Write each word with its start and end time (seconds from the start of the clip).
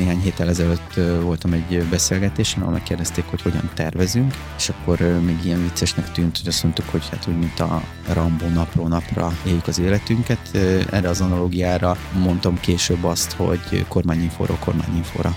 néhány 0.00 0.20
héttel 0.20 0.48
ezelőtt 0.48 0.94
voltam 1.22 1.52
egy 1.52 1.84
beszélgetésen, 1.90 2.60
ahol 2.60 2.72
megkérdezték, 2.72 3.24
hogy 3.24 3.42
hogyan 3.42 3.70
tervezünk, 3.74 4.34
és 4.56 4.68
akkor 4.68 4.98
még 5.00 5.38
ilyen 5.44 5.62
viccesnek 5.62 6.12
tűnt, 6.12 6.38
hogy 6.38 6.48
azt 6.48 6.62
mondtuk, 6.62 6.88
hogy 6.88 7.08
hát 7.10 7.26
úgy, 7.28 7.38
mint 7.38 7.60
a 7.60 7.82
Rambo 8.12 8.48
napról 8.48 8.88
napra 8.88 9.32
éljük 9.46 9.66
az 9.66 9.78
életünket. 9.78 10.54
Erre 10.90 11.08
az 11.08 11.20
analógiára 11.20 11.96
mondtam 12.12 12.60
később 12.60 13.04
azt, 13.04 13.32
hogy 13.32 13.84
kormányinfóról 13.88 14.56
kormányinfóra 14.60 15.36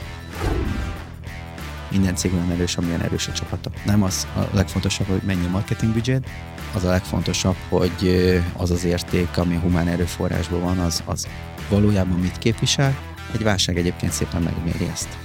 minden 1.92 2.16
cég 2.16 2.34
olyan 2.34 2.52
erős, 2.52 2.78
amilyen 2.78 3.02
erős 3.02 3.28
a 3.28 3.32
csapata. 3.32 3.70
Nem 3.86 4.04
az 4.04 4.28
a 4.36 4.40
legfontosabb, 4.52 5.08
hogy 5.08 5.22
mennyi 5.26 5.48
marketing 5.48 5.94
budget, 5.94 6.30
az 6.74 6.84
a 6.84 6.90
legfontosabb, 6.90 7.56
hogy 7.70 8.42
az 8.58 8.72
az 8.72 8.84
érték, 8.84 9.38
ami 9.38 9.56
humán 9.56 9.88
erőforrásban 9.88 10.62
van, 10.62 10.80
az, 10.80 11.04
az 11.06 11.28
valójában 11.70 12.20
mit 12.20 12.38
képvisel. 12.38 13.13
Egy 13.34 13.44
válság 13.44 13.78
egyébként 13.78 14.12
szépen 14.12 14.42
megméri 14.42 14.86
ezt. 14.86 15.18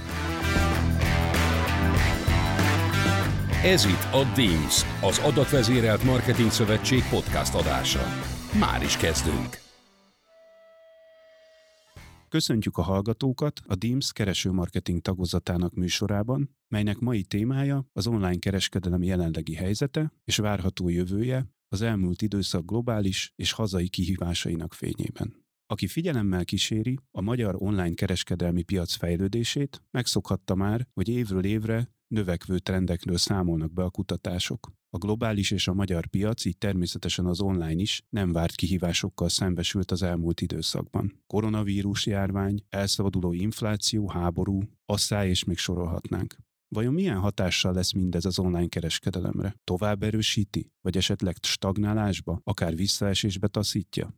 Ez 3.63 3.85
itt 3.85 4.13
a 4.13 4.31
DIMS, 4.35 4.81
az 5.01 5.17
Adatvezérelt 5.17 6.03
Marketing 6.03 6.51
Szövetség 6.51 7.03
podcast 7.09 7.53
adása. 7.53 8.03
Már 8.59 8.83
is 8.83 8.97
kezdünk! 8.97 9.57
Köszöntjük 12.29 12.77
a 12.77 12.81
hallgatókat 12.81 13.61
a 13.67 13.75
DIMS 13.75 14.11
keresőmarketing 14.11 15.01
tagozatának 15.01 15.73
műsorában, 15.73 16.57
melynek 16.67 16.99
mai 16.99 17.23
témája 17.23 17.89
az 17.93 18.07
online 18.07 18.37
kereskedelem 18.37 19.03
jelenlegi 19.03 19.55
helyzete 19.55 20.13
és 20.23 20.37
várható 20.37 20.89
jövője 20.89 21.45
az 21.67 21.81
elmúlt 21.81 22.21
időszak 22.21 22.65
globális 22.65 23.33
és 23.35 23.51
hazai 23.51 23.89
kihívásainak 23.89 24.73
fényében. 24.73 25.47
Aki 25.71 25.87
figyelemmel 25.87 26.45
kíséri 26.45 26.99
a 27.11 27.21
magyar 27.21 27.55
online 27.57 27.93
kereskedelmi 27.93 28.61
piac 28.61 28.93
fejlődését, 28.93 29.83
megszokhatta 29.91 30.55
már, 30.55 30.87
hogy 30.93 31.09
évről 31.09 31.45
évre 31.45 31.91
növekvő 32.07 32.59
trendekről 32.59 33.17
számolnak 33.17 33.73
be 33.73 33.83
a 33.83 33.89
kutatások. 33.89 34.71
A 34.89 34.97
globális 34.97 35.51
és 35.51 35.67
a 35.67 35.73
magyar 35.73 36.07
piac, 36.07 36.45
így 36.45 36.57
természetesen 36.57 37.25
az 37.25 37.41
online 37.41 37.81
is 37.81 38.01
nem 38.09 38.31
várt 38.31 38.55
kihívásokkal 38.55 39.29
szembesült 39.29 39.91
az 39.91 40.01
elmúlt 40.01 40.41
időszakban. 40.41 41.23
Koronavírus 41.27 42.05
járvány, 42.05 42.65
elszabaduló 42.69 43.33
infláció, 43.33 44.09
háború, 44.09 44.61
asszály 44.85 45.29
és 45.29 45.43
még 45.43 45.57
sorolhatnánk. 45.57 46.35
Vajon 46.67 46.93
milyen 46.93 47.19
hatással 47.19 47.73
lesz 47.73 47.91
mindez 47.91 48.25
az 48.25 48.39
online 48.39 48.67
kereskedelemre? 48.67 49.55
Tovább 49.63 50.03
erősíti? 50.03 50.71
Vagy 50.81 50.97
esetleg 50.97 51.35
stagnálásba, 51.41 52.41
akár 52.43 52.75
visszaesésbe 52.75 53.47
taszítja? 53.47 54.13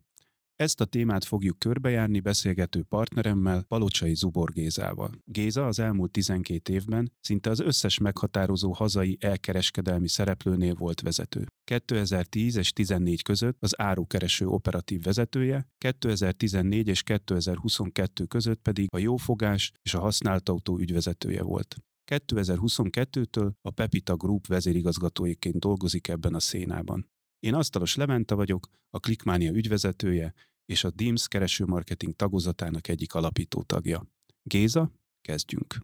Ezt 0.61 0.81
a 0.81 0.85
témát 0.85 1.23
fogjuk 1.23 1.59
körbejárni 1.59 2.19
beszélgető 2.19 2.83
partneremmel, 2.83 3.63
Palocsai 3.63 4.15
Zubor 4.15 4.51
Gézával. 4.51 5.11
Géza 5.25 5.67
az 5.67 5.79
elmúlt 5.79 6.11
12 6.11 6.73
évben 6.73 7.11
szinte 7.19 7.49
az 7.49 7.59
összes 7.59 7.97
meghatározó 7.97 8.71
hazai 8.71 9.17
elkereskedelmi 9.19 10.07
szereplőnél 10.07 10.73
volt 10.73 11.01
vezető. 11.01 11.45
2010 11.63 12.55
és 12.55 12.73
14 12.73 13.21
között 13.21 13.57
az 13.59 13.79
árukereső 13.79 14.47
operatív 14.47 15.01
vezetője, 15.01 15.67
2014 15.77 16.87
és 16.87 17.03
2022 17.03 18.25
között 18.25 18.61
pedig 18.61 18.87
a 18.91 18.97
jófogás 18.97 19.71
és 19.81 19.93
a 19.93 19.99
használt 19.99 20.49
autó 20.49 20.79
ügyvezetője 20.79 21.43
volt. 21.43 21.75
2022-től 22.11 23.51
a 23.61 23.71
Pepita 23.71 24.15
Group 24.15 24.47
vezérigazgatóiként 24.47 25.59
dolgozik 25.59 26.07
ebben 26.07 26.33
a 26.33 26.39
szénában. 26.39 27.09
Én 27.39 27.53
Asztalos 27.53 27.95
Levente 27.95 28.35
vagyok, 28.35 28.69
a 28.89 28.99
Clickmania 28.99 29.51
ügyvezetője, 29.51 30.33
és 30.71 30.83
a 30.83 30.89
DIMS 30.89 31.27
keresőmarketing 31.27 32.15
tagozatának 32.15 32.87
egyik 32.87 33.13
alapító 33.13 33.61
tagja. 33.61 34.07
Géza, 34.43 34.91
kezdjünk! 35.21 35.75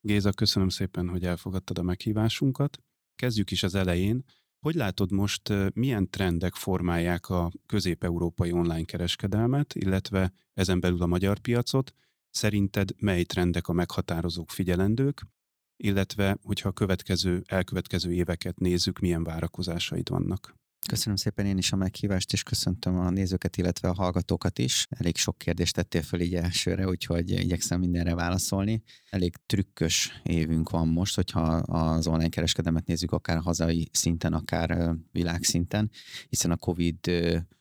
Géza, 0.00 0.32
köszönöm 0.32 0.68
szépen, 0.68 1.08
hogy 1.08 1.24
elfogadtad 1.24 1.78
a 1.78 1.82
meghívásunkat. 1.82 2.78
Kezdjük 3.14 3.50
is 3.50 3.62
az 3.62 3.74
elején. 3.74 4.24
Hogy 4.58 4.74
látod 4.74 5.12
most, 5.12 5.52
milyen 5.74 6.10
trendek 6.10 6.54
formálják 6.54 7.28
a 7.28 7.52
közép-európai 7.66 8.52
online 8.52 8.84
kereskedelmet, 8.84 9.74
illetve 9.74 10.32
ezen 10.54 10.80
belül 10.80 11.02
a 11.02 11.06
magyar 11.06 11.38
piacot? 11.38 11.94
Szerinted 12.30 12.90
mely 12.96 13.22
trendek 13.22 13.68
a 13.68 13.72
meghatározók 13.72 14.50
figyelendők, 14.50 15.26
illetve 15.76 16.38
hogyha 16.42 16.68
a 16.68 16.72
következő, 16.72 17.42
elkövetkező 17.46 18.12
éveket 18.12 18.58
nézzük, 18.58 18.98
milyen 18.98 19.24
várakozásaid 19.24 20.08
vannak? 20.08 20.61
Köszönöm 20.88 21.16
szépen 21.16 21.46
én 21.46 21.58
is 21.58 21.72
a 21.72 21.76
meghívást, 21.76 22.32
és 22.32 22.42
köszöntöm 22.42 22.98
a 22.98 23.10
nézőket, 23.10 23.56
illetve 23.56 23.88
a 23.88 23.94
hallgatókat 23.94 24.58
is. 24.58 24.86
Elég 24.90 25.16
sok 25.16 25.38
kérdést 25.38 25.74
tettél 25.74 26.02
föl 26.02 26.20
így 26.20 26.34
elsőre, 26.34 26.88
úgyhogy 26.88 27.30
igyekszem 27.30 27.80
mindenre 27.80 28.14
válaszolni. 28.14 28.82
Elég 29.10 29.36
trükkös 29.46 30.20
évünk 30.22 30.70
van 30.70 30.88
most, 30.88 31.14
hogyha 31.14 31.42
az 31.56 32.06
online 32.06 32.28
kereskedelmet 32.28 32.86
nézzük, 32.86 33.12
akár 33.12 33.38
hazai 33.38 33.88
szinten, 33.92 34.32
akár 34.32 34.94
világszinten, 35.12 35.90
hiszen 36.28 36.50
a 36.50 36.56
Covid 36.56 37.10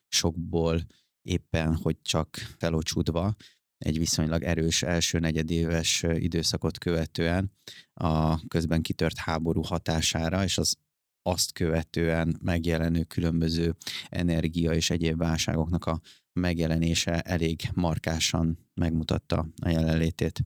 sokból 0.08 0.82
éppen, 1.22 1.76
hogy 1.76 2.02
csak 2.02 2.36
felocsúdva, 2.58 3.36
egy 3.78 3.98
viszonylag 3.98 4.44
erős 4.44 4.84
első 4.84 5.20
negyedéves 5.20 6.04
időszakot 6.04 6.78
követően 6.78 7.52
a 7.94 8.40
közben 8.48 8.82
kitört 8.82 9.18
háború 9.18 9.62
hatására, 9.62 10.44
és 10.44 10.58
az 10.58 10.78
azt 11.24 11.52
követően 11.54 12.38
megjelenő 12.44 13.04
különböző 13.04 13.76
energia 14.10 14.72
és 14.72 14.90
egyéb 14.90 15.18
válságoknak 15.18 15.86
a 15.86 16.02
megjelenése 16.34 17.20
elég 17.20 17.62
markásan 17.74 18.58
megmutatta 18.74 19.48
a 19.62 19.70
jelenlétét 19.70 20.44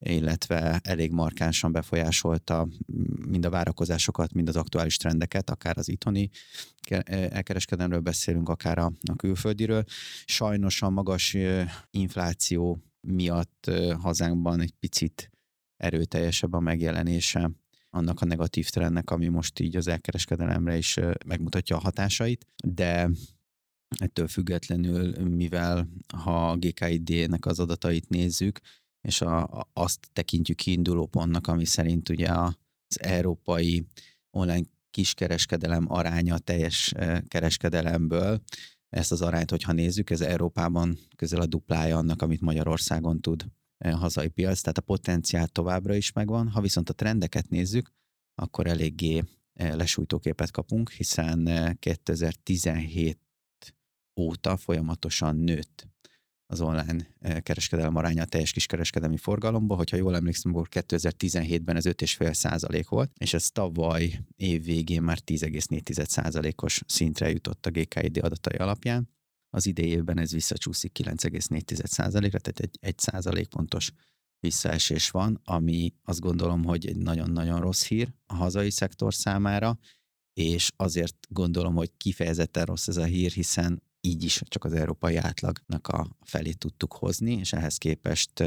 illetve 0.00 0.80
elég 0.82 1.12
markánsan 1.12 1.72
befolyásolta 1.72 2.68
mind 3.28 3.44
a 3.44 3.50
várakozásokat, 3.50 4.32
mind 4.32 4.48
az 4.48 4.56
aktuális 4.56 4.96
trendeket, 4.96 5.50
akár 5.50 5.78
az 5.78 5.88
itthoni 5.88 6.30
elkereskedelemről 7.06 8.00
beszélünk, 8.00 8.48
akár 8.48 8.78
a, 8.78 8.92
a 9.12 9.16
külföldiről. 9.16 9.84
Sajnos 10.24 10.82
a 10.82 10.90
magas 10.90 11.36
infláció 11.90 12.78
miatt 13.00 13.70
hazánkban 13.98 14.60
egy 14.60 14.72
picit 14.78 15.30
erőteljesebb 15.76 16.52
a 16.52 16.60
megjelenése 16.60 17.50
annak 17.90 18.20
a 18.20 18.24
negatív 18.24 18.68
trendnek, 18.68 19.10
ami 19.10 19.28
most 19.28 19.60
így 19.60 19.76
az 19.76 19.86
elkereskedelemre 19.86 20.76
is 20.76 20.98
megmutatja 21.26 21.76
a 21.76 21.80
hatásait, 21.80 22.46
de 22.64 23.10
ettől 23.98 24.28
függetlenül, 24.28 25.28
mivel 25.28 25.88
ha 26.16 26.50
a 26.50 26.56
GKID-nek 26.56 27.46
az 27.46 27.60
adatait 27.60 28.08
nézzük, 28.08 28.60
és 29.00 29.20
a, 29.20 29.66
azt 29.72 30.08
tekintjük 30.12 30.56
kiinduló 30.56 31.06
pontnak, 31.06 31.46
ami 31.46 31.64
szerint 31.64 32.08
ugye 32.08 32.28
az 32.28 33.00
európai 33.00 33.86
online 34.30 34.66
kiskereskedelem 34.90 35.84
aránya 35.88 36.38
teljes 36.38 36.94
kereskedelemből, 37.28 38.42
ezt 38.88 39.12
az 39.12 39.22
arányt, 39.22 39.50
hogyha 39.50 39.72
nézzük, 39.72 40.10
ez 40.10 40.20
Európában 40.20 40.98
közel 41.16 41.40
a 41.40 41.46
duplája 41.46 41.96
annak, 41.96 42.22
amit 42.22 42.40
Magyarországon 42.40 43.20
tud 43.20 43.46
hazai 43.88 44.28
piac, 44.28 44.60
tehát 44.60 44.78
a 44.78 44.82
potenciál 44.82 45.48
továbbra 45.48 45.94
is 45.94 46.12
megvan. 46.12 46.48
Ha 46.48 46.60
viszont 46.60 46.88
a 46.88 46.92
trendeket 46.92 47.48
nézzük, 47.48 47.92
akkor 48.34 48.66
eléggé 48.66 49.22
lesújtó 49.54 50.18
képet 50.18 50.50
kapunk, 50.50 50.90
hiszen 50.90 51.48
2017 51.78 53.18
óta 54.20 54.56
folyamatosan 54.56 55.36
nőtt 55.36 55.88
az 56.46 56.60
online 56.60 57.06
kereskedelem 57.40 57.96
aránya 57.96 58.22
a 58.22 58.26
teljes 58.26 58.52
kiskereskedelmi 58.52 59.16
forgalomba. 59.16 59.74
Hogyha 59.74 59.96
jól 59.96 60.16
emlékszem, 60.16 60.54
akkor 60.54 60.68
2017-ben 60.70 61.76
ez 61.76 61.86
5,5 61.86 62.32
százalék 62.32 62.88
volt, 62.88 63.10
és 63.18 63.34
ez 63.34 63.50
tavaly 63.50 64.20
év 64.36 64.64
végén 64.64 65.02
már 65.02 65.18
10,4 65.26 66.04
százalékos 66.04 66.82
szintre 66.86 67.30
jutott 67.30 67.66
a 67.66 67.70
GKID 67.70 68.18
adatai 68.22 68.56
alapján 68.56 69.08
az 69.50 69.66
idejében 69.66 70.18
ez 70.18 70.32
visszacsúszik 70.32 70.98
9,4%-ra, 71.02 72.38
tehát 72.38 72.60
egy, 72.60 72.76
egy 72.80 72.98
százalékpontos 72.98 73.92
visszaesés 74.40 75.10
van, 75.10 75.40
ami 75.44 75.94
azt 76.02 76.20
gondolom, 76.20 76.64
hogy 76.64 76.86
egy 76.86 76.96
nagyon-nagyon 76.96 77.60
rossz 77.60 77.86
hír 77.86 78.12
a 78.26 78.34
hazai 78.34 78.70
szektor 78.70 79.14
számára, 79.14 79.78
és 80.32 80.70
azért 80.76 81.26
gondolom, 81.28 81.74
hogy 81.74 81.90
kifejezetten 81.96 82.64
rossz 82.64 82.88
ez 82.88 82.96
a 82.96 83.04
hír, 83.04 83.30
hiszen 83.30 83.82
így 84.00 84.24
is 84.24 84.42
csak 84.48 84.64
az 84.64 84.72
európai 84.72 85.16
átlagnak 85.16 85.88
a 85.88 86.16
felét 86.20 86.58
tudtuk 86.58 86.92
hozni, 86.92 87.32
és 87.32 87.52
ehhez 87.52 87.76
képest, 87.76 88.44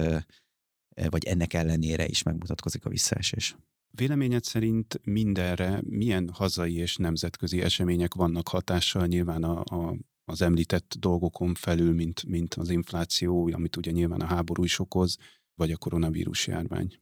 vagy 1.09 1.25
ennek 1.25 1.53
ellenére 1.53 2.07
is 2.07 2.23
megmutatkozik 2.23 2.85
a 2.85 2.89
visszaesés. 2.89 3.55
Véleményed 3.91 4.43
szerint 4.43 4.99
mindenre 5.03 5.81
milyen 5.85 6.29
hazai 6.29 6.75
és 6.75 6.95
nemzetközi 6.95 7.61
események 7.61 8.13
vannak 8.13 8.47
hatással 8.47 9.05
nyilván 9.05 9.43
a, 9.43 9.59
a 9.59 9.97
az 10.25 10.41
említett 10.41 10.95
dolgokon 10.99 11.53
felül, 11.53 11.93
mint, 11.93 12.25
mint 12.25 12.53
az 12.53 12.69
infláció, 12.69 13.49
amit 13.53 13.75
ugye 13.75 13.91
nyilván 13.91 14.21
a 14.21 14.25
háború 14.25 14.63
is 14.63 14.79
okoz, 14.79 15.17
vagy 15.55 15.71
a 15.71 15.77
koronavírus 15.77 16.47
járvány. 16.47 17.01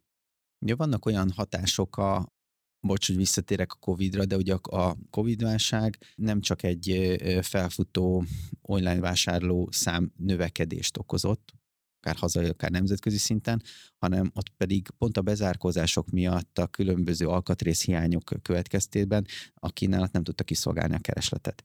Ugye 0.60 0.76
vannak 0.76 1.06
olyan 1.06 1.32
hatások 1.32 1.98
a, 1.98 2.34
bocs, 2.80 3.08
hogy 3.08 3.16
visszatérek 3.16 3.74
a 3.74 3.78
Covid-ra, 3.80 4.26
de 4.26 4.36
ugye 4.36 4.54
a 4.54 4.98
Covid-válság 5.10 5.98
nem 6.16 6.42
csak 6.42 6.64
egy 6.64 7.18
felfutó 7.42 8.26
online 8.62 9.00
vásárló 9.00 9.70
szám 9.72 10.12
növekedést 10.18 10.98
okozott, 10.98 11.54
akár 12.00 12.16
hazai, 12.16 12.46
akár 12.46 12.72
nemzetközi 12.72 13.18
szinten, 13.18 13.62
hanem 13.98 14.32
ott 14.34 14.50
pedig 14.50 14.90
pont 14.98 15.18
a 15.18 15.22
bezárkózások 15.22 16.10
miatt 16.10 16.58
a 16.60 16.68
különböző 16.68 17.28
alkatrészhiányok 17.28 18.34
következtében 18.42 19.26
a 19.54 19.70
kínálat 19.70 20.12
nem 20.12 20.24
tudta 20.24 20.44
kiszolgálni 20.44 20.96
a 20.96 21.00
keresletet. 21.00 21.64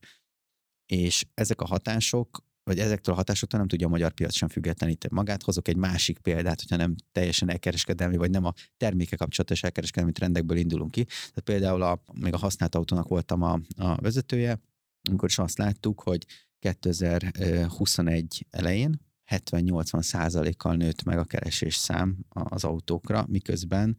És 0.87 1.25
ezek 1.33 1.61
a 1.61 1.65
hatások 1.65 2.45
vagy 2.67 2.79
ezektől 2.79 3.13
a 3.13 3.17
hatásoktól 3.17 3.59
nem 3.59 3.67
tudja 3.67 3.87
a 3.87 3.89
magyar 3.89 4.11
piac 4.11 4.33
sem 4.33 4.49
függetleníteni 4.49 5.13
magát. 5.15 5.43
Hozok 5.43 5.67
egy 5.67 5.75
másik 5.75 6.17
példát, 6.17 6.61
hogyha 6.61 6.75
nem 6.75 6.95
teljesen 7.11 7.49
elkereskedelmi, 7.49 8.17
vagy 8.17 8.29
nem 8.29 8.45
a 8.45 8.53
terméke 8.77 9.15
kapcsolatos 9.15 9.63
elkereskedelmi 9.63 10.11
trendekből 10.11 10.57
indulunk 10.57 10.91
ki. 10.91 11.03
Tehát 11.03 11.41
például 11.43 11.81
a, 11.81 12.01
még 12.13 12.33
a 12.33 12.37
használt 12.37 12.75
autónak 12.75 13.07
voltam 13.07 13.41
a, 13.41 13.59
a 13.75 13.95
vezetője, 13.95 14.61
amikor 15.09 15.29
is 15.29 15.37
azt 15.37 15.57
láttuk, 15.57 16.01
hogy 16.01 16.25
2021 16.59 18.45
elején 18.49 18.99
70-80 19.31 20.01
százalékkal 20.01 20.75
nőtt 20.75 21.03
meg 21.03 21.17
a 21.17 21.23
keresés 21.23 21.75
szám 21.75 22.17
az 22.29 22.63
autókra, 22.63 23.25
miközben 23.27 23.97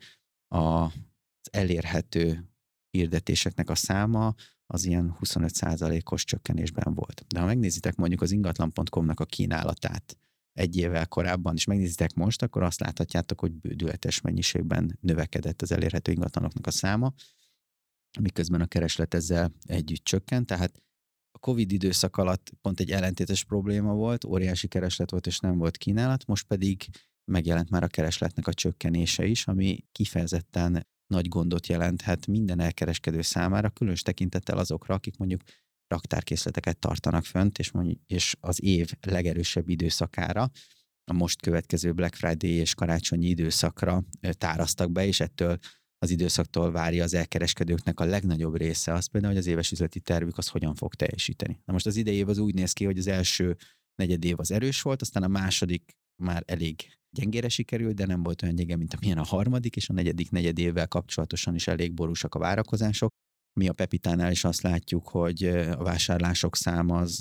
az 0.49 0.91
elérhető 1.51 2.49
hirdetéseknek 2.99 3.71
a 3.71 3.75
száma 3.75 4.35
az 4.67 4.85
ilyen 4.85 5.17
25%-os 5.21 6.25
csökkenésben 6.25 6.95
volt. 6.95 7.25
De 7.29 7.41
ha 7.41 7.47
megnézitek 7.47 7.95
mondjuk 7.95 8.21
az 8.21 8.31
ingatlan.com-nak 8.31 9.21
a 9.21 9.25
kínálatát 9.25 10.19
egy 10.53 10.77
évvel 10.77 11.07
korábban, 11.07 11.55
és 11.55 11.65
megnézitek 11.65 12.15
most, 12.15 12.43
akkor 12.43 12.63
azt 12.63 12.81
láthatjátok, 12.81 13.41
hogy 13.41 13.53
bődületes 13.53 14.21
mennyiségben 14.21 14.99
növekedett 15.01 15.63
az 15.63 15.73
elérhető 15.73 16.13
ingatlanoknak 16.13 16.67
a 16.67 16.71
száma, 16.71 17.13
miközben 18.21 18.61
a 18.61 18.67
kereslet 18.67 19.15
ezzel 19.15 19.53
együtt 19.67 20.05
csökkent, 20.05 20.47
tehát 20.47 20.83
a 21.31 21.39
Covid 21.39 21.73
időszak 21.73 22.17
alatt 22.17 22.53
pont 22.63 22.81
egy 22.81 22.91
ellentétes 22.91 23.45
probléma 23.45 23.93
volt, 23.93 24.25
óriási 24.25 24.69
kereslet 24.69 25.11
volt, 25.11 25.27
és 25.27 25.39
nem 25.39 25.59
volt 25.59 25.77
kínálat, 25.77 26.27
most 26.27 26.47
pedig 26.47 26.85
megjelent 27.25 27.71
már 27.71 27.83
a 27.83 27.87
keresletnek 27.87 28.47
a 28.47 28.55
csökkenése 28.55 29.27
is, 29.27 29.47
ami 29.47 29.85
kifejezetten 29.93 30.87
nagy 31.09 31.29
gondot 31.29 31.67
jelenthet 31.67 32.27
minden 32.27 32.61
elkereskedő 32.61 33.23
számára, 33.23 33.71
különös 33.71 34.03
tekintettel 34.03 34.59
azokra, 34.59 34.95
akik 34.95 35.17
mondjuk 35.17 35.43
raktárkészleteket 35.87 36.79
tartanak 36.79 37.25
fönt, 37.25 37.59
és, 37.59 37.71
mondjuk, 37.71 38.01
és 38.07 38.37
az 38.41 38.63
év 38.63 38.91
legerősebb 39.01 39.69
időszakára, 39.69 40.51
a 41.05 41.13
most 41.13 41.41
következő 41.41 41.93
Black 41.93 42.15
Friday 42.15 42.51
és 42.51 42.75
karácsonyi 42.75 43.27
időszakra 43.27 44.05
tárasztak 44.31 44.93
be, 44.93 45.07
és 45.07 45.21
ettől 45.21 45.59
az 45.99 46.11
időszaktól 46.11 46.71
várja 46.71 47.03
az 47.03 47.15
elkereskedőknek 47.15 48.01
a 48.01 48.05
legnagyobb 48.05 48.57
része 48.57 48.93
az 48.93 49.07
például, 49.07 49.33
hogy 49.33 49.43
az 49.43 49.49
éves 49.49 49.73
üzleti 49.73 50.01
tervük 50.01 50.39
az 50.39 50.49
hogyan 50.49 50.75
fog 50.75 50.95
teljesíteni. 50.95 51.61
Na 51.65 51.73
most 51.73 51.87
az 51.87 51.97
idei 51.97 52.15
év 52.15 52.29
az 52.29 52.39
úgy 52.39 52.55
néz 52.55 52.73
ki, 52.73 52.85
hogy 52.85 52.99
az 52.99 53.07
első 53.07 53.57
negyed 53.95 54.25
év 54.25 54.35
az 54.39 54.51
erős 54.51 54.83
volt, 54.83 55.01
aztán 55.01 55.23
a 55.23 55.29
második 55.29 55.97
már 56.23 56.43
elég 56.47 56.99
gyengére 57.11 57.49
sikerült, 57.49 57.95
de 57.95 58.07
nem 58.07 58.23
volt 58.23 58.43
olyan 58.43 58.55
gyenge, 58.55 58.77
mint 58.77 58.95
amilyen 58.95 59.19
a 59.19 59.25
harmadik, 59.25 59.77
és 59.77 59.89
a 59.89 59.93
negyedik 59.93 60.31
negyed 60.31 60.59
évvel 60.59 60.89
kapcsolatosan 60.89 61.55
is 61.55 61.67
elég 61.67 61.95
borúsak 61.95 62.35
a 62.35 62.39
várakozások. 62.39 63.11
Mi 63.61 63.69
a 63.69 63.73
Pepitánál 63.73 64.31
is 64.31 64.45
azt 64.45 64.61
látjuk, 64.61 65.09
hogy 65.09 65.45
a 65.47 65.83
vásárlások 65.83 66.57
száma 66.57 66.99
az, 66.99 67.21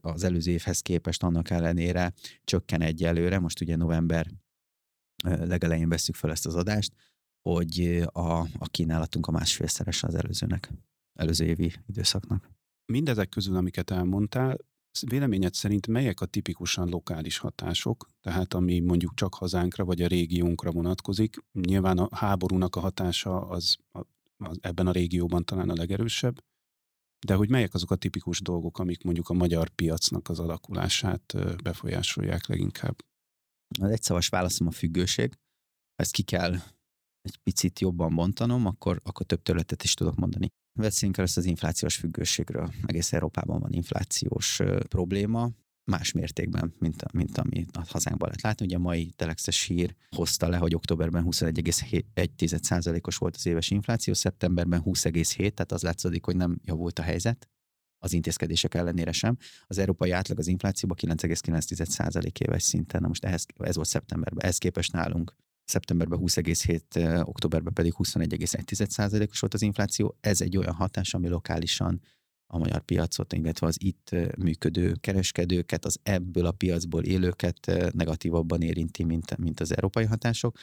az 0.00 0.24
előző 0.24 0.50
évhez 0.50 0.80
képest 0.80 1.22
annak 1.22 1.50
ellenére 1.50 2.12
csökken 2.44 2.80
egyelőre. 2.80 3.38
Most 3.38 3.60
ugye 3.60 3.76
november 3.76 4.26
legelején 5.24 5.88
veszük 5.88 6.14
fel 6.14 6.30
ezt 6.30 6.46
az 6.46 6.54
adást, 6.54 6.92
hogy 7.48 8.02
a, 8.12 8.38
a 8.38 8.68
kínálatunk 8.70 9.26
a 9.26 9.30
másfélszeres 9.30 10.02
az 10.02 10.14
előzőnek, 10.14 10.72
előző 11.18 11.44
évi 11.44 11.72
időszaknak. 11.86 12.50
Mindezek 12.92 13.28
közül, 13.28 13.56
amiket 13.56 13.90
elmondtál, 13.90 14.58
Véleményed 15.00 15.54
szerint 15.54 15.86
melyek 15.86 16.20
a 16.20 16.26
tipikusan 16.26 16.88
lokális 16.88 17.38
hatások, 17.38 18.08
tehát 18.20 18.54
ami 18.54 18.80
mondjuk 18.80 19.14
csak 19.14 19.34
hazánkra 19.34 19.84
vagy 19.84 20.02
a 20.02 20.06
régiónkra 20.06 20.70
vonatkozik? 20.70 21.36
Nyilván 21.52 21.98
a 21.98 22.16
háborúnak 22.16 22.76
a 22.76 22.80
hatása 22.80 23.48
az, 23.48 23.76
az 24.36 24.58
ebben 24.60 24.86
a 24.86 24.92
régióban 24.92 25.44
talán 25.44 25.70
a 25.70 25.74
legerősebb, 25.74 26.44
de 27.26 27.34
hogy 27.34 27.50
melyek 27.50 27.74
azok 27.74 27.90
a 27.90 27.96
tipikus 27.96 28.40
dolgok, 28.40 28.78
amik 28.78 29.02
mondjuk 29.02 29.28
a 29.28 29.34
magyar 29.34 29.68
piacnak 29.68 30.28
az 30.28 30.38
alakulását 30.38 31.34
befolyásolják 31.62 32.46
leginkább? 32.46 32.96
Az 33.80 33.90
egyszavas 33.90 34.28
válaszom 34.28 34.66
a 34.66 34.70
függőség. 34.70 35.38
Ezt 35.94 36.12
ki 36.12 36.22
kell 36.22 36.54
egy 37.22 37.38
picit 37.42 37.80
jobban 37.80 38.14
bontanom, 38.14 38.66
akkor, 38.66 39.00
akkor 39.04 39.26
több 39.26 39.42
területet 39.42 39.82
is 39.82 39.94
tudok 39.94 40.14
mondani. 40.14 40.48
Beszéljünk 40.76 41.18
először 41.18 41.42
az 41.42 41.48
inflációs 41.48 41.96
függőségről. 41.96 42.72
Egész 42.86 43.12
Európában 43.12 43.60
van 43.60 43.72
inflációs 43.72 44.60
probléma, 44.88 45.50
más 45.84 46.12
mértékben, 46.12 46.74
mint, 46.78 47.12
mint 47.12 47.38
ami 47.38 47.66
a 47.72 47.84
hazánkban 47.88 48.28
lehet 48.28 48.42
látni. 48.42 48.66
Ugye 48.66 48.76
a 48.76 48.80
mai 48.80 49.12
telexes 49.16 49.62
hír 49.62 49.94
hozta 50.10 50.48
le, 50.48 50.56
hogy 50.56 50.74
októberben 50.74 51.24
21,1%-os 51.26 53.16
volt 53.16 53.36
az 53.36 53.46
éves 53.46 53.70
infláció, 53.70 54.14
szeptemberben 54.14 54.82
20,7, 54.84 55.36
tehát 55.36 55.72
az 55.72 55.82
látszik, 55.82 56.24
hogy 56.24 56.36
nem 56.36 56.60
javult 56.64 56.98
a 56.98 57.02
helyzet 57.02 57.48
az 57.98 58.12
intézkedések 58.12 58.74
ellenére 58.74 59.12
sem. 59.12 59.36
Az 59.66 59.78
európai 59.78 60.10
átlag 60.10 60.38
az 60.38 60.46
inflációban 60.46 60.96
9,9% 61.00 62.40
éves 62.40 62.62
szinten. 62.62 63.00
Na 63.00 63.08
most 63.08 63.24
ehhez, 63.24 63.46
ez 63.58 63.76
volt 63.76 63.88
szeptemberben. 63.88 64.42
Ehhez 64.42 64.58
képest 64.58 64.92
nálunk 64.92 65.36
szeptemberben 65.66 66.18
20,7, 66.22 67.26
októberben 67.26 67.72
pedig 67.72 67.94
21,1%-os 67.98 69.40
volt 69.40 69.54
az 69.54 69.62
infláció. 69.62 70.16
Ez 70.20 70.40
egy 70.40 70.56
olyan 70.56 70.74
hatás, 70.74 71.14
ami 71.14 71.28
lokálisan 71.28 72.00
a 72.46 72.58
magyar 72.58 72.80
piacot, 72.80 73.32
illetve 73.32 73.66
az 73.66 73.76
itt 73.78 74.10
működő 74.38 74.94
kereskedőket, 75.00 75.84
az 75.84 75.98
ebből 76.02 76.46
a 76.46 76.52
piacból 76.52 77.02
élőket 77.02 77.90
negatívabban 77.92 78.62
érinti, 78.62 79.04
mint, 79.04 79.36
mint 79.36 79.60
az 79.60 79.76
európai 79.76 80.04
hatások. 80.04 80.58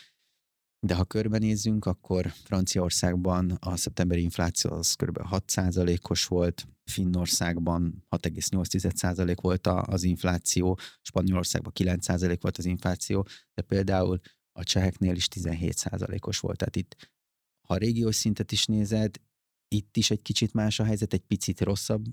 De 0.85 0.95
ha 0.95 1.03
körbenézzünk, 1.03 1.85
akkor 1.85 2.27
Franciaországban 2.27 3.57
a 3.59 3.75
szeptemberi 3.75 4.21
infláció 4.21 4.71
az 4.71 4.93
kb. 4.93 5.19
6%-os 5.31 6.25
volt, 6.25 6.67
Finnországban 6.91 8.05
6,8% 8.09 9.37
volt 9.41 9.67
az 9.67 10.03
infláció, 10.03 10.79
Spanyolországban 11.01 11.71
9% 11.75 12.37
volt 12.41 12.57
az 12.57 12.65
infláció, 12.65 13.27
de 13.53 13.61
például 13.61 14.19
a 14.53 14.63
cseheknél 14.63 15.15
is 15.15 15.27
17%-os 15.35 16.39
volt. 16.39 16.57
Tehát 16.57 16.75
itt, 16.75 17.11
ha 17.67 17.73
a 17.73 17.77
régiós 17.77 18.15
szintet 18.15 18.51
is 18.51 18.65
nézed, 18.65 19.15
itt 19.67 19.97
is 19.97 20.11
egy 20.11 20.21
kicsit 20.21 20.53
más 20.53 20.79
a 20.79 20.83
helyzet, 20.83 21.13
egy 21.13 21.21
picit 21.27 21.61
rosszabb 21.61 22.05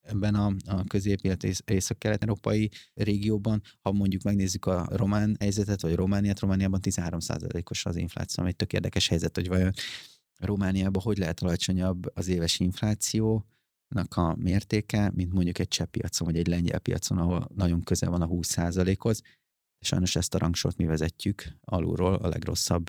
ebben 0.00 0.34
a, 0.34 0.54
a 0.66 0.84
közép, 0.84 1.24
illetve 1.24 1.48
észak-kelet-európai 1.64 2.70
régióban. 2.94 3.62
Ha 3.80 3.92
mondjuk 3.92 4.22
megnézzük 4.22 4.66
a 4.66 4.86
román 4.90 5.36
helyzetet, 5.40 5.80
vagy 5.80 5.94
Romániát, 5.94 6.40
Romániában 6.40 6.80
13%-os 6.82 7.86
az 7.86 7.96
infláció, 7.96 8.42
ami 8.42 8.52
egy 8.52 8.56
tök 8.56 8.72
érdekes 8.72 9.08
helyzet, 9.08 9.36
hogy 9.36 9.48
vajon 9.48 9.72
Romániában 10.38 11.02
hogy 11.02 11.18
lehet 11.18 11.40
alacsonyabb 11.40 12.16
az 12.16 12.28
éves 12.28 12.60
infláció, 12.60 13.46
a 14.08 14.34
mértéke, 14.34 15.10
mint 15.14 15.32
mondjuk 15.32 15.58
egy 15.58 15.68
cseh 15.68 15.86
piacon, 15.86 16.26
vagy 16.26 16.36
egy 16.36 16.46
lengyel 16.46 16.78
piacon, 16.78 17.18
ahol 17.18 17.48
nagyon 17.54 17.82
közel 17.82 18.10
van 18.10 18.22
a 18.22 18.28
20%-hoz. 18.28 19.22
Sajnos 19.84 20.16
ezt 20.16 20.34
a 20.34 20.38
rangsort 20.38 20.76
mi 20.76 20.84
vezetjük 20.84 21.44
alulról 21.60 22.14
a 22.14 22.28
legrosszabb 22.28 22.88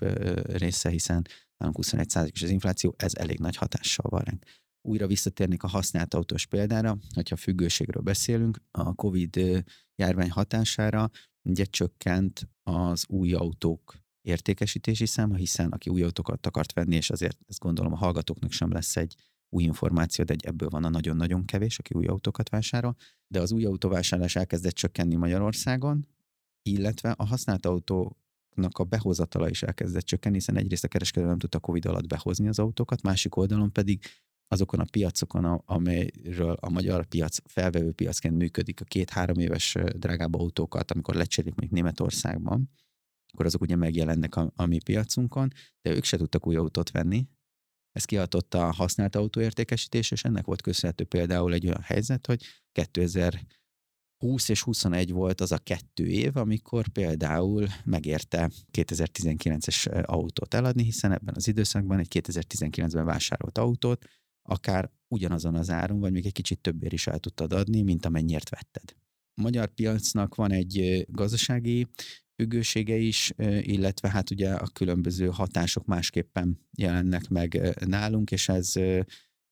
része, 0.56 0.88
hiszen 0.88 1.26
nálunk 1.56 1.76
21 1.76 2.32
is 2.32 2.42
az 2.42 2.50
infláció, 2.50 2.94
ez 2.96 3.14
elég 3.14 3.38
nagy 3.38 3.56
hatással 3.56 4.06
van 4.10 4.20
ránk. 4.20 4.44
Újra 4.88 5.06
visszatérnék 5.06 5.62
a 5.62 5.68
használt 5.68 6.14
autós 6.14 6.46
példára, 6.46 6.98
hogyha 7.14 7.36
függőségről 7.36 8.02
beszélünk, 8.02 8.58
a 8.70 8.94
COVID 8.94 9.64
járvány 9.96 10.30
hatására 10.30 11.10
ugye 11.42 11.64
csökkent 11.64 12.48
az 12.62 13.04
új 13.08 13.32
autók 13.32 13.96
értékesítési 14.22 15.06
száma, 15.06 15.34
hiszen 15.34 15.70
aki 15.70 15.90
új 15.90 16.02
autókat 16.02 16.46
akart 16.46 16.72
venni, 16.72 16.96
és 16.96 17.10
azért 17.10 17.38
ezt 17.48 17.58
gondolom 17.58 17.92
a 17.92 17.96
hallgatóknak 17.96 18.52
sem 18.52 18.72
lesz 18.72 18.96
egy 18.96 19.14
új 19.48 19.62
információ, 19.62 20.24
de 20.24 20.32
egy 20.32 20.44
ebből 20.44 20.68
van 20.68 20.84
a 20.84 20.88
nagyon-nagyon 20.88 21.44
kevés, 21.44 21.78
aki 21.78 21.94
új 21.94 22.06
autókat 22.06 22.48
vásárol. 22.48 22.96
De 23.26 23.40
az 23.40 23.52
új 23.52 23.64
autóvásárlás 23.64 24.36
elkezdett 24.36 24.74
csökkenni 24.74 25.14
Magyarországon, 25.14 26.06
illetve 26.68 27.10
a 27.10 27.24
használt 27.24 27.66
autóknak 27.66 28.78
a 28.78 28.84
behozatala 28.84 29.48
is 29.48 29.62
elkezdett 29.62 30.04
csökkenni, 30.04 30.36
hiszen 30.36 30.56
egyrészt 30.56 30.84
a 30.84 30.88
kereskedő 30.88 31.26
nem 31.26 31.38
tudta 31.38 31.58
Covid 31.58 31.86
alatt 31.86 32.06
behozni 32.06 32.48
az 32.48 32.58
autókat, 32.58 33.02
másik 33.02 33.36
oldalon 33.36 33.72
pedig 33.72 34.04
azokon 34.48 34.80
a 34.80 34.86
piacokon, 34.90 35.44
amelyről 35.44 36.56
a 36.60 36.70
magyar 36.70 37.06
piac 37.06 37.36
felvevő 37.44 37.92
piacként 37.92 38.36
működik, 38.36 38.80
a 38.80 38.84
két-három 38.84 39.38
éves 39.38 39.76
drágább 39.96 40.34
autókat, 40.34 40.90
amikor 40.90 41.14
lecserélik 41.14 41.54
még 41.54 41.70
Németországban, 41.70 42.70
akkor 43.32 43.46
azok 43.46 43.60
ugye 43.60 43.76
megjelennek 43.76 44.36
a, 44.36 44.52
a 44.56 44.66
mi 44.66 44.78
piacunkon, 44.78 45.52
de 45.82 45.90
ők 45.90 46.04
se 46.04 46.16
tudtak 46.16 46.46
új 46.46 46.56
autót 46.56 46.90
venni. 46.90 47.26
Ez 47.92 48.04
kiadott 48.04 48.54
a 48.54 48.72
használt 48.72 49.16
autóértékesítés, 49.16 50.10
és 50.10 50.24
ennek 50.24 50.44
volt 50.44 50.62
köszönhető 50.62 51.04
például 51.04 51.52
egy 51.52 51.66
olyan 51.66 51.82
helyzet, 51.82 52.26
hogy 52.26 52.44
2000 52.72 53.40
20 54.18 54.48
és 54.48 54.62
21 54.62 55.12
volt 55.12 55.40
az 55.40 55.52
a 55.52 55.58
kettő 55.58 56.06
év, 56.06 56.36
amikor 56.36 56.88
például 56.88 57.66
megérte 57.84 58.50
2019-es 58.72 60.04
autót 60.04 60.54
eladni, 60.54 60.82
hiszen 60.82 61.12
ebben 61.12 61.34
az 61.36 61.48
időszakban 61.48 61.98
egy 61.98 62.08
2019-ben 62.10 63.04
vásárolt 63.04 63.58
autót 63.58 64.04
akár 64.48 64.90
ugyanazon 65.08 65.54
az 65.54 65.70
áron, 65.70 66.00
vagy 66.00 66.12
még 66.12 66.26
egy 66.26 66.32
kicsit 66.32 66.60
többért 66.60 66.92
is 66.92 67.06
el 67.06 67.18
tudtad 67.18 67.52
adni, 67.52 67.82
mint 67.82 68.06
amennyiért 68.06 68.48
vetted. 68.48 68.96
A 69.34 69.42
magyar 69.42 69.68
piacnak 69.68 70.34
van 70.34 70.52
egy 70.52 71.06
gazdasági 71.08 71.86
függősége 72.36 72.96
is, 72.96 73.32
illetve 73.60 74.10
hát 74.10 74.30
ugye 74.30 74.54
a 74.54 74.66
különböző 74.66 75.26
hatások 75.26 75.86
másképpen 75.86 76.58
jelennek 76.76 77.28
meg 77.28 77.76
nálunk, 77.86 78.30
és 78.30 78.48
ez 78.48 78.72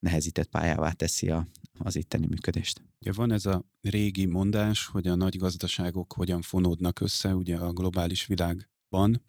nehezített 0.03 0.49
pályává 0.49 0.91
teszi 0.93 1.31
a, 1.31 1.49
az 1.79 1.97
itteni 1.97 2.27
működést. 2.27 2.83
Ugye 3.01 3.13
van 3.13 3.33
ez 3.33 3.47
a 3.47 3.65
régi 3.81 4.27
mondás, 4.27 4.87
hogy 4.87 5.07
a 5.07 5.15
nagy 5.15 5.37
gazdaságok 5.37 6.13
hogyan 6.13 6.43
fonódnak 6.43 7.01
össze 7.01 7.35
ugye 7.35 7.57
a 7.57 7.73
globális 7.73 8.27
világban, 8.27 9.23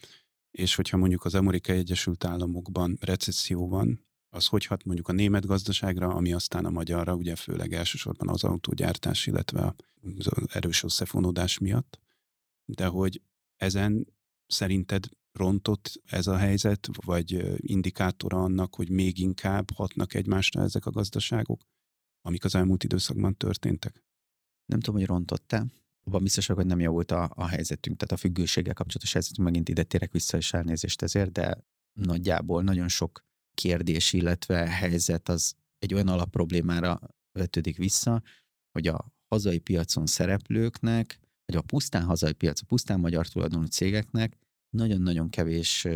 és 0.52 0.76
hogyha 0.76 0.98
mondjuk 0.98 1.26
az 1.26 1.36
Amerikai 1.36 1.78
Egyesült 1.78 2.24
Államokban 2.24 2.98
recesszió 3.02 3.68
van, 3.68 4.06
az 4.30 4.46
hogy 4.46 4.66
hat 4.66 4.84
mondjuk 4.84 5.08
a 5.08 5.12
német 5.12 5.46
gazdaságra, 5.46 6.08
ami 6.08 6.34
aztán 6.34 6.66
a 6.66 6.70
magyarra, 6.70 7.16
ugye 7.16 7.36
főleg 7.36 7.74
elsősorban 7.74 8.30
az 8.30 8.44
autógyártás, 8.44 9.28
illetve 9.28 9.76
az 10.18 10.30
erős 10.50 10.84
összefonódás 10.84 11.58
miatt. 11.58 12.00
De 12.66 12.86
hogy 12.86 13.22
ezen 13.56 14.08
szerinted 14.48 15.10
rontott 15.34 16.02
ez 16.06 16.28
a 16.28 16.38
helyzet, 16.38 16.90
vagy 17.06 17.60
indikátora 17.68 18.44
annak, 18.44 18.76
hogy 18.76 18.90
még 18.90 19.20
inkább 19.20 19.72
hatnak 19.72 20.14
egymásra 20.14 20.62
ezek 20.62 20.86
a 20.86 20.92
gazdaságok, 20.92 21.64
amik 22.22 22.44
az 22.44 22.56
elmúlt 22.56 22.84
időszakban 22.84 23.38
történtek? 23.38 24.04
Nem 24.66 24.80
tudom, 24.80 25.00
hogy 25.00 25.10
rontott-e. 25.10 25.66
Abban 26.06 26.24
biztos 26.24 26.48
hogy 26.48 26.66
nem 26.66 26.80
javult 26.80 27.12
a, 27.12 27.30
a 27.36 27.48
helyzetünk, 27.48 27.98
tehát 27.98 28.14
a 28.14 28.18
függőséggel 28.18 28.74
kapcsolatos 28.74 29.14
helyzetünk, 29.14 29.48
megint 29.48 29.70
ide 29.70 29.84
térek 29.84 30.12
vissza, 30.12 30.38
és 30.38 30.54
elnézést 30.54 31.02
ezért, 31.02 31.32
de 31.32 31.66
nagyjából 31.94 32.64
nagyon 32.64 32.88
sok 32.88 33.26
kérdés, 33.54 34.14
illetve 34.14 34.70
helyzet 34.70 35.30
az 35.30 35.56
egy 35.80 35.94
olyan 35.94 36.08
alapproblémára 36.08 37.00
vetődik 37.32 37.78
vissza, 37.78 38.22
hogy 38.72 38.88
a 38.88 39.14
hazai 39.28 39.60
piacon 39.60 40.06
szereplőknek, 40.06 41.20
vagy 41.46 41.56
a 41.56 41.62
pusztán 41.62 42.04
hazai 42.04 42.34
piac, 42.34 42.62
a 42.62 42.66
pusztán 42.66 43.00
magyar 43.00 43.28
tulajdonú 43.28 43.66
cégeknek 43.66 44.38
nagyon-nagyon 44.74 45.30
kevés 45.30 45.88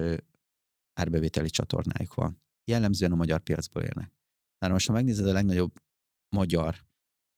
árbevételi 0.94 1.50
csatornájuk 1.50 2.14
van. 2.14 2.42
Jellemzően 2.66 3.12
a 3.12 3.16
magyar 3.16 3.40
piacból 3.40 3.84
élnek. 3.84 4.12
Már 4.60 4.72
most, 4.72 4.88
ha 4.88 4.94
megnézed 4.94 5.28
a 5.28 5.32
legnagyobb 5.32 5.82
magyar 6.36 6.86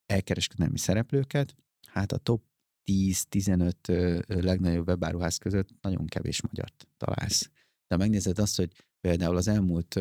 elkereskedelmi 0.05 0.77
szereplőket, 0.77 1.55
hát 1.87 2.11
a 2.11 2.17
top 2.17 2.43
10-15 2.91 4.41
legnagyobb 4.41 4.87
webáruház 4.87 5.37
között 5.37 5.69
nagyon 5.81 6.05
kevés 6.05 6.41
magyart 6.41 6.87
találsz. 6.97 7.49
De 7.87 7.97
megnézed 7.97 8.39
azt, 8.39 8.55
hogy 8.55 8.71
például 8.99 9.37
az 9.37 9.47
elmúlt 9.47 9.99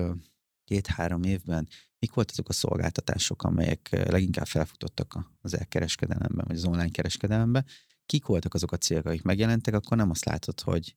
két-három 0.65 1.23
évben 1.23 1.69
mik 1.99 2.13
voltak 2.15 2.33
azok 2.33 2.49
a 2.49 2.53
szolgáltatások, 2.53 3.43
amelyek 3.43 3.89
leginkább 3.91 4.47
felfutottak 4.47 5.33
az 5.41 5.59
elkereskedelemben, 5.59 6.45
vagy 6.47 6.57
az 6.57 6.65
online 6.65 6.91
kereskedelemben, 6.91 7.67
kik 8.07 8.27
voltak 8.27 8.55
azok 8.55 8.73
a 8.73 8.77
cégek, 8.77 9.07
akik 9.07 9.23
megjelentek, 9.23 9.75
akkor 9.75 9.97
nem 9.97 10.11
azt 10.11 10.25
látod, 10.25 10.61
hogy 10.61 10.97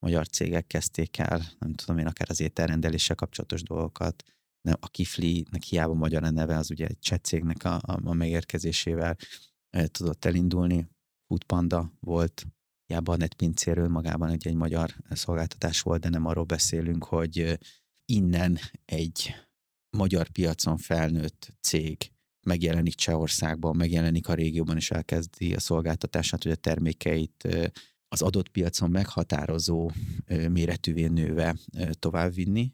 magyar 0.00 0.28
cégek 0.28 0.66
kezdték 0.66 1.18
el, 1.18 1.42
nem 1.58 1.74
tudom 1.74 1.98
én, 1.98 2.06
akár 2.06 2.30
az 2.30 2.40
ételrendeléssel 2.40 3.16
kapcsolatos 3.16 3.62
dolgokat, 3.62 4.24
a 4.62 4.88
Kifli-nek 4.88 5.62
hiába 5.62 5.94
magyar 5.94 6.24
a 6.24 6.30
neve, 6.30 6.56
az 6.56 6.70
ugye 6.70 6.86
egy 6.86 6.98
cseh 6.98 7.18
cégnek 7.18 7.64
a, 7.64 7.74
a, 7.74 8.00
a 8.04 8.12
megérkezésével 8.12 9.16
e, 9.70 9.86
tudott 9.86 10.24
elindulni. 10.24 10.88
Foodpanda 11.26 11.92
volt, 12.00 12.46
hiába 12.86 13.12
a 13.12 13.16
netpincéről 13.16 13.88
magában 13.88 14.30
egy, 14.30 14.46
egy 14.46 14.54
magyar 14.54 14.94
szolgáltatás 15.10 15.80
volt, 15.80 16.00
de 16.00 16.08
nem 16.08 16.26
arról 16.26 16.44
beszélünk, 16.44 17.04
hogy 17.04 17.58
innen 18.04 18.58
egy 18.84 19.34
magyar 19.96 20.28
piacon 20.28 20.76
felnőtt 20.76 21.56
cég 21.60 22.12
megjelenik 22.46 22.94
Csehországban, 22.94 23.76
megjelenik 23.76 24.28
a 24.28 24.34
régióban, 24.34 24.76
és 24.76 24.90
elkezdi 24.90 25.54
a 25.54 25.60
szolgáltatását, 25.60 26.42
hogy 26.42 26.52
a 26.52 26.56
termékeit 26.56 27.48
az 28.12 28.22
adott 28.22 28.48
piacon 28.48 28.90
meghatározó 28.90 29.90
méretűvé 30.26 31.06
nőve 31.06 31.56
továbbvinni. 31.98 32.72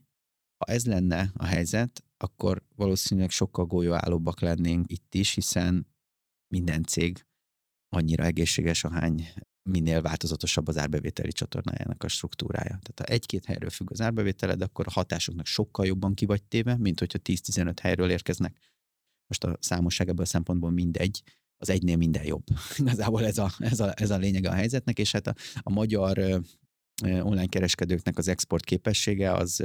Ha 0.56 0.72
ez 0.72 0.86
lenne 0.86 1.30
a 1.34 1.44
helyzet, 1.44 2.04
akkor 2.16 2.62
valószínűleg 2.74 3.30
sokkal 3.30 3.64
golyóállóbbak 3.64 4.40
lennénk 4.40 4.92
itt 4.92 5.14
is, 5.14 5.34
hiszen 5.34 5.86
minden 6.48 6.82
cég 6.84 7.26
annyira 7.88 8.24
egészséges, 8.24 8.84
ahány 8.84 9.28
minél 9.62 10.02
változatosabb 10.02 10.68
az 10.68 10.76
árbevételi 10.76 11.32
csatornájának 11.32 12.02
a 12.02 12.08
struktúrája. 12.08 12.78
Tehát 12.82 12.98
ha 12.98 13.04
egy-két 13.04 13.44
helyről 13.44 13.70
függ 13.70 13.90
az 13.90 14.00
árbevételed, 14.00 14.60
akkor 14.60 14.86
a 14.88 14.92
hatásoknak 14.92 15.46
sokkal 15.46 15.86
jobban 15.86 16.14
kivagy 16.14 16.42
téve, 16.44 16.76
mint 16.76 16.98
hogyha 16.98 17.18
10-15 17.22 17.76
helyről 17.80 18.10
érkeznek. 18.10 18.58
Most 19.26 19.44
a 19.44 19.56
számosság 19.60 20.08
ebből 20.08 20.24
a 20.24 20.28
szempontból 20.28 20.70
mindegy, 20.70 21.22
az 21.58 21.70
egynél 21.70 21.96
minden 21.96 22.24
jobb. 22.24 22.44
Igazából 22.78 23.24
ez 23.24 23.38
a, 23.38 23.50
ez 23.58 23.80
a, 23.80 23.92
ez 23.96 24.10
a 24.10 24.16
lényege 24.16 24.48
a 24.48 24.54
helyzetnek, 24.54 24.98
és 24.98 25.12
hát 25.12 25.26
a, 25.26 25.34
a 25.60 25.70
magyar 25.70 26.42
online 27.02 27.46
kereskedőknek 27.46 28.18
az 28.18 28.28
export 28.28 28.64
képessége 28.64 29.32
az 29.32 29.64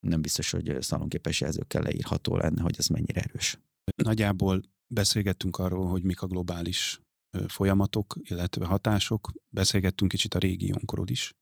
nem 0.00 0.20
biztos, 0.20 0.50
hogy 0.50 0.76
szalonképes 0.80 1.40
jelzőkkel 1.40 1.82
leírható 1.82 2.36
lenne, 2.36 2.62
hogy 2.62 2.74
az 2.78 2.86
mennyire 2.86 3.20
erős. 3.20 3.58
Nagyjából 3.96 4.62
beszélgettünk 4.86 5.56
arról, 5.56 5.88
hogy 5.88 6.02
mik 6.02 6.22
a 6.22 6.26
globális 6.26 7.00
folyamatok, 7.46 8.16
illetve 8.22 8.66
hatások. 8.66 9.32
Beszélgettünk 9.48 10.10
kicsit 10.10 10.34
a 10.34 10.38
régiónkról 10.38 11.08
is. 11.08 11.34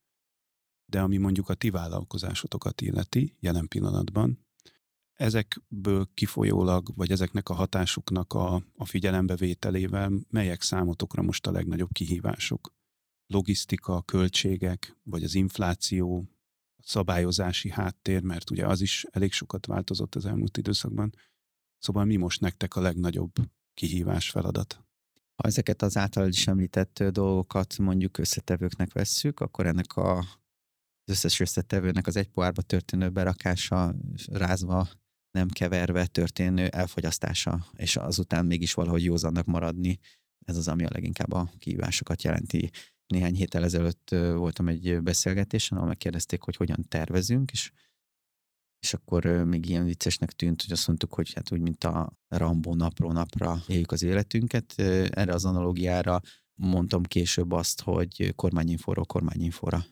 De 0.90 1.00
ami 1.00 1.16
mondjuk 1.16 1.48
a 1.48 1.54
ti 1.54 1.70
vállalkozásotokat 1.70 2.80
illeti 2.80 3.36
jelen 3.40 3.68
pillanatban, 3.68 4.46
ezekből 5.18 6.08
kifolyólag, 6.14 6.88
vagy 6.94 7.10
ezeknek 7.10 7.48
a 7.48 7.54
hatásuknak 7.54 8.32
a, 8.32 8.62
a 8.76 8.84
figyelembevételével 8.84 10.12
melyek 10.30 10.62
számotokra 10.62 11.22
most 11.22 11.46
a 11.46 11.50
legnagyobb 11.50 11.92
kihívások? 11.92 12.74
Logisztika, 13.26 14.02
költségek, 14.02 14.96
vagy 15.02 15.24
az 15.24 15.34
infláció, 15.34 16.28
a 16.76 16.82
szabályozási 16.82 17.70
háttér, 17.70 18.22
mert 18.22 18.50
ugye 18.50 18.66
az 18.66 18.80
is 18.80 19.04
elég 19.10 19.32
sokat 19.32 19.66
változott 19.66 20.14
az 20.14 20.26
elmúlt 20.26 20.56
időszakban. 20.56 21.14
Szóval 21.78 22.04
mi 22.04 22.16
most 22.16 22.40
nektek 22.40 22.76
a 22.76 22.80
legnagyobb 22.80 23.32
kihívás, 23.74 24.30
feladat? 24.30 24.84
Ha 25.34 25.48
ezeket 25.48 25.82
az 25.82 25.96
általad 25.96 26.28
is 26.28 26.46
említett 26.46 27.02
dolgokat 27.02 27.78
mondjuk 27.78 28.18
összetevőknek 28.18 28.92
vesszük, 28.92 29.40
akkor 29.40 29.66
ennek 29.66 29.96
a, 29.96 30.18
az 30.18 30.26
összes 31.10 31.40
összetevőnek 31.40 32.06
az 32.06 32.16
egy 32.16 32.28
pohárba 32.28 32.62
történő 32.62 33.10
berakása, 33.10 33.94
rázva, 34.26 34.88
nem 35.38 35.48
keverve 35.48 36.06
történő 36.06 36.66
elfogyasztása, 36.66 37.66
és 37.76 37.96
azután 37.96 38.46
mégis 38.46 38.74
valahogy 38.74 39.04
józannak 39.04 39.46
maradni, 39.46 39.98
ez 40.44 40.56
az, 40.56 40.68
ami 40.68 40.84
a 40.84 40.88
leginkább 40.92 41.32
a 41.32 41.50
kihívásokat 41.58 42.22
jelenti. 42.22 42.70
Néhány 43.06 43.34
héttel 43.34 43.64
ezelőtt 43.64 44.08
voltam 44.34 44.68
egy 44.68 45.02
beszélgetésen, 45.02 45.76
ahol 45.76 45.88
megkérdezték, 45.88 46.42
hogy 46.42 46.56
hogyan 46.56 46.84
tervezünk, 46.88 47.50
és 47.50 47.72
és 48.80 48.94
akkor 48.94 49.24
még 49.24 49.68
ilyen 49.68 49.84
viccesnek 49.84 50.32
tűnt, 50.32 50.62
hogy 50.62 50.72
azt 50.72 50.86
mondtuk, 50.86 51.14
hogy 51.14 51.32
hát 51.32 51.52
úgy, 51.52 51.60
mint 51.60 51.84
a 51.84 52.12
Rambó 52.28 52.74
napról 52.74 53.12
napra 53.12 53.62
éljük 53.66 53.92
az 53.92 54.02
életünket. 54.02 54.74
Erre 55.10 55.32
az 55.32 55.44
analógiára 55.44 56.20
mondtam 56.54 57.02
később 57.02 57.52
azt, 57.52 57.80
hogy 57.80 58.32
kormányinfóról 58.34 59.04
kormányinfóra. 59.04 59.84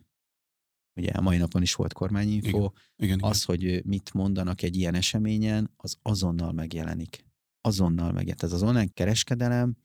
Ugye 0.96 1.10
a 1.10 1.20
mai 1.20 1.36
napon 1.36 1.62
is 1.62 1.74
volt 1.74 1.92
kormányinfo. 1.92 2.48
Igen, 2.48 2.72
igen, 2.96 3.18
az, 3.22 3.46
igen. 3.48 3.72
hogy 3.72 3.84
mit 3.86 4.14
mondanak 4.14 4.62
egy 4.62 4.76
ilyen 4.76 4.94
eseményen, 4.94 5.70
az 5.76 5.96
azonnal 6.02 6.52
megjelenik. 6.52 7.24
Azonnal 7.60 8.12
megjelenik. 8.12 8.42
Ez 8.42 8.52
az 8.52 8.62
online 8.62 8.88
kereskedelem, 8.94 9.76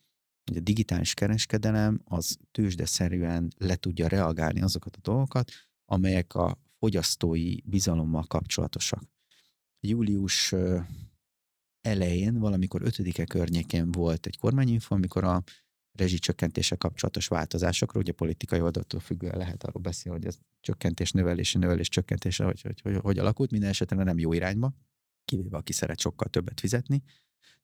a 0.55 0.59
digitális 0.59 1.13
kereskedelem, 1.13 2.01
az 2.03 2.37
tőzsdeszerűen 2.51 3.53
le 3.57 3.75
tudja 3.75 4.07
reagálni 4.07 4.61
azokat 4.61 4.95
a 4.95 4.99
dolgokat, 5.01 5.51
amelyek 5.85 6.35
a 6.35 6.57
fogyasztói 6.79 7.61
bizalommal 7.65 8.23
kapcsolatosak. 8.23 9.03
Július 9.79 10.53
elején, 11.81 12.39
valamikor 12.39 12.81
5-e 12.85 13.25
környékén 13.25 13.91
volt 13.91 14.25
egy 14.25 14.37
kormányinfo, 14.37 14.95
amikor 14.95 15.23
a 15.23 15.43
rezsicsökkentése 15.91 16.75
kapcsolatos 16.75 17.27
változásokról, 17.27 18.01
ugye 18.01 18.11
politikai 18.11 18.61
oldaltól 18.61 18.99
függően 18.99 19.37
lehet 19.37 19.63
arról 19.63 19.81
beszélni, 19.81 20.17
hogy 20.17 20.27
ez 20.27 20.37
csökkentés, 20.59 21.11
növelési, 21.11 21.57
növelés, 21.57 21.89
csökkentése, 21.89 22.43
hogy 22.43 22.61
hogy, 22.61 22.81
hogy, 22.81 22.95
hogy 22.95 23.17
alakult, 23.17 23.51
minden 23.51 23.69
esetben 23.69 24.05
nem 24.05 24.19
jó 24.19 24.33
irányba, 24.33 24.73
kivéve 25.25 25.57
aki 25.57 25.73
szeret 25.73 25.99
sokkal 25.99 26.27
többet 26.27 26.59
fizetni. 26.59 27.03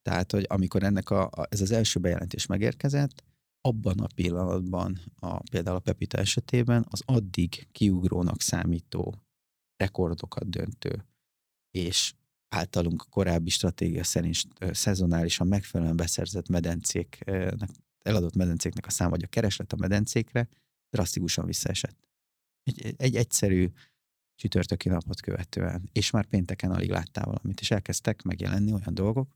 Tehát, 0.02 0.32
hogy 0.32 0.44
amikor 0.48 0.82
ennek 0.82 1.10
a, 1.10 1.28
a, 1.30 1.46
ez 1.50 1.60
az 1.60 1.70
első 1.70 2.00
bejelentés 2.00 2.46
megérkezett, 2.46 3.24
abban 3.60 3.98
a 3.98 4.06
pillanatban, 4.14 4.98
a, 5.14 5.42
például 5.50 5.76
a 5.76 5.80
Pepita 5.80 6.18
esetében, 6.18 6.86
az 6.88 7.02
addig 7.04 7.68
kiugrónak 7.72 8.40
számító 8.40 9.14
rekordokat 9.76 10.50
döntő, 10.50 11.06
és 11.70 12.14
általunk 12.48 13.06
korábbi 13.10 13.50
stratégia 13.50 14.04
szerint 14.04 14.36
szezonálisan 14.70 15.46
megfelelően 15.46 15.96
beszerzett 15.96 16.48
medencéknek, 16.48 17.30
eladott 18.08 18.34
medencéknek 18.34 18.86
a 18.86 18.90
szám, 18.90 19.10
vagy 19.10 19.22
a 19.22 19.26
kereslet 19.26 19.72
a 19.72 19.76
medencékre 19.76 20.48
drasztikusan 20.90 21.46
visszaesett. 21.46 22.08
Egy, 22.62 22.94
egy 22.96 23.16
egyszerű 23.16 23.72
csütörtöki 24.34 24.88
napot 24.88 25.20
követően, 25.20 25.88
és 25.92 26.10
már 26.10 26.26
pénteken 26.26 26.70
alig 26.70 26.90
láttál 26.90 27.24
valamit, 27.24 27.60
és 27.60 27.70
elkezdtek 27.70 28.22
megjelenni 28.22 28.72
olyan 28.72 28.94
dolgok, 28.94 29.30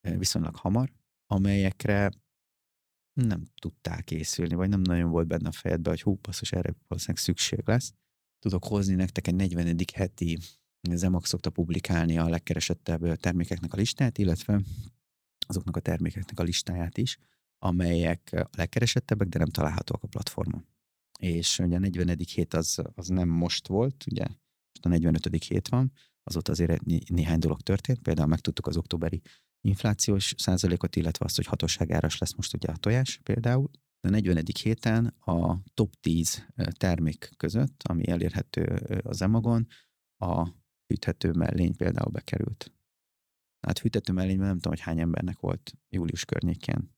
viszonylag 0.00 0.56
hamar, 0.56 0.92
amelyekre 1.26 2.10
nem 3.12 3.44
tudtál 3.60 4.02
készülni, 4.02 4.54
vagy 4.54 4.68
nem 4.68 4.80
nagyon 4.80 5.10
volt 5.10 5.26
benne 5.26 5.48
a 5.48 5.52
fejedben, 5.52 5.92
hogy 5.92 6.02
hú, 6.02 6.18
basszus, 6.22 6.52
erre 6.52 6.74
valószínűleg 6.88 7.22
szükség 7.22 7.62
lesz. 7.64 7.92
Tudok 8.38 8.64
hozni 8.64 8.94
nektek 8.94 9.26
egy 9.26 9.34
40. 9.34 9.76
heti 9.94 10.38
Zemak 10.90 11.26
szokta 11.26 11.50
publikálni 11.50 12.18
a 12.18 12.28
legkeresettebb 12.28 13.16
termékeknek 13.16 13.72
a 13.72 13.76
listát, 13.76 14.18
illetve 14.18 14.62
azoknak 15.46 15.76
a 15.76 15.80
termékeknek 15.80 16.38
a 16.38 16.42
listáját 16.42 16.98
is, 16.98 17.18
amelyek 17.58 18.30
a 18.32 18.48
legkeresettebbek, 18.56 19.28
de 19.28 19.38
nem 19.38 19.48
találhatóak 19.48 20.02
a 20.02 20.06
platformon. 20.06 20.66
És 21.18 21.58
ugye 21.58 21.76
a 21.76 21.78
40. 21.78 22.18
hét 22.34 22.54
az, 22.54 22.82
az 22.94 23.08
nem 23.08 23.28
most 23.28 23.68
volt, 23.68 24.04
ugye 24.10 24.26
most 24.26 24.82
a 24.82 24.88
45. 24.88 25.44
hét 25.44 25.68
van, 25.68 25.92
azóta 26.22 26.52
azért 26.52 26.84
néhány 27.08 27.38
dolog 27.38 27.60
történt, 27.60 27.98
például 27.98 28.28
megtudtuk 28.28 28.66
az 28.66 28.76
októberi 28.76 29.22
inflációs 29.60 30.34
százalékot, 30.36 30.96
illetve 30.96 31.24
azt, 31.24 31.36
hogy 31.36 31.46
hatóságáras 31.46 32.18
lesz 32.18 32.34
most 32.34 32.54
ugye 32.54 32.68
a 32.68 32.76
tojás 32.76 33.20
például. 33.22 33.70
A 34.00 34.08
40. 34.08 34.42
héten 34.62 35.06
a 35.06 35.62
top 35.74 35.94
10 36.00 36.46
termék 36.70 37.30
között, 37.36 37.82
ami 37.82 38.08
elérhető 38.08 38.62
az 39.02 39.22
Emagon, 39.22 39.66
a 40.16 40.48
hűthető 40.86 41.32
mellény 41.32 41.76
például 41.76 42.10
bekerült. 42.10 42.72
Hát 43.60 43.78
hűthető 43.78 44.12
mellényben 44.12 44.46
nem 44.46 44.56
tudom, 44.56 44.72
hogy 44.72 44.82
hány 44.82 45.00
embernek 45.00 45.38
volt 45.38 45.72
július 45.88 46.24
környékén 46.24 46.96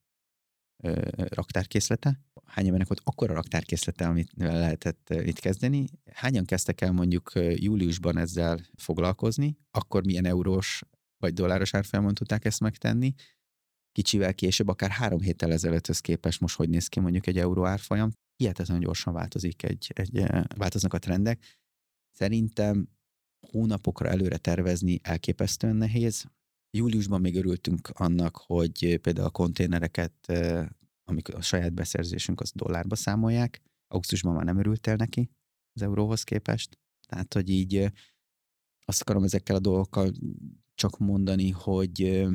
raktárkészlete. 1.14 2.20
Hány 2.44 2.64
embernek 2.64 2.88
volt 2.88 3.00
akkora 3.04 3.34
raktárkészlete, 3.34 4.06
amit 4.06 4.30
lehetett 4.36 5.10
itt 5.10 5.38
kezdeni. 5.38 5.84
Hányan 6.12 6.44
kezdtek 6.44 6.80
el 6.80 6.92
mondjuk 6.92 7.32
júliusban 7.54 8.18
ezzel 8.18 8.60
foglalkozni, 8.76 9.58
akkor 9.70 10.04
milyen 10.04 10.24
eurós 10.24 10.82
vagy 11.18 11.32
dolláros 11.32 11.74
árfolyamon 11.74 12.14
tudták 12.14 12.44
ezt 12.44 12.60
megtenni. 12.60 13.14
Kicsivel 13.92 14.34
később, 14.34 14.68
akár 14.68 14.90
három 14.90 15.20
héttel 15.20 15.52
ezelőtthöz 15.52 15.98
képest 15.98 16.40
most 16.40 16.56
hogy 16.56 16.68
néz 16.68 16.88
ki 16.88 17.00
mondjuk 17.00 17.26
egy 17.26 17.38
euró 17.38 17.66
árfolyam. 17.66 18.10
Hihetetlenül 18.36 18.82
gyorsan 18.82 19.12
változik 19.12 19.62
egy, 19.62 19.92
egy, 19.94 20.24
változnak 20.56 20.94
a 20.94 20.98
trendek. 20.98 21.58
Szerintem 22.10 22.88
hónapokra 23.50 24.08
előre 24.08 24.36
tervezni 24.36 25.00
elképesztően 25.02 25.76
nehéz. 25.76 26.24
Júliusban 26.70 27.20
még 27.20 27.36
örültünk 27.36 27.88
annak, 27.88 28.36
hogy 28.36 28.98
például 29.00 29.26
a 29.26 29.30
konténereket, 29.30 30.32
amikor 31.04 31.34
a 31.34 31.40
saját 31.40 31.72
beszerzésünk 31.72 32.40
az 32.40 32.52
dollárba 32.54 32.94
számolják, 32.94 33.62
augusztusban 33.88 34.34
már 34.34 34.44
nem 34.44 34.58
örültél 34.58 34.96
neki 34.96 35.30
az 35.72 35.82
euróhoz 35.82 36.22
képest. 36.22 36.78
Tehát, 37.08 37.34
hogy 37.34 37.48
így 37.48 37.92
azt 38.84 39.00
akarom 39.00 39.22
ezekkel 39.22 39.56
a 39.56 39.60
dolgokkal 39.60 40.12
csak 40.74 40.98
mondani, 40.98 41.50
hogy 41.50 42.28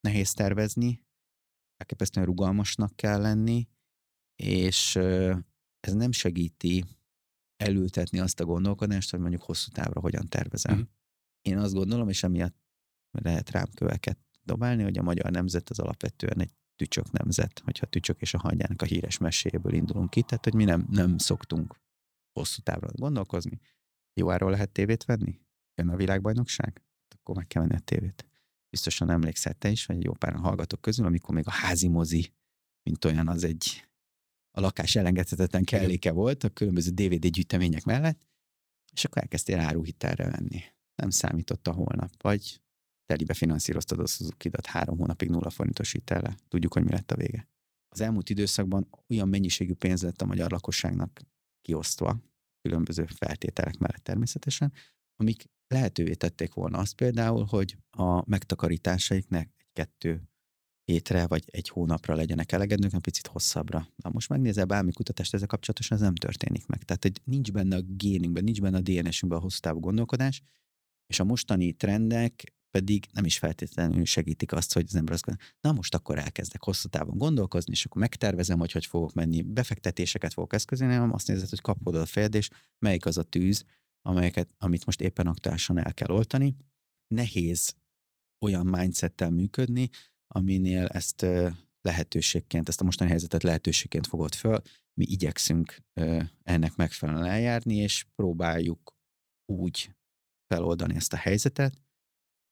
nehéz 0.00 0.32
tervezni, 0.32 1.04
elképesztően 1.76 2.26
rugalmasnak 2.26 2.96
kell 2.96 3.20
lenni, 3.20 3.68
és 4.42 4.96
ez 5.80 5.92
nem 5.92 6.12
segíti 6.12 6.84
elültetni 7.56 8.18
azt 8.18 8.40
a 8.40 8.44
gondolkodást, 8.44 9.10
hogy 9.10 9.20
mondjuk 9.20 9.42
hosszú 9.42 9.70
távra 9.70 10.00
hogyan 10.00 10.28
tervezem. 10.28 10.78
Mm. 10.78 10.82
Én 11.40 11.58
azt 11.58 11.74
gondolom, 11.74 12.08
és 12.08 12.22
emiatt 12.22 12.56
lehet 13.10 13.50
rám 13.50 13.68
köveket 13.74 14.18
dobálni, 14.42 14.82
hogy 14.82 14.98
a 14.98 15.02
magyar 15.02 15.30
nemzet 15.30 15.70
az 15.70 15.78
alapvetően 15.78 16.40
egy 16.40 16.52
tücsök 16.76 17.10
nemzet, 17.10 17.60
hogyha 17.64 17.86
tücsök 17.86 18.20
és 18.20 18.34
a 18.34 18.38
hangyának 18.38 18.82
a 18.82 18.84
híres 18.84 19.18
meséjéből 19.18 19.72
indulunk 19.72 20.10
ki, 20.10 20.22
tehát 20.22 20.44
hogy 20.44 20.54
mi 20.54 20.64
nem, 20.64 20.86
nem 20.90 21.18
szoktunk 21.18 21.80
hosszú 22.32 22.62
távra 22.62 22.88
gondolkozni. 22.92 23.60
Jó 24.14 24.30
áról 24.30 24.50
lehet 24.50 24.70
tévét 24.70 25.04
venni? 25.04 25.40
Jön 25.74 25.88
a 25.88 25.96
világbajnokság? 25.96 26.72
Hát 26.74 27.20
akkor 27.20 27.36
meg 27.36 27.46
kell 27.46 27.62
venni 27.62 27.74
a 27.74 27.84
tévét. 27.84 28.26
Biztosan 28.70 29.10
emlékszel 29.10 29.54
te 29.54 29.70
is, 29.70 29.86
vagy 29.86 30.04
jó 30.04 30.12
pár 30.12 30.34
hallgatók 30.34 30.80
közül, 30.80 31.06
amikor 31.06 31.34
még 31.34 31.46
a 31.46 31.50
házi 31.50 31.88
mozi, 31.88 32.32
mint 32.82 33.04
olyan, 33.04 33.28
az 33.28 33.44
egy 33.44 33.84
a 34.50 34.60
lakás 34.60 34.96
elengedhetetlen 34.96 35.64
kelléke 35.64 36.12
volt 36.12 36.44
a 36.44 36.48
különböző 36.48 36.90
DVD 36.90 37.26
gyűjtemények 37.26 37.84
mellett, 37.84 38.28
és 38.92 39.04
akkor 39.04 39.22
elkezdtél 39.22 39.58
áruhitelre 39.58 40.30
venni. 40.30 40.62
Nem 40.94 41.10
számított 41.10 41.66
a 41.66 41.72
holnap, 41.72 42.22
vagy 42.22 42.60
telibe 43.10 43.34
finanszíroztad 43.34 43.98
a 43.98 44.06
suzuki 44.06 44.50
három 44.66 44.98
hónapig 44.98 45.28
nulla 45.28 45.50
forintos 45.50 45.92
hitelle. 45.92 46.36
Tudjuk, 46.48 46.72
hogy 46.72 46.84
mi 46.84 46.90
lett 46.90 47.10
a 47.10 47.16
vége. 47.16 47.48
Az 47.88 48.00
elmúlt 48.00 48.30
időszakban 48.30 48.88
olyan 49.08 49.28
mennyiségű 49.28 49.74
pénz 49.74 50.02
lett 50.02 50.22
a 50.22 50.26
magyar 50.26 50.50
lakosságnak 50.50 51.20
kiosztva, 51.60 52.20
különböző 52.62 53.06
feltételek 53.06 53.78
mellett 53.78 54.02
természetesen, 54.02 54.72
amik 55.16 55.44
lehetővé 55.66 56.14
tették 56.14 56.54
volna 56.54 56.78
azt 56.78 56.94
például, 56.94 57.44
hogy 57.44 57.76
a 57.90 58.28
megtakarításaiknek 58.28 59.50
egy-kettő 59.56 60.22
hétre 60.84 61.26
vagy 61.26 61.44
egy 61.46 61.68
hónapra 61.68 62.14
legyenek 62.14 62.52
elegedők, 62.52 62.92
egy 62.92 63.00
picit 63.00 63.26
hosszabbra. 63.26 63.88
Na 63.96 64.10
most 64.12 64.28
megnézel 64.28 64.64
bármi 64.64 64.92
kutatást 64.92 65.34
ezzel 65.34 65.46
kapcsolatosan, 65.46 65.96
ez 65.96 66.02
nem 66.02 66.14
történik 66.14 66.66
meg. 66.66 66.82
Tehát 66.82 67.02
hogy 67.02 67.20
nincs 67.24 67.52
benne 67.52 67.76
a 67.76 67.82
génünkben, 67.82 68.44
nincs 68.44 68.60
benne 68.60 68.76
a 68.76 68.80
DNS-ünkben 68.80 69.38
a 69.38 69.42
hosszú 69.42 69.58
távú 69.60 69.80
gondolkodás, 69.80 70.42
és 71.06 71.20
a 71.20 71.24
mostani 71.24 71.72
trendek 71.72 72.54
pedig 72.70 73.06
nem 73.12 73.24
is 73.24 73.38
feltétlenül 73.38 74.04
segítik 74.04 74.52
azt, 74.52 74.72
hogy 74.72 74.84
az 74.86 74.94
ember 74.94 75.14
azt 75.14 75.24
gondolja, 75.24 75.52
na 75.60 75.72
most 75.72 75.94
akkor 75.94 76.18
elkezdek 76.18 76.64
hosszú 76.64 76.88
távon 76.88 77.18
gondolkozni, 77.18 77.72
és 77.72 77.84
akkor 77.84 78.00
megtervezem, 78.00 78.58
hogy 78.58 78.72
hogy 78.72 78.86
fogok 78.86 79.12
menni, 79.12 79.42
befektetéseket 79.42 80.32
fogok 80.32 80.52
eszközölni, 80.52 80.94
hanem 80.94 81.12
azt 81.12 81.26
nézed, 81.26 81.48
hogy 81.48 81.60
kapod 81.60 81.94
a 81.94 82.06
fejed, 82.06 82.34
és 82.34 82.48
melyik 82.78 83.06
az 83.06 83.18
a 83.18 83.22
tűz, 83.22 83.64
amelyeket, 84.02 84.54
amit 84.58 84.86
most 84.86 85.00
éppen 85.00 85.26
aktuálisan 85.26 85.78
el 85.78 85.94
kell 85.94 86.10
oltani. 86.10 86.56
Nehéz 87.14 87.74
olyan 88.44 88.66
mindsettel 88.66 89.30
működni, 89.30 89.88
aminél 90.34 90.86
ezt 90.86 91.26
lehetőségként, 91.80 92.68
ezt 92.68 92.80
a 92.80 92.84
mostani 92.84 93.10
helyzetet 93.10 93.42
lehetőségként 93.42 94.06
fogod 94.06 94.34
föl. 94.34 94.60
Mi 94.94 95.04
igyekszünk 95.04 95.76
ennek 96.42 96.76
megfelelően 96.76 97.26
eljárni, 97.26 97.76
és 97.76 98.06
próbáljuk 98.14 98.94
úgy 99.52 99.94
feloldani 100.46 100.94
ezt 100.94 101.12
a 101.12 101.16
helyzetet, 101.16 101.82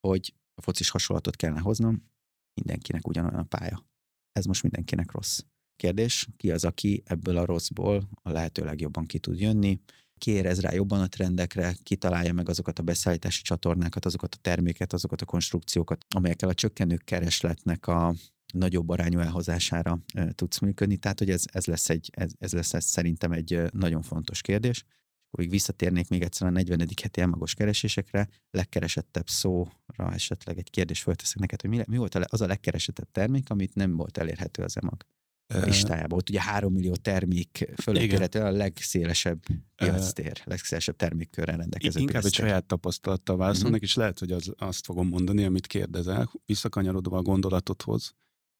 hogy 0.01 0.35
a 0.55 0.63
focis 0.63 0.91
hasonlatot 0.91 1.37
kellene 1.37 1.61
hoznom, 1.61 2.11
mindenkinek 2.55 3.09
ugyanolyan 3.09 3.39
a 3.39 3.43
pálya. 3.43 3.87
Ez 4.33 4.45
most 4.45 4.63
mindenkinek 4.63 5.13
rossz. 5.13 5.41
Kérdés, 5.77 6.29
ki 6.37 6.51
az, 6.51 6.65
aki 6.65 7.03
ebből 7.07 7.37
a 7.37 7.45
rosszból 7.45 8.09
a 8.23 8.31
lehető 8.31 8.65
legjobban 8.65 9.07
ki 9.07 9.19
tud 9.19 9.41
jönni, 9.41 9.81
ki 10.19 10.31
érez 10.31 10.61
rá 10.61 10.73
jobban 10.73 11.01
a 11.01 11.07
trendekre, 11.07 11.75
kitalálja 11.83 12.33
meg 12.33 12.49
azokat 12.49 12.79
a 12.79 12.83
beszállítási 12.83 13.43
csatornákat, 13.43 14.05
azokat 14.05 14.35
a 14.35 14.39
terméket, 14.41 14.93
azokat 14.93 15.23
a 15.23 15.25
konstrukciókat, 15.25 16.05
amelyekkel 16.15 16.49
a 16.49 16.55
csökkenő 16.55 16.97
keresletnek 16.97 17.87
a 17.87 18.15
nagyobb 18.53 18.89
arányú 18.89 19.19
elhozására 19.19 19.99
tudsz 20.31 20.59
működni. 20.59 20.97
Tehát, 20.97 21.19
hogy 21.19 21.31
ez, 21.31 21.45
ez, 21.53 21.67
lesz 21.67 21.89
egy, 21.89 22.11
ez, 22.13 22.33
ez 22.39 22.53
lesz 22.53 22.75
ez 22.75 22.85
szerintem 22.85 23.33
egy 23.33 23.63
nagyon 23.73 24.03
fontos 24.03 24.41
kérdés. 24.41 24.85
Akkor 25.31 25.45
még 25.45 25.51
visszatérnék 25.51 26.09
még 26.09 26.23
egyszer 26.23 26.47
a 26.47 26.51
40. 26.51 26.89
heti 27.03 27.21
elmagos 27.21 27.55
keresésekre, 27.55 28.29
legkeresettebb 28.51 29.29
szóra 29.29 30.13
esetleg 30.13 30.59
egy 30.59 30.71
kérdést 30.71 31.03
fölteszek 31.03 31.39
neked, 31.39 31.61
hogy 31.61 31.71
mi, 31.71 31.83
mi 31.87 31.97
volt 31.97 32.15
az 32.15 32.41
a 32.41 32.47
legkeresettebb 32.47 33.11
termék, 33.11 33.51
amit 33.51 33.75
nem 33.75 33.97
volt 33.97 34.19
elérhető 34.19 34.63
az 34.63 34.77
emag? 34.77 35.07
listájában. 35.55 36.19
Ott 36.19 36.29
ugye 36.29 36.43
3 36.43 36.73
millió 36.73 36.95
termék 36.95 37.71
fölött 37.83 38.35
a 38.35 38.51
legszélesebb 38.51 39.43
piactér, 39.77 40.43
legszélesebb 40.45 40.97
termékkörrel 40.97 41.57
rendelkező 41.57 42.01
Inkább 42.01 42.21
piactér. 42.21 42.45
egy 42.45 42.49
saját 42.49 42.67
tapasztalattal 42.67 43.37
válaszolnak, 43.37 43.73
uh-huh. 43.73 43.89
és 43.89 43.95
lehet, 43.95 44.19
hogy 44.19 44.33
az, 44.33 44.53
azt 44.57 44.85
fogom 44.85 45.09
mondani, 45.09 45.45
amit 45.45 45.67
kérdezel, 45.67 46.31
visszakanyarodva 46.47 47.17
a 47.17 47.23
gondolatodhoz, 47.23 48.15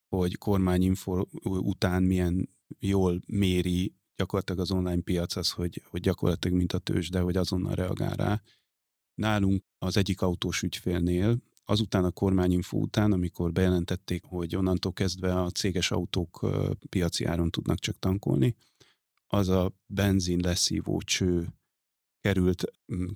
hogy 0.09 0.39
kormányinfo 0.39 1.25
után 1.43 2.03
milyen 2.03 2.49
jól 2.79 3.21
méri 3.27 3.95
gyakorlatilag 4.19 4.61
az 4.61 4.71
online 4.71 5.01
piac 5.01 5.37
az, 5.37 5.51
hogy, 5.51 5.83
hogy 5.91 6.01
gyakorlatilag 6.01 6.57
mint 6.57 6.73
a 6.73 6.79
tőzs, 6.79 7.09
de 7.09 7.21
hogy 7.21 7.37
azonnal 7.37 7.75
reagál 7.75 8.15
rá. 8.15 8.43
Nálunk 9.15 9.65
az 9.79 9.97
egyik 9.97 10.21
autós 10.21 10.63
ügyfélnél 10.63 11.39
azután 11.71 12.05
a 12.05 12.11
kormányinfo 12.11 12.77
után, 12.77 13.13
amikor 13.13 13.53
bejelentették, 13.53 14.25
hogy 14.25 14.57
onnantól 14.57 14.93
kezdve 14.93 15.41
a 15.41 15.51
céges 15.51 15.91
autók 15.91 16.47
piaci 16.89 17.25
áron 17.25 17.51
tudnak 17.51 17.79
csak 17.79 17.99
tankolni, 17.99 18.57
az 19.27 19.49
a 19.49 19.73
benzin 19.87 20.41
leszívó 20.41 21.01
cső 21.01 21.49
került 22.21 22.65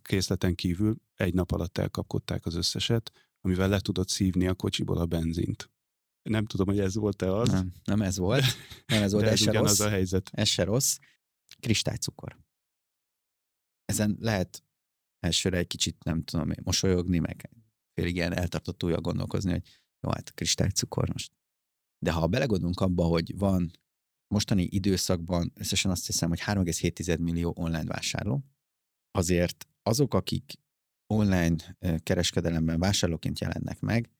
készleten 0.03 0.55
kívül, 0.55 0.97
egy 1.15 1.35
nap 1.35 1.53
alatt 1.53 1.79
elkapkodták 1.79 2.47
az 2.47 2.55
összeset, 2.55 3.13
amivel 3.41 3.69
le 3.69 3.81
tudott 3.81 4.09
szívni 4.09 4.47
a 4.47 4.55
kocsiból 4.55 4.99
a 4.99 5.07
benzint. 5.07 5.71
Nem 6.23 6.47
tudom, 6.47 6.67
hogy 6.67 6.79
ez 6.79 6.95
volt-e 6.95 7.33
az. 7.33 7.49
Nem, 7.49 7.73
nem 7.85 8.03
ez 8.03 8.19
volt. 8.19 8.45
Nem 8.87 9.03
ez 9.03 9.13
volt, 9.13 9.25
De 9.25 9.31
ez, 9.31 9.41
ez 9.41 9.45
se 9.45 9.53
rossz. 9.53 9.81
a 9.81 9.89
helyzet. 9.89 10.31
Ez 10.33 10.49
se 10.49 10.65
rossz. 10.65 10.99
Kristálycukor. 11.61 12.39
Ezen 13.85 14.17
lehet 14.21 14.65
elsőre 15.19 15.59
egy 15.59 15.67
kicsit, 15.67 16.05
nem 16.05 16.23
tudom, 16.23 16.51
mosolyogni, 16.63 17.19
meg 17.19 17.51
félig 17.95 18.15
ilyen 18.15 18.33
eltartott 18.33 18.85
újra 18.85 19.01
gondolkozni, 19.01 19.51
hogy 19.51 19.69
jó, 20.01 20.11
hát 20.11 20.35
kristálycukor 20.35 21.09
most. 21.09 21.33
De 21.99 22.13
ha 22.13 22.27
belegondolunk 22.27 22.81
abba, 22.81 23.05
hogy 23.05 23.39
van 23.39 23.71
mostani 24.27 24.63
időszakban 24.63 25.53
összesen 25.55 25.91
azt 25.91 26.07
hiszem, 26.07 26.29
hogy 26.29 26.41
3,7 26.41 27.19
millió 27.19 27.53
online 27.57 27.85
vásárló, 27.85 28.45
azért 29.11 29.69
azok, 29.83 30.15
akik 30.15 30.53
online 31.07 31.77
kereskedelemben 31.99 32.79
vásárlóként 32.79 33.41
jelennek 33.41 33.81
meg, 33.81 34.11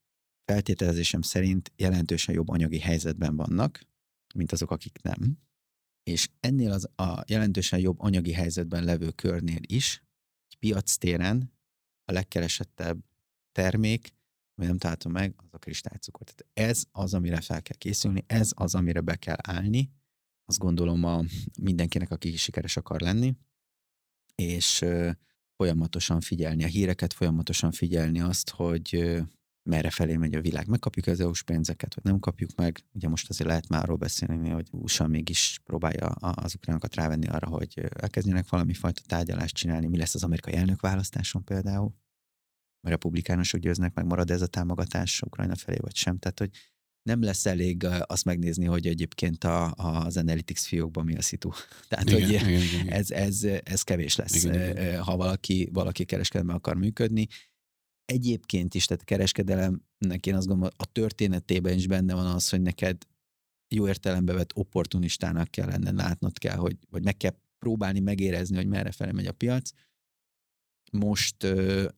feltételezésem 0.45 1.23
szerint 1.23 1.73
jelentősen 1.77 2.35
jobb 2.35 2.49
anyagi 2.49 2.79
helyzetben 2.79 3.37
vannak, 3.37 3.87
mint 4.35 4.53
azok, 4.53 4.71
akik 4.71 5.03
nem. 5.03 5.39
És 6.03 6.29
ennél 6.41 6.73
az 6.73 6.89
a 6.97 7.23
jelentősen 7.27 7.79
jobb 7.79 8.01
anyagi 8.01 8.33
helyzetben 8.33 8.85
levő 8.85 9.11
körnél 9.11 9.61
is, 9.61 10.03
piac 10.63 10.97
téren 10.97 11.53
a 12.05 12.13
legkeresettebb 12.13 13.05
termék, 13.53 14.15
ami 14.55 14.67
nem 14.67 14.79
találtam 14.79 15.13
meg, 15.13 15.35
az 15.37 15.49
a 15.51 15.59
kristálycukor. 15.59 16.27
Tehát 16.27 16.71
ez 16.71 16.85
az, 16.93 17.15
amire 17.15 17.41
fel 17.41 17.63
kell 17.63 17.77
készülni, 17.77 18.25
ez 18.27 18.51
az, 18.55 18.75
amire 18.75 19.01
be 19.01 19.17
kell 19.17 19.37
állni. 19.43 19.91
Azt 20.45 20.59
gondolom 20.59 21.05
a 21.05 21.23
mindenkinek, 21.61 22.11
aki 22.11 22.37
sikeres 22.37 22.77
akar 22.77 23.01
lenni, 23.01 23.35
és 24.35 24.85
folyamatosan 25.57 26.21
figyelni 26.21 26.65
a 26.65 26.67
híreket, 26.67 27.13
folyamatosan 27.13 27.73
figyelni 27.73 28.21
azt, 28.21 28.51
hogy 28.51 29.17
merre 29.63 29.91
felé 29.91 30.17
megy 30.17 30.35
a 30.35 30.41
világ. 30.41 30.67
Megkapjuk 30.67 31.07
az 31.07 31.21
EU-s 31.21 31.43
pénzeket, 31.43 31.95
vagy 31.95 32.05
nem 32.05 32.19
kapjuk 32.19 32.55
meg. 32.57 32.85
Ugye 32.93 33.09
most 33.09 33.29
azért 33.29 33.49
lehet 33.49 33.69
már 33.69 33.83
arról 33.83 33.97
beszélni, 33.97 34.49
hogy 34.49 34.69
USA 34.71 35.07
mégis 35.07 35.61
próbálja 35.65 36.07
az 36.07 36.55
ukránokat 36.55 36.95
rávenni 36.95 37.27
arra, 37.27 37.47
hogy 37.49 37.89
elkezdjenek 38.01 38.49
valami 38.49 38.75
fajta 38.75 39.03
tárgyalást 39.07 39.55
csinálni. 39.55 39.87
Mi 39.87 39.97
lesz 39.97 40.15
az 40.15 40.25
amerikai 40.25 40.55
elnökválasztáson 40.55 41.45
például? 41.45 41.95
A 42.81 42.89
republikánusok 42.89 43.61
győznek 43.61 43.95
meg, 43.95 44.07
marad 44.07 44.31
ez 44.31 44.43
a 44.43 44.47
támogatás 44.47 45.23
Ukrajna 45.23 45.57
felé, 45.57 45.77
vagy 45.81 45.95
sem. 45.95 46.19
Tehát, 46.19 46.39
hogy 46.39 46.51
nem 47.03 47.23
lesz 47.23 47.47
elég 47.47 47.87
azt 48.07 48.25
megnézni, 48.25 48.65
hogy 48.65 48.87
egyébként 48.87 49.45
a, 49.45 49.73
az 49.73 50.17
Analytics 50.17 50.61
fiókban 50.61 51.05
mi 51.05 51.17
a 51.17 51.23
szitu. 51.23 51.51
Tehát, 51.89 52.11
igen, 52.11 52.21
hogy 52.21 52.31
igen, 52.31 52.63
igen. 52.63 52.89
Ez, 52.89 53.11
ez, 53.11 53.43
ez 53.63 53.83
kevés 53.83 54.17
lesz, 54.17 54.45
igen, 54.45 54.71
igen. 54.71 55.03
ha 55.03 55.17
valaki, 55.17 55.69
valaki 55.73 56.05
kereskedelme 56.05 56.55
akar 56.55 56.77
működni. 56.77 57.27
Egyébként 58.05 58.75
is, 58.75 58.87
tehát 58.87 59.05
kereskedelemnek 59.05 60.27
én 60.27 60.35
azt 60.35 60.47
gondolom, 60.47 60.73
a 60.77 60.87
történetében 60.93 61.75
is 61.75 61.87
benne 61.87 62.15
van 62.15 62.27
az, 62.27 62.49
hogy 62.49 62.61
neked 62.61 63.07
jó 63.69 63.89
értelembe 63.89 64.33
vett 64.33 64.57
opportunistának 64.57 65.49
kell 65.49 65.67
lenned, 65.67 65.95
látnod 65.95 66.39
kell, 66.39 66.57
hogy, 66.57 66.77
vagy 66.91 67.05
meg 67.05 67.17
kell 67.17 67.35
próbálni 67.59 68.01
megérezni, 68.01 68.57
hogy 68.57 68.67
merre 68.67 68.91
felé 68.91 69.11
megy 69.11 69.27
a 69.27 69.33
piac, 69.33 69.71
most 70.93 71.45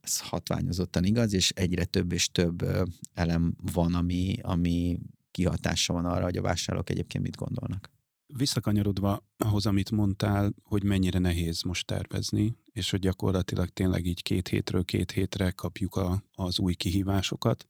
ez 0.01 0.21
hatványozottan 0.21 1.05
igaz, 1.05 1.33
és 1.33 1.51
egyre 1.51 1.85
több 1.85 2.13
és 2.13 2.29
több 2.29 2.65
elem 3.13 3.55
van, 3.73 3.95
ami, 3.95 4.37
ami 4.43 4.99
kihatása 5.31 5.93
van 5.93 6.05
arra, 6.05 6.25
hogy 6.25 6.37
a 6.37 6.43
vásárlók 6.43 6.91
egyébként 6.91 7.25
mit 7.25 7.37
gondolnak. 7.37 7.94
Visszakanyarodva 8.27 9.27
ahhoz, 9.37 9.67
amit 9.67 9.91
mondtál, 9.91 10.55
hogy 10.63 10.85
mennyire 10.85 11.19
nehéz 11.19 11.63
most 11.63 11.87
tervezni, 11.87 12.59
és 12.65 12.91
hogy 12.91 13.01
gyakorlatilag 13.01 13.69
tényleg 13.69 14.07
így 14.07 14.23
két 14.23 14.49
hétről 14.49 14.85
két 14.85 15.11
hétre 15.11 15.51
kapjuk 15.51 15.95
a, 15.95 16.25
az 16.33 16.59
új 16.59 16.75
kihívásokat. 16.75 17.69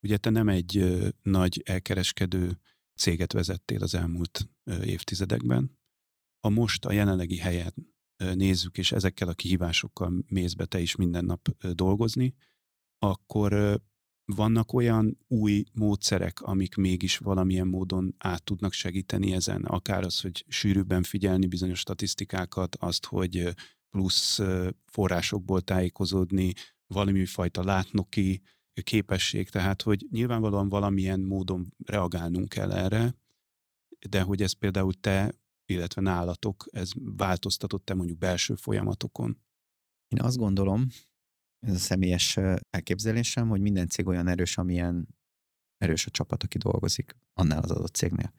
Ugye 0.00 0.16
te 0.16 0.30
nem 0.30 0.48
egy 0.48 1.02
nagy 1.22 1.62
elkereskedő 1.64 2.60
céget 2.94 3.32
vezettél 3.32 3.82
az 3.82 3.94
elmúlt 3.94 4.48
évtizedekben. 4.84 5.78
A 6.40 6.48
most 6.48 6.84
a 6.84 6.92
jelenlegi 6.92 7.36
helyen 7.36 7.74
nézzük, 8.16 8.78
és 8.78 8.92
ezekkel 8.92 9.28
a 9.28 9.34
kihívásokkal 9.34 10.24
mész 10.26 10.52
be 10.52 10.64
te 10.64 10.80
is 10.80 10.96
minden 10.96 11.24
nap 11.24 11.48
dolgozni, 11.72 12.34
akkor 12.98 13.80
vannak 14.24 14.72
olyan 14.72 15.18
új 15.28 15.64
módszerek, 15.72 16.40
amik 16.40 16.74
mégis 16.74 17.16
valamilyen 17.18 17.66
módon 17.66 18.14
át 18.18 18.42
tudnak 18.42 18.72
segíteni 18.72 19.32
ezen, 19.32 19.62
akár 19.62 20.04
az, 20.04 20.20
hogy 20.20 20.44
sűrűbben 20.48 21.02
figyelni 21.02 21.46
bizonyos 21.46 21.78
statisztikákat, 21.78 22.76
azt, 22.76 23.06
hogy 23.06 23.54
plusz 23.90 24.40
forrásokból 24.86 25.60
tájékozódni, 25.60 26.52
valami 26.86 27.24
fajta 27.24 27.64
látnoki 27.64 28.42
képesség, 28.82 29.48
tehát 29.48 29.82
hogy 29.82 30.06
nyilvánvalóan 30.10 30.68
valamilyen 30.68 31.20
módon 31.20 31.74
reagálnunk 31.84 32.48
kell 32.48 32.72
erre, 32.72 33.14
de 34.08 34.22
hogy 34.22 34.42
ez 34.42 34.52
például 34.52 34.94
te 35.00 35.34
illetve 35.72 36.00
nálatok 36.00 36.64
ez 36.70 36.90
változtatott-e 36.94 37.94
mondjuk 37.94 38.18
belső 38.18 38.54
folyamatokon? 38.54 39.38
Én 40.08 40.20
azt 40.20 40.36
gondolom, 40.36 40.86
ez 41.66 41.74
a 41.74 41.78
személyes 41.78 42.36
elképzelésem, 42.70 43.48
hogy 43.48 43.60
minden 43.60 43.88
cég 43.88 44.06
olyan 44.06 44.28
erős, 44.28 44.58
amilyen 44.58 45.08
erős 45.78 46.06
a 46.06 46.10
csapat, 46.10 46.42
aki 46.42 46.58
dolgozik 46.58 47.16
annál 47.34 47.62
az 47.62 47.70
adott 47.70 47.94
cégnél. 47.94 48.32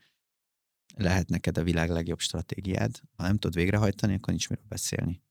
Lehet 0.95 1.29
neked 1.29 1.57
a 1.57 1.63
világ 1.63 1.89
legjobb 1.89 2.19
stratégiád, 2.19 3.01
ha 3.15 3.23
nem 3.23 3.37
tudod 3.37 3.55
végrehajtani, 3.55 4.13
akkor 4.13 4.29
nincs 4.29 4.49
miről 4.49 4.65
beszélni. 4.67 5.21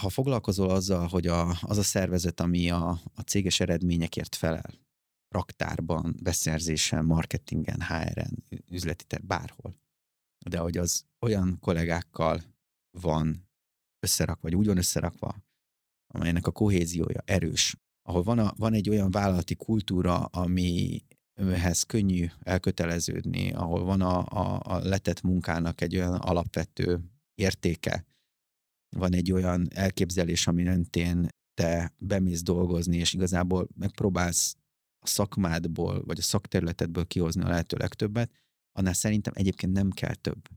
Ha 0.00 0.08
foglalkozol 0.08 0.70
azzal, 0.70 1.06
hogy 1.06 1.26
a, 1.26 1.58
az 1.60 1.78
a 1.78 1.82
szervezet, 1.82 2.40
ami 2.40 2.70
a, 2.70 3.00
a 3.14 3.20
céges 3.20 3.60
eredményekért 3.60 4.34
felel, 4.34 4.70
raktárban, 5.28 6.16
beszerzésen, 6.22 7.04
marketingen, 7.04 7.80
HR-en, 7.80 8.44
üzleti 8.70 9.04
ter, 9.04 9.24
bárhol, 9.24 9.80
de 10.46 10.58
hogy 10.58 10.76
az 10.76 11.04
olyan 11.20 11.58
kollégákkal 11.60 12.42
van 12.98 13.48
összerakva, 14.00 14.42
vagy 14.42 14.54
úgy 14.54 14.66
van 14.66 14.76
összerakva, 14.76 15.45
amelynek 16.16 16.46
a 16.46 16.50
kohéziója 16.50 17.20
erős, 17.24 17.76
ahol 18.02 18.22
van, 18.22 18.38
a, 18.38 18.52
van 18.56 18.72
egy 18.72 18.88
olyan 18.88 19.10
vállalati 19.10 19.54
kultúra, 19.54 20.24
amihez 20.24 21.82
könnyű 21.82 22.26
elköteleződni, 22.40 23.52
ahol 23.52 23.84
van 23.84 24.00
a, 24.00 24.18
a, 24.18 24.60
a 24.64 24.78
letett 24.78 25.22
munkának 25.22 25.80
egy 25.80 25.96
olyan 25.96 26.14
alapvető 26.14 27.00
értéke, 27.34 28.06
van 28.96 29.14
egy 29.14 29.32
olyan 29.32 29.68
elképzelés, 29.74 30.46
ami 30.46 30.62
mentén 30.62 31.28
te 31.54 31.94
bemész 31.98 32.42
dolgozni, 32.42 32.96
és 32.96 33.12
igazából 33.12 33.68
megpróbálsz 33.74 34.56
a 35.04 35.06
szakmádból, 35.06 36.04
vagy 36.04 36.18
a 36.18 36.22
szakterületedből 36.22 37.06
kihozni 37.06 37.42
a 37.42 37.48
lehető 37.48 37.76
legtöbbet, 37.76 38.30
annál 38.72 38.92
szerintem 38.92 39.32
egyébként 39.36 39.72
nem 39.72 39.90
kell 39.90 40.14
több. 40.14 40.48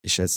És 0.00 0.18
ez 0.18 0.36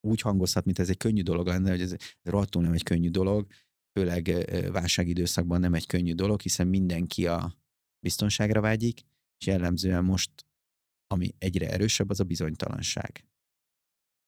úgy 0.00 0.20
hangozhat, 0.20 0.64
mint 0.64 0.78
ez 0.78 0.88
egy 0.88 0.96
könnyű 0.96 1.22
dolog 1.22 1.46
lenne, 1.46 1.70
hogy 1.70 1.80
ez 1.80 1.94
rohadtul 2.22 2.62
nem 2.62 2.72
egy 2.72 2.82
könnyű 2.82 3.10
dolog, 3.10 3.46
főleg 3.92 4.50
válságidőszakban 4.72 5.60
nem 5.60 5.74
egy 5.74 5.86
könnyű 5.86 6.14
dolog, 6.14 6.40
hiszen 6.40 6.66
mindenki 6.66 7.26
a 7.26 7.54
biztonságra 8.00 8.60
vágyik, 8.60 9.00
és 9.38 9.46
jellemzően 9.46 10.04
most, 10.04 10.30
ami 11.06 11.34
egyre 11.38 11.70
erősebb, 11.70 12.10
az 12.10 12.20
a 12.20 12.24
bizonytalanság. 12.24 13.24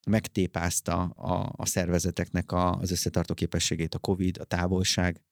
Megtépázta 0.06 1.02
a, 1.02 1.52
a 1.56 1.66
szervezeteknek 1.66 2.52
a, 2.52 2.78
az 2.78 2.90
összetartó 2.90 3.34
képességét 3.34 3.94
a 3.94 3.98
COVID, 3.98 4.38
a 4.38 4.44
távolság, 4.44 5.22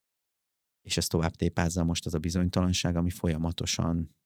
és 0.83 0.97
ez 0.97 1.07
tovább 1.07 1.35
tépázza 1.35 1.85
most 1.85 2.07
az 2.07 2.15
a 2.15 2.19
bizonytalanság, 2.19 2.97
ami 2.97 3.11
folyamatosan 3.11 4.17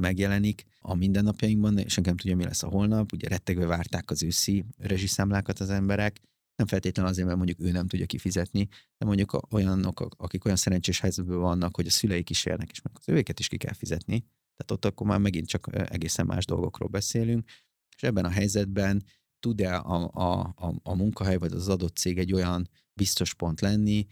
megjelenik 0.00 0.64
a 0.78 0.94
mindennapjainkban, 0.94 1.78
és 1.78 1.94
nem 1.94 2.16
tudja, 2.16 2.36
mi 2.36 2.44
lesz 2.44 2.62
a 2.62 2.68
holnap. 2.68 3.12
Ugye 3.12 3.28
rettegve 3.28 3.66
várták 3.66 4.10
az 4.10 4.22
őszi 4.22 4.64
rezsiszámlákat 4.76 5.58
az 5.58 5.70
emberek, 5.70 6.20
nem 6.58 6.66
feltétlenül 6.66 7.10
azért, 7.10 7.26
mert 7.26 7.38
mondjuk 7.38 7.60
ő 7.60 7.70
nem 7.70 7.86
tudja 7.86 8.06
kifizetni, 8.06 8.68
de 8.98 9.06
mondjuk 9.06 9.52
olyanok, 9.52 10.08
akik 10.16 10.44
olyan 10.44 10.56
szerencsés 10.56 11.00
helyzetben 11.00 11.38
vannak, 11.38 11.76
hogy 11.76 11.86
a 11.86 11.90
szüleik 11.90 12.30
is 12.30 12.44
élnek, 12.44 12.70
és 12.70 12.80
az 12.92 13.08
őket 13.08 13.38
is 13.38 13.48
ki 13.48 13.56
kell 13.56 13.74
fizetni. 13.74 14.18
Tehát 14.56 14.70
ott 14.70 14.84
akkor 14.84 15.06
már 15.06 15.18
megint 15.18 15.46
csak 15.46 15.90
egészen 15.90 16.26
más 16.26 16.44
dolgokról 16.44 16.88
beszélünk, 16.88 17.48
és 17.96 18.02
ebben 18.02 18.24
a 18.24 18.30
helyzetben 18.30 19.04
tud-e 19.40 19.76
a, 19.76 20.10
a, 20.12 20.54
a, 20.56 20.74
a 20.82 20.94
munkahely 20.94 21.36
vagy 21.36 21.52
az 21.52 21.68
adott 21.68 21.96
cég 21.96 22.18
egy 22.18 22.32
olyan 22.32 22.68
biztos 22.92 23.34
pont 23.34 23.60
lenni, 23.60 24.06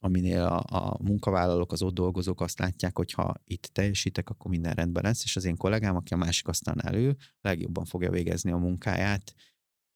aminél 0.00 0.42
a, 0.42 0.62
a 0.66 1.02
munkavállalók, 1.02 1.72
az 1.72 1.82
ott 1.82 1.94
dolgozók 1.94 2.40
azt 2.40 2.58
látják, 2.58 2.96
hogy 2.96 3.12
ha 3.12 3.34
itt 3.44 3.70
teljesítek, 3.72 4.30
akkor 4.30 4.50
minden 4.50 4.74
rendben 4.74 5.02
lesz, 5.02 5.24
és 5.24 5.36
az 5.36 5.44
én 5.44 5.56
kollégám, 5.56 5.96
aki 5.96 6.12
a 6.12 6.16
másik 6.16 6.48
asztalnál 6.48 6.86
elő, 6.94 7.16
legjobban 7.40 7.84
fogja 7.84 8.10
végezni 8.10 8.50
a 8.50 8.56
munkáját, 8.56 9.34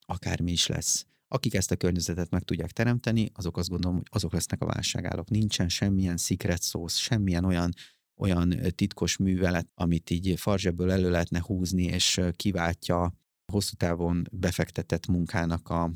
akármi 0.06 0.50
is 0.50 0.66
lesz. 0.66 1.06
Akik 1.32 1.54
ezt 1.54 1.70
a 1.70 1.76
környezetet 1.76 2.30
meg 2.30 2.42
tudják 2.42 2.70
teremteni, 2.70 3.30
azok 3.34 3.56
azt 3.56 3.68
gondolom, 3.68 3.96
hogy 3.96 4.06
azok 4.10 4.32
lesznek 4.32 4.62
a 4.62 4.66
válságállók. 4.66 5.28
Nincsen 5.28 5.68
semmilyen 5.68 6.16
secret 6.16 6.62
sauce, 6.62 6.98
semmilyen 6.98 7.44
olyan 7.44 7.72
olyan 8.20 8.54
titkos 8.74 9.16
művelet, 9.16 9.70
amit 9.74 10.10
így 10.10 10.40
farzsebből 10.40 10.90
elő 10.90 11.10
lehetne 11.10 11.40
húzni, 11.40 11.82
és 11.82 12.20
kiváltja 12.36 13.14
hosszú 13.52 13.74
távon 13.76 14.26
befektetett 14.32 15.06
munkának 15.06 15.68
a, 15.68 15.92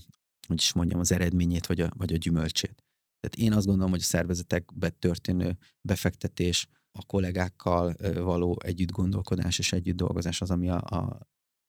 hogy 0.47 0.61
is 0.61 0.73
mondjam, 0.73 1.01
az 1.01 1.13
eredményét, 1.13 1.67
vagy 1.67 1.81
a, 1.81 1.91
vagy 1.97 2.13
a 2.13 2.17
gyümölcsét. 2.17 2.85
Tehát 3.21 3.49
én 3.49 3.53
azt 3.53 3.67
gondolom, 3.67 3.91
hogy 3.91 4.01
a 4.01 4.05
szervezetekbe 4.05 4.89
történő 4.89 5.59
befektetés, 5.81 6.69
a 6.99 7.05
kollégákkal 7.07 7.95
való 8.15 8.59
együtt 8.65 8.91
gondolkodás 8.91 9.59
és 9.59 9.73
együtt 9.73 9.97
dolgozás 9.97 10.41
az, 10.41 10.51
ami, 10.51 10.69
a, 10.69 10.77
a, 10.77 11.19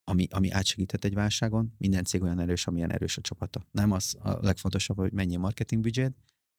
ami, 0.07 0.27
ami 0.29 0.51
átsegített 0.51 1.03
egy 1.03 1.13
válságon. 1.13 1.73
Minden 1.77 2.03
cég 2.03 2.21
olyan 2.21 2.39
erős, 2.39 2.67
amilyen 2.67 2.91
erős 2.91 3.17
a 3.17 3.21
csapata. 3.21 3.65
Nem 3.71 3.91
az 3.91 4.15
a 4.19 4.29
legfontosabb, 4.41 4.97
hogy 4.97 5.11
mennyi 5.11 5.35
a 5.35 5.39
marketing 5.39 5.81
budget, 5.81 6.13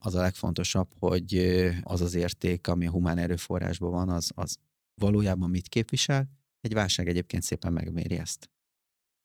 az 0.05 0.15
a 0.15 0.21
legfontosabb, 0.21 0.93
hogy 0.99 1.35
az 1.83 2.01
az 2.01 2.15
érték, 2.15 2.67
ami 2.67 2.87
a 2.87 2.91
humán 2.91 3.19
erőforrásban 3.19 3.91
van, 3.91 4.09
az, 4.09 4.31
az 4.35 4.57
valójában 5.01 5.51
mit 5.51 5.69
képvisel. 5.69 6.31
Egy 6.61 6.75
válság 6.75 7.09
egyébként 7.09 7.43
szépen 7.43 7.73
megméri 7.73 8.19
ezt. 8.19 8.51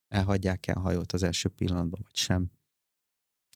Elhagyják 0.08 0.68
el 0.68 0.76
a 0.76 0.80
hajót 0.80 1.12
az 1.12 1.24
első 1.24 1.50
pillanatban, 1.50 2.00
vagy 2.04 2.16
sem 2.16 2.52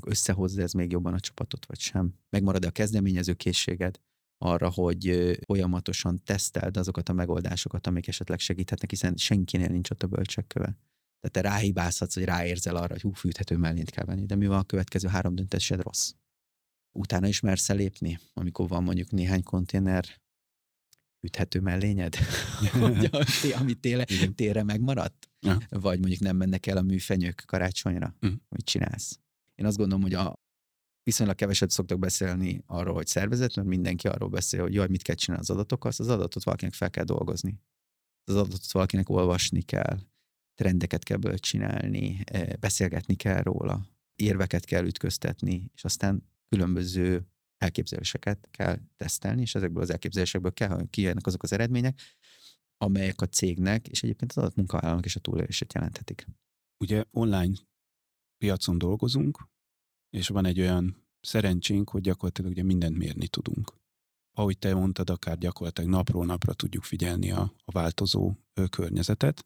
összehozza 0.04 0.62
ez 0.62 0.74
még 0.74 0.92
jobban 0.92 1.14
a 1.14 1.20
csapatot, 1.20 1.66
vagy 1.66 1.80
sem. 1.80 2.14
Megmarad-e 2.30 2.68
a 2.68 2.72
kezdeményező 2.72 3.34
készséged 3.34 4.00
arra, 4.38 4.70
hogy 4.70 5.38
folyamatosan 5.46 6.22
teszteld 6.24 6.78
azokat 6.78 7.10
a 7.10 7.14
megoldásokat, 7.14 7.88
amik 7.88 8.08
esetleg 8.08 8.40
segíthetnek, 8.40 8.90
hiszen 8.90 9.16
senkinél 9.16 9.68
nincs 9.68 9.90
ott 9.90 10.04
a 10.04 10.08
bölcsekköve. 10.08 10.78
Tehát 11.20 11.32
te 11.32 11.42
ráhibázhatsz, 11.42 12.14
hogy 12.14 12.24
ráérzel 12.24 12.76
arra, 12.76 12.94
hogy 12.94 13.02
hú, 13.02 13.12
fűthető 13.12 13.58
mellényt 13.58 13.90
kell 13.90 14.06
venni, 14.06 14.26
de 14.26 14.36
mi 14.36 14.48
van 14.48 14.60
a 14.60 14.64
következő 14.64 15.08
három 15.08 15.36
döntésed 15.36 15.82
rossz? 15.82 16.12
Utána 16.92 17.28
is 17.28 17.40
mersz 17.40 17.70
lépni, 17.70 18.20
amikor 18.34 18.68
van 18.68 18.84
mondjuk 18.84 19.12
néhány 19.12 19.44
konténer 19.44 20.06
üthető 21.22 21.60
mellényed, 21.60 22.16
ami 23.60 23.74
téle, 23.74 24.06
tére 24.36 24.64
megmaradt? 24.64 25.30
Ja. 25.40 25.62
Vagy 25.70 26.00
mondjuk 26.00 26.22
nem 26.22 26.36
mennek 26.36 26.66
el 26.66 26.78
a 26.78 26.82
műfenyők 26.82 27.44
karácsonyra? 27.46 28.16
Uh. 28.22 28.32
Mit 28.50 28.66
csinálsz? 28.66 29.20
Én 29.56 29.66
azt 29.66 29.78
gondolom, 29.78 30.04
hogy 30.04 30.14
a 30.14 30.45
viszonylag 31.06 31.36
keveset 31.36 31.70
szoktak 31.70 32.00
beszélni 32.00 32.64
arról, 32.66 32.94
hogy 32.94 33.08
szervezet, 33.08 33.56
mert 33.56 33.68
mindenki 33.68 34.08
arról 34.08 34.30
beszél, 34.30 34.62
hogy 34.62 34.74
jaj, 34.74 34.88
mit 34.88 35.02
kell 35.02 35.16
csinálni 35.16 35.44
az 35.44 35.56
adatokkal, 35.56 35.92
az 35.98 36.08
adatot 36.08 36.44
valakinek 36.44 36.74
fel 36.74 36.90
kell 36.90 37.04
dolgozni. 37.04 37.60
Az 38.24 38.36
adatot 38.36 38.72
valakinek 38.72 39.10
olvasni 39.10 39.62
kell, 39.62 40.00
trendeket 40.54 41.04
kell 41.04 41.18
belőle 41.18 41.40
csinálni, 41.40 42.22
eh, 42.24 42.48
beszélgetni 42.60 43.16
kell 43.16 43.42
róla, 43.42 43.88
érveket 44.16 44.66
kell 44.66 44.86
ütköztetni, 44.86 45.72
és 45.74 45.84
aztán 45.84 46.30
különböző 46.50 47.28
elképzeléseket 47.58 48.48
kell 48.52 48.80
tesztelni, 48.96 49.42
és 49.42 49.56
ezekből 49.56 49.84
az 49.84 49.90
elképzelésekből 49.90 50.54
kell, 50.54 50.88
kijönnek 50.90 51.26
azok 51.26 51.44
az 51.44 51.52
eredmények, 51.52 52.00
amelyek 52.78 53.22
a 53.22 53.26
cégnek, 53.26 53.88
és 53.88 54.04
egyébként 54.04 54.32
az 54.32 54.38
adatmunkavállalónak 54.38 55.06
is 55.06 55.16
a 55.16 55.20
túlélését 55.20 55.74
jelenthetik. 55.74 56.28
Ugye 56.78 57.04
online 57.12 57.54
piacon 58.38 58.78
dolgozunk, 58.78 59.48
és 60.16 60.28
van 60.28 60.46
egy 60.46 60.60
olyan 60.60 61.08
szerencsénk, 61.22 61.90
hogy 61.90 62.02
gyakorlatilag 62.02 62.52
ugye 62.52 62.64
mindent 62.64 62.98
mérni 62.98 63.28
tudunk. 63.28 63.74
Ahogy 64.38 64.58
te 64.58 64.74
mondtad, 64.74 65.10
akár 65.10 65.38
gyakorlatilag 65.38 65.90
napról 65.90 66.26
napra 66.26 66.54
tudjuk 66.54 66.84
figyelni 66.84 67.32
a, 67.32 67.54
a 67.66 67.72
változó 67.72 68.36
környezetet, 68.70 69.46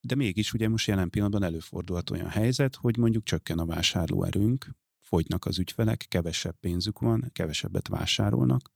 de 0.00 0.14
mégis 0.14 0.52
ugye 0.52 0.68
most 0.68 0.86
jelen 0.86 1.10
pillanatban 1.10 1.42
előfordulhat 1.42 2.10
olyan 2.10 2.28
helyzet, 2.28 2.74
hogy 2.74 2.96
mondjuk 2.96 3.24
csökken 3.24 3.58
a 3.58 3.66
vásárlóerőnk, 3.66 4.70
fogynak 5.00 5.44
az 5.44 5.58
ügyfelek, 5.58 6.04
kevesebb 6.08 6.58
pénzük 6.60 6.98
van, 6.98 7.30
kevesebbet 7.32 7.88
vásárolnak. 7.88 8.72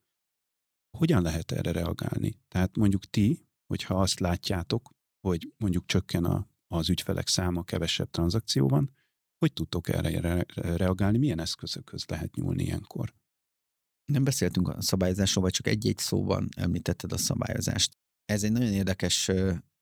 Hogyan 0.98 1.22
lehet 1.22 1.52
erre 1.52 1.72
reagálni? 1.72 2.40
Tehát 2.48 2.76
mondjuk 2.76 3.04
ti, 3.04 3.46
hogyha 3.66 4.00
azt 4.00 4.20
látjátok, 4.20 4.90
hogy 5.20 5.52
mondjuk 5.56 5.86
csökken 5.86 6.24
a, 6.24 6.48
az 6.66 6.88
ügyfelek 6.88 7.28
száma, 7.28 7.62
kevesebb 7.62 8.10
tranzakció 8.10 8.68
van, 8.68 8.90
hogy 9.40 9.52
tudtok 9.52 9.88
erre 9.88 10.20
re- 10.20 10.76
reagálni? 10.76 11.18
Milyen 11.18 11.40
eszközökhöz 11.40 12.04
lehet 12.06 12.34
nyúlni 12.34 12.62
ilyenkor? 12.62 13.14
Nem 14.12 14.24
beszéltünk 14.24 14.68
a 14.68 14.82
szabályozásról, 14.82 15.44
vagy 15.44 15.52
csak 15.52 15.66
egy-egy 15.66 15.98
szóban 15.98 16.48
említetted 16.56 17.12
a 17.12 17.16
szabályozást. 17.16 17.98
Ez 18.24 18.44
egy 18.44 18.52
nagyon 18.52 18.72
érdekes 18.72 19.30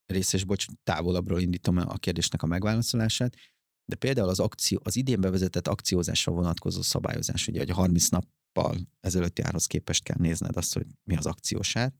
rész, 0.06 0.32
és 0.32 0.44
bocs, 0.44 0.66
távolabbról 0.82 1.40
indítom 1.40 1.76
a 1.76 1.96
kérdésnek 1.96 2.42
a 2.42 2.46
megválaszolását, 2.46 3.36
de 3.84 3.96
például 3.96 4.28
az, 4.28 4.40
akció, 4.40 4.80
az 4.82 4.96
idén 4.96 5.20
bevezetett 5.20 5.68
akciózásra 5.68 6.32
vonatkozó 6.32 6.82
szabályozás, 6.82 7.48
ugye, 7.48 7.58
hogy 7.58 7.70
30 7.70 8.08
nappal 8.08 8.76
ezelőtti 9.00 9.42
árhoz 9.42 9.66
képest 9.66 10.02
kell 10.02 10.16
nézned 10.18 10.56
azt, 10.56 10.74
hogy 10.74 10.86
mi 11.04 11.16
az 11.16 11.26
akciósár. 11.26 11.92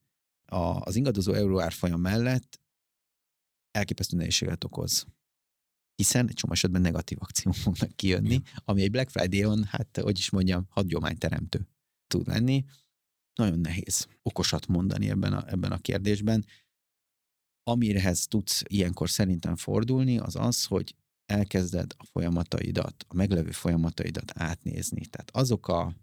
A, 0.45 0.81
az 0.81 0.97
ingadozó 0.97 1.33
euró 1.33 1.61
árfolyam 1.61 2.01
mellett 2.01 2.61
elképesztő 3.71 4.17
nehézséget 4.17 4.65
okoz. 4.65 5.07
Hiszen 5.99 6.29
egy 6.29 6.35
csomó 6.35 6.53
esetben 6.53 6.81
negatív 6.81 7.19
akciók 7.21 7.55
fognak 7.65 7.97
kijönni, 7.97 8.35
Igen. 8.35 8.63
ami 8.65 8.83
egy 8.83 8.91
Black 8.91 9.11
Friday-on, 9.11 9.65
hát, 9.65 9.99
hogy 10.03 10.19
is 10.19 10.31
mondjam, 10.31 10.67
hagyományteremtő 10.69 11.69
tud 12.07 12.27
lenni. 12.27 12.65
Nagyon 13.35 13.59
nehéz 13.59 14.07
okosat 14.23 14.67
mondani 14.67 15.11
ebben 15.11 15.33
a, 15.33 15.49
ebben 15.49 15.73
a 15.73 15.79
kérdésben. 15.79 16.45
Amirehez 17.63 18.27
tudsz 18.27 18.63
ilyenkor 18.67 19.11
szerintem 19.11 19.57
fordulni, 19.57 20.19
az 20.19 20.37
az, 20.37 20.65
hogy 20.65 20.95
elkezded 21.27 21.95
a 21.97 22.05
folyamataidat, 22.05 23.05
a 23.09 23.15
meglevő 23.15 23.51
folyamataidat 23.51 24.33
átnézni. 24.35 25.07
Tehát 25.07 25.31
azok 25.31 25.69
a 25.69 25.95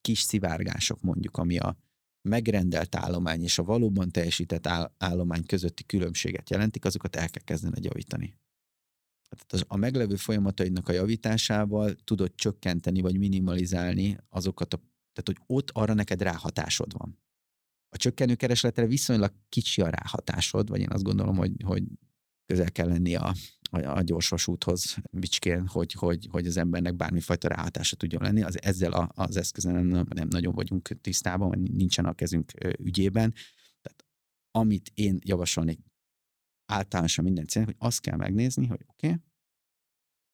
kis 0.00 0.20
szivárgások 0.20 1.00
mondjuk, 1.00 1.36
ami 1.36 1.58
a 1.58 1.76
megrendelt 2.28 2.94
állomány 2.94 3.42
és 3.42 3.58
a 3.58 3.62
valóban 3.62 4.10
teljesített 4.10 4.66
állomány 4.98 5.46
közötti 5.46 5.84
különbséget 5.84 6.50
jelentik, 6.50 6.84
azokat 6.84 7.16
el 7.16 7.30
kell 7.30 7.44
kezdened 7.44 7.84
javítani. 7.84 8.34
Tehát 9.36 9.66
a 9.68 9.76
meglevő 9.76 10.16
folyamataidnak 10.16 10.88
a 10.88 10.92
javításával 10.92 11.94
tudod 11.94 12.34
csökkenteni 12.34 13.00
vagy 13.00 13.18
minimalizálni 13.18 14.16
azokat 14.28 14.74
a, 14.74 14.76
tehát 15.12 15.24
hogy 15.24 15.56
ott 15.56 15.70
arra 15.70 15.94
neked 15.94 16.22
ráhatásod 16.22 16.92
van. 16.98 17.18
A 17.88 17.96
csökkenő 17.96 18.34
keresletre 18.34 18.86
viszonylag 18.86 19.32
kicsi 19.48 19.80
a 19.80 19.88
ráhatásod, 19.88 20.68
vagy 20.68 20.80
én 20.80 20.90
azt 20.90 21.02
gondolom, 21.02 21.36
hogy, 21.36 21.52
hogy 21.64 21.82
közel 22.46 22.70
kell 22.70 22.88
lenni 22.88 23.14
a, 23.14 23.34
a, 23.70 23.78
a 23.78 24.02
gyorsvasúthoz 24.02 24.96
bicskén, 25.10 25.66
hogy, 25.66 25.92
hogy, 25.92 26.28
hogy 26.30 26.46
az 26.46 26.56
embernek 26.56 26.96
bármifajta 26.96 27.48
ráhatása 27.48 27.96
tudjon 27.96 28.22
lenni. 28.22 28.42
Az, 28.42 28.62
ezzel 28.62 28.92
a, 28.92 29.10
az 29.14 29.36
eszközön 29.36 29.84
nem, 29.86 30.06
nem 30.14 30.28
nagyon 30.28 30.54
vagyunk 30.54 31.00
tisztában, 31.00 31.48
vagy 31.48 31.60
nincsen 31.60 32.04
a 32.04 32.12
kezünk 32.12 32.52
ügyében. 32.78 33.34
Tehát 33.82 34.04
amit 34.50 34.90
én 34.94 35.18
javasolnék 35.24 35.78
általánosan 36.70 37.24
minden 37.24 37.46
célnak, 37.46 37.70
hogy 37.70 37.88
azt 37.88 38.00
kell 38.00 38.16
megnézni, 38.16 38.66
hogy 38.66 38.84
oké, 38.86 39.06
okay, 39.06 39.20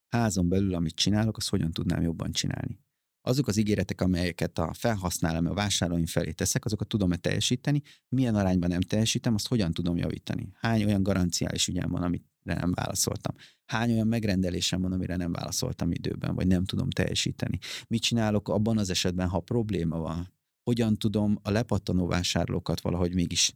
házon 0.09 0.49
belül, 0.49 0.75
amit 0.75 0.94
csinálok, 0.94 1.37
azt 1.37 1.49
hogyan 1.49 1.72
tudnám 1.72 2.03
jobban 2.03 2.33
csinálni 2.33 2.85
azok 3.27 3.49
az 3.49 3.57
ígéretek, 3.57 4.01
amelyeket 4.01 4.59
a 4.59 4.72
felhasználom, 4.72 5.46
a 5.46 5.55
vásárlóim 5.55 6.07
felé 6.07 6.33
teszek, 6.33 6.64
azokat 6.64 6.88
tudom-e 6.88 7.16
teljesíteni, 7.16 7.83
milyen 8.09 8.35
arányban 8.35 8.70
nem 8.70 8.81
teljesítem, 8.81 9.35
azt 9.35 9.49
hogyan 9.49 9.72
tudom 9.72 9.96
javítani. 9.96 10.49
Hány 10.55 10.85
olyan 10.85 11.03
garanciális 11.03 11.68
ügyem 11.68 11.90
van, 11.90 12.03
amit 12.03 12.25
nem 12.42 12.72
válaszoltam. 12.72 13.35
Hány 13.64 13.92
olyan 13.92 14.07
megrendelésem 14.07 14.81
van, 14.81 14.92
amire 14.92 15.16
nem 15.16 15.33
válaszoltam 15.33 15.90
időben, 15.90 16.35
vagy 16.35 16.46
nem 16.46 16.64
tudom 16.64 16.90
teljesíteni. 16.90 17.59
Mit 17.88 18.03
csinálok 18.03 18.49
abban 18.49 18.79
az 18.79 18.90
esetben, 18.90 19.29
ha 19.29 19.40
probléma 19.40 19.99
van? 19.99 20.33
Hogyan 20.62 20.96
tudom 20.96 21.38
a 21.42 21.51
lepattanó 21.51 22.07
vásárlókat 22.07 22.81
valahogy 22.81 23.14
mégis 23.14 23.55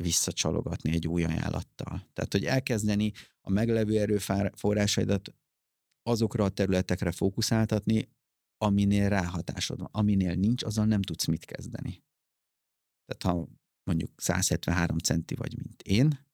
visszacsalogatni 0.00 0.92
egy 0.92 1.08
új 1.08 1.24
ajánlattal? 1.24 2.08
Tehát, 2.12 2.32
hogy 2.32 2.44
elkezdeni 2.44 3.12
a 3.40 3.50
meglevő 3.50 3.98
erőforrásaidat 3.98 5.34
azokra 6.02 6.44
a 6.44 6.48
területekre 6.48 7.12
fókuszáltatni, 7.12 8.08
aminél 8.56 9.08
ráhatásod 9.08 9.78
van. 9.78 9.88
Aminél 9.92 10.34
nincs, 10.34 10.62
azzal 10.62 10.84
nem 10.84 11.02
tudsz 11.02 11.26
mit 11.26 11.44
kezdeni. 11.44 12.02
Tehát 13.04 13.22
ha 13.22 13.48
mondjuk 13.84 14.10
173 14.16 14.98
centi 14.98 15.34
vagy, 15.34 15.56
mint 15.56 15.82
én, 15.82 16.24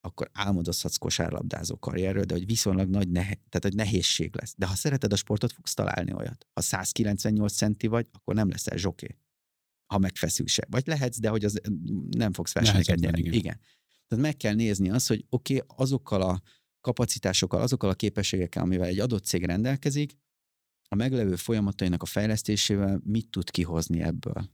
akkor 0.00 0.30
álmodozhatsz 0.32 0.96
kosárlabdázó 0.96 1.78
karrierről, 1.78 2.24
de 2.24 2.34
hogy 2.34 2.46
viszonylag 2.46 2.88
nagy 2.88 3.10
nehe, 3.10 3.34
tehát 3.34 3.62
hogy 3.62 3.74
nehézség 3.74 4.34
lesz. 4.36 4.54
De 4.56 4.66
ha 4.66 4.74
szereted 4.74 5.12
a 5.12 5.16
sportot, 5.16 5.52
fogsz 5.52 5.74
találni 5.74 6.12
olyat. 6.12 6.46
Ha 6.52 6.60
198 6.60 7.52
centi 7.52 7.86
vagy, 7.86 8.08
akkor 8.12 8.34
nem 8.34 8.48
leszel 8.48 8.76
zsoké. 8.76 9.18
Ha 9.86 9.98
megfeszül 9.98 10.46
se. 10.46 10.66
Vagy 10.70 10.86
lehetsz, 10.86 11.18
de 11.18 11.28
hogy 11.28 11.44
az 11.44 11.60
nem 12.10 12.32
fogsz 12.32 12.52
versenyeket 12.52 12.98
nyerni. 12.98 13.20
Igen. 13.20 13.32
igen. 13.32 13.60
Tehát 14.06 14.24
meg 14.24 14.36
kell 14.36 14.54
nézni 14.54 14.90
azt, 14.90 15.08
hogy 15.08 15.24
oké, 15.28 15.56
okay, 15.56 15.76
azokkal 15.76 16.22
a 16.22 16.42
kapacitásokkal, 16.80 17.60
azokkal 17.60 17.90
a 17.90 17.94
képességekkel, 17.94 18.62
amivel 18.62 18.86
egy 18.86 19.00
adott 19.00 19.24
cég 19.24 19.44
rendelkezik, 19.44 20.18
a 20.88 20.94
meglevő 20.94 21.36
folyamatainak 21.36 22.02
a 22.02 22.06
fejlesztésével 22.06 23.00
mit 23.04 23.30
tud 23.30 23.50
kihozni 23.50 24.02
ebből. 24.02 24.50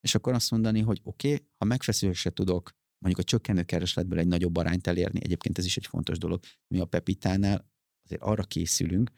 És 0.00 0.14
akkor 0.14 0.34
azt 0.34 0.50
mondani, 0.50 0.80
hogy 0.80 1.00
oké, 1.02 1.32
okay, 1.32 1.46
ha 1.56 1.64
megfeszülésre 1.64 2.30
tudok 2.30 2.74
mondjuk 2.98 3.26
a 3.26 3.28
csökkenő 3.28 3.62
keresletből 3.62 4.18
egy 4.18 4.26
nagyobb 4.26 4.56
arányt 4.56 4.86
elérni, 4.86 5.20
egyébként 5.22 5.58
ez 5.58 5.64
is 5.64 5.76
egy 5.76 5.86
fontos 5.86 6.18
dolog. 6.18 6.40
Mi 6.74 6.78
a 6.78 6.84
Pepitánál 6.84 7.70
azért 8.04 8.22
arra 8.22 8.42
készülünk, 8.42 9.10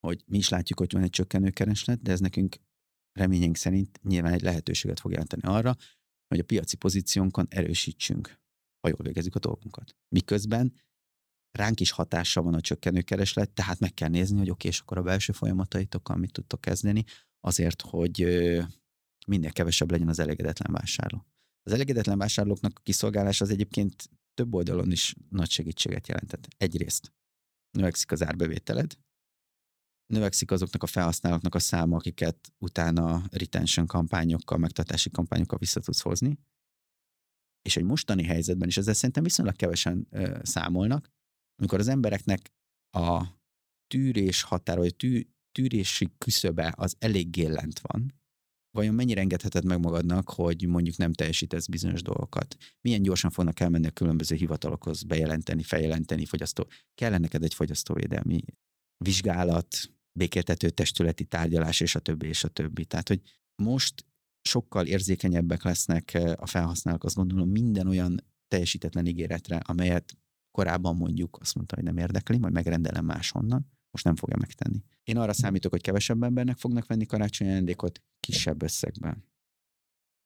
hogy 0.00 0.22
mi 0.26 0.36
is 0.36 0.48
látjuk, 0.48 0.78
hogy 0.78 0.92
van 0.92 1.02
egy 1.02 1.10
csökkenő 1.10 1.50
kereslet, 1.50 2.02
de 2.02 2.12
ez 2.12 2.20
nekünk 2.20 2.56
reményénk 3.18 3.56
szerint 3.56 4.00
nyilván 4.02 4.32
egy 4.32 4.42
lehetőséget 4.42 5.00
fog 5.00 5.10
jelenteni 5.10 5.42
arra, 5.42 5.76
hogy 6.26 6.38
a 6.38 6.44
piaci 6.44 6.76
pozíciónkon 6.76 7.46
erősítsünk, 7.50 8.40
ha 8.80 8.88
jól 8.88 9.02
végezzük 9.02 9.34
a 9.34 9.38
dolgunkat. 9.38 9.96
Miközben 10.08 10.74
ránk 11.58 11.80
is 11.80 11.90
hatása 11.90 12.42
van 12.42 12.54
a 12.54 12.60
csökkenő 12.60 13.00
kereslet, 13.00 13.50
tehát 13.50 13.78
meg 13.78 13.94
kell 13.94 14.08
nézni, 14.08 14.38
hogy 14.38 14.50
oké, 14.50 14.68
és 14.68 14.80
akkor 14.80 14.98
a 14.98 15.02
belső 15.02 15.32
folyamataitokkal 15.32 16.16
mit 16.16 16.32
tudtok 16.32 16.60
kezdeni, 16.60 17.04
azért, 17.40 17.82
hogy 17.82 18.20
minél 19.26 19.52
kevesebb 19.52 19.90
legyen 19.90 20.08
az 20.08 20.18
elégedetlen 20.18 20.72
vásárló. 20.72 21.26
Az 21.62 21.72
elégedetlen 21.72 22.18
vásárlóknak 22.18 22.72
a 22.74 22.82
kiszolgálás 22.82 23.40
az 23.40 23.50
egyébként 23.50 24.10
több 24.34 24.54
oldalon 24.54 24.92
is 24.92 25.14
nagy 25.28 25.50
segítséget 25.50 26.08
jelentett. 26.08 26.48
Egyrészt 26.56 27.12
növekszik 27.70 28.12
az 28.12 28.24
árbevételed, 28.24 28.98
növekszik 30.06 30.50
azoknak 30.50 30.82
a 30.82 30.86
felhasználóknak 30.86 31.54
a 31.54 31.58
száma, 31.58 31.96
akiket 31.96 32.52
utána 32.58 33.22
retention 33.30 33.86
kampányokkal, 33.86 34.58
megtartási 34.58 35.10
kampányokkal 35.10 35.58
vissza 35.58 35.80
tudsz 35.80 36.00
hozni, 36.00 36.38
és 37.62 37.76
egy 37.76 37.84
mostani 37.84 38.24
helyzetben 38.24 38.68
is 38.68 38.76
ezzel 38.76 38.94
szerintem 38.94 39.22
viszonylag 39.22 39.56
kevesen 39.56 40.06
ö, 40.10 40.38
számolnak, 40.42 41.10
amikor 41.56 41.78
az 41.78 41.88
embereknek 41.88 42.52
a 42.90 43.24
tűrés 43.86 44.42
határa, 44.42 44.80
vagy 44.80 44.96
tű, 44.96 45.26
tűrési 45.52 46.14
küszöbe 46.18 46.74
az 46.76 46.96
eléggé 46.98 47.46
lent 47.46 47.80
van, 47.80 48.14
vajon 48.70 48.94
mennyire 48.94 49.20
engedheted 49.20 49.64
meg 49.64 49.80
magadnak, 49.80 50.30
hogy 50.30 50.66
mondjuk 50.66 50.96
nem 50.96 51.12
teljesítesz 51.12 51.66
bizonyos 51.66 52.02
dolgokat? 52.02 52.56
Milyen 52.80 53.02
gyorsan 53.02 53.30
fognak 53.30 53.60
elmenni 53.60 53.86
a 53.86 53.90
különböző 53.90 54.36
hivatalokhoz 54.36 55.02
bejelenteni, 55.02 55.62
feljelenteni 55.62 56.24
fogyasztó? 56.24 56.68
Kell 56.94 57.18
neked 57.18 57.42
egy 57.42 57.54
fogyasztóvédelmi 57.54 58.42
vizsgálat, 58.96 59.76
békéltető 60.18 60.70
testületi 60.70 61.24
tárgyalás, 61.24 61.80
és 61.80 61.94
a 61.94 62.00
többi, 62.00 62.26
és 62.26 62.44
a 62.44 62.48
többi. 62.48 62.84
Tehát, 62.84 63.08
hogy 63.08 63.20
most 63.62 64.06
sokkal 64.42 64.86
érzékenyebbek 64.86 65.62
lesznek 65.62 66.14
eh, 66.14 66.32
a 66.36 66.46
felhasználók, 66.46 67.04
azt 67.04 67.16
gondolom, 67.16 67.48
minden 67.48 67.86
olyan 67.86 68.24
teljesítetlen 68.48 69.06
ígéretre, 69.06 69.56
amelyet 69.56 70.16
korábban 70.50 70.96
mondjuk 70.96 71.38
azt 71.40 71.54
mondta, 71.54 71.74
hogy 71.74 71.84
nem 71.84 71.96
érdekli, 71.96 72.38
majd 72.38 72.52
megrendelem 72.52 73.04
máshonnan, 73.04 73.66
most 73.90 74.04
nem 74.04 74.16
fogja 74.16 74.36
megtenni. 74.36 74.84
Én 75.02 75.16
arra 75.16 75.32
számítok, 75.32 75.70
hogy 75.70 75.80
kevesebb 75.80 76.22
embernek 76.22 76.56
fognak 76.56 76.86
venni 76.86 77.06
karácsonyi 77.06 77.50
ajándékot, 77.50 78.02
kisebb 78.20 78.62
összegben. 78.62 79.24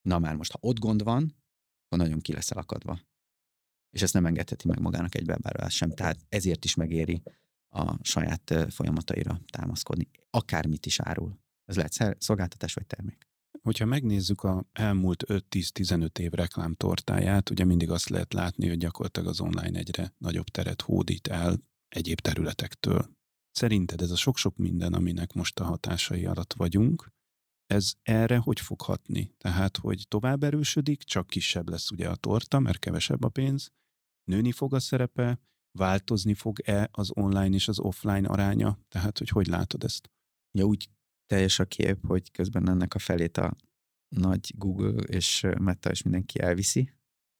Na 0.02 0.18
már 0.18 0.36
most, 0.36 0.52
ha 0.52 0.58
ott 0.60 0.78
gond 0.78 1.02
van, 1.02 1.36
akkor 1.84 2.06
nagyon 2.06 2.20
ki 2.20 2.32
lesz 2.32 2.50
akadva. 2.50 3.00
És 3.90 4.02
ezt 4.02 4.12
nem 4.12 4.26
engedheti 4.26 4.68
meg 4.68 4.80
magának 4.80 5.14
egy 5.14 5.28
webáruhás 5.28 5.76
sem. 5.76 5.90
Tehát 5.90 6.26
ezért 6.28 6.64
is 6.64 6.74
megéri 6.74 7.22
a 7.68 8.04
saját 8.04 8.54
folyamataira 8.70 9.40
támaszkodni. 9.50 10.08
Akármit 10.30 10.86
is 10.86 11.00
árul. 11.00 11.38
Ez 11.64 11.76
lehet 11.76 12.22
szolgáltatás 12.22 12.74
vagy 12.74 12.86
termék. 12.86 13.26
Hogyha 13.62 13.84
megnézzük 13.84 14.42
a 14.42 14.64
elmúlt 14.72 15.24
5-10-15 15.26 16.18
év 16.18 16.30
reklámtortáját, 16.30 17.50
ugye 17.50 17.64
mindig 17.64 17.90
azt 17.90 18.08
lehet 18.08 18.32
látni, 18.32 18.68
hogy 18.68 18.78
gyakorlatilag 18.78 19.28
az 19.28 19.40
online 19.40 19.78
egyre 19.78 20.14
nagyobb 20.18 20.46
teret 20.46 20.82
hódít 20.82 21.26
el 21.26 21.62
egyéb 21.88 22.20
területektől. 22.20 23.16
Szerinted 23.50 24.00
ez 24.00 24.10
a 24.10 24.16
sok-sok 24.16 24.56
minden, 24.56 24.92
aminek 24.92 25.32
most 25.32 25.60
a 25.60 25.64
hatásai 25.64 26.24
alatt 26.24 26.52
vagyunk, 26.52 27.12
ez 27.66 27.92
erre 28.02 28.36
hogy 28.36 28.60
fog 28.60 28.80
hatni? 28.80 29.34
Tehát, 29.38 29.76
hogy 29.76 30.04
tovább 30.08 30.42
erősödik, 30.42 31.02
csak 31.02 31.26
kisebb 31.26 31.68
lesz 31.68 31.90
ugye 31.90 32.08
a 32.08 32.16
torta, 32.16 32.58
mert 32.58 32.78
kevesebb 32.78 33.24
a 33.24 33.28
pénz, 33.28 33.70
nőni 34.24 34.52
fog 34.52 34.74
a 34.74 34.80
szerepe, 34.80 35.40
változni 35.78 36.34
fog-e 36.34 36.88
az 36.92 37.10
online 37.14 37.54
és 37.54 37.68
az 37.68 37.78
offline 37.78 38.28
aránya? 38.28 38.78
Tehát, 38.88 39.18
hogy 39.18 39.28
hogy 39.28 39.46
látod 39.46 39.84
ezt? 39.84 40.10
Ja, 40.58 40.64
úgy 40.64 40.88
teljes 41.26 41.58
a 41.58 41.64
kép, 41.64 42.06
hogy 42.06 42.30
közben 42.30 42.68
ennek 42.68 42.94
a 42.94 42.98
felét 42.98 43.36
a 43.36 43.56
nagy 44.08 44.52
Google 44.56 45.02
és 45.02 45.46
Meta 45.58 45.90
és 45.90 46.02
mindenki 46.02 46.40
elviszi. 46.40 46.92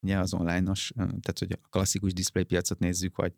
Ugye 0.07 0.19
az 0.19 0.35
online-os, 0.35 0.93
tehát 0.97 1.39
hogy 1.39 1.53
a 1.53 1.69
klasszikus 1.69 2.13
display 2.13 2.45
piacot 2.45 2.79
nézzük, 2.79 3.15
hogy 3.15 3.35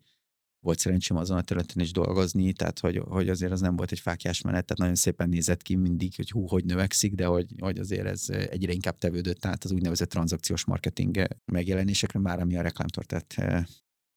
volt 0.59 0.79
szerencsém 0.79 1.17
azon 1.17 1.37
a 1.37 1.41
területen 1.41 1.81
is 1.81 1.91
dolgozni, 1.91 2.53
tehát 2.53 2.79
hogy, 2.79 2.97
hogy 2.97 3.29
azért 3.29 3.51
az 3.51 3.61
nem 3.61 3.75
volt 3.75 3.91
egy 3.91 3.99
fákjás 3.99 4.41
menet, 4.41 4.65
tehát 4.65 4.77
nagyon 4.77 4.95
szépen 4.95 5.29
nézett 5.29 5.61
ki 5.61 5.75
mindig, 5.75 6.15
hogy 6.15 6.31
hú, 6.31 6.47
hogy 6.47 6.65
növekszik, 6.65 7.13
de 7.13 7.25
hogy, 7.25 7.53
hogy 7.59 7.79
azért 7.79 8.05
ez 8.05 8.29
egyre 8.29 8.73
inkább 8.73 8.97
tevődött 8.97 9.45
át 9.45 9.63
az 9.63 9.71
úgynevezett 9.71 10.09
tranzakciós 10.09 10.65
marketing 10.65 11.27
megjelenésekre, 11.51 12.19
már 12.19 12.39
ami 12.39 12.57
a 12.57 12.61
reklámtortát 12.61 13.35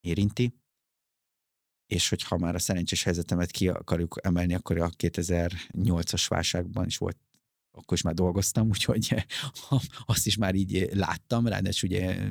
érinti. 0.01 0.64
És 1.87 2.09
hogyha 2.09 2.37
már 2.37 2.55
a 2.55 2.59
szerencsés 2.59 3.03
helyzetemet 3.03 3.51
ki 3.51 3.69
akarjuk 3.69 4.19
emelni, 4.23 4.55
akkor 4.55 4.79
a 4.79 4.91
2008-as 4.91 6.25
válságban 6.29 6.87
is 6.87 6.97
volt 6.97 7.19
akkor 7.77 7.97
is 7.97 8.03
már 8.03 8.15
dolgoztam, 8.15 8.69
úgyhogy 8.69 9.15
azt 10.07 10.27
is 10.27 10.37
már 10.37 10.55
így 10.55 10.89
láttam, 10.93 11.47
ráadásul 11.47 11.89
ugye 11.89 12.31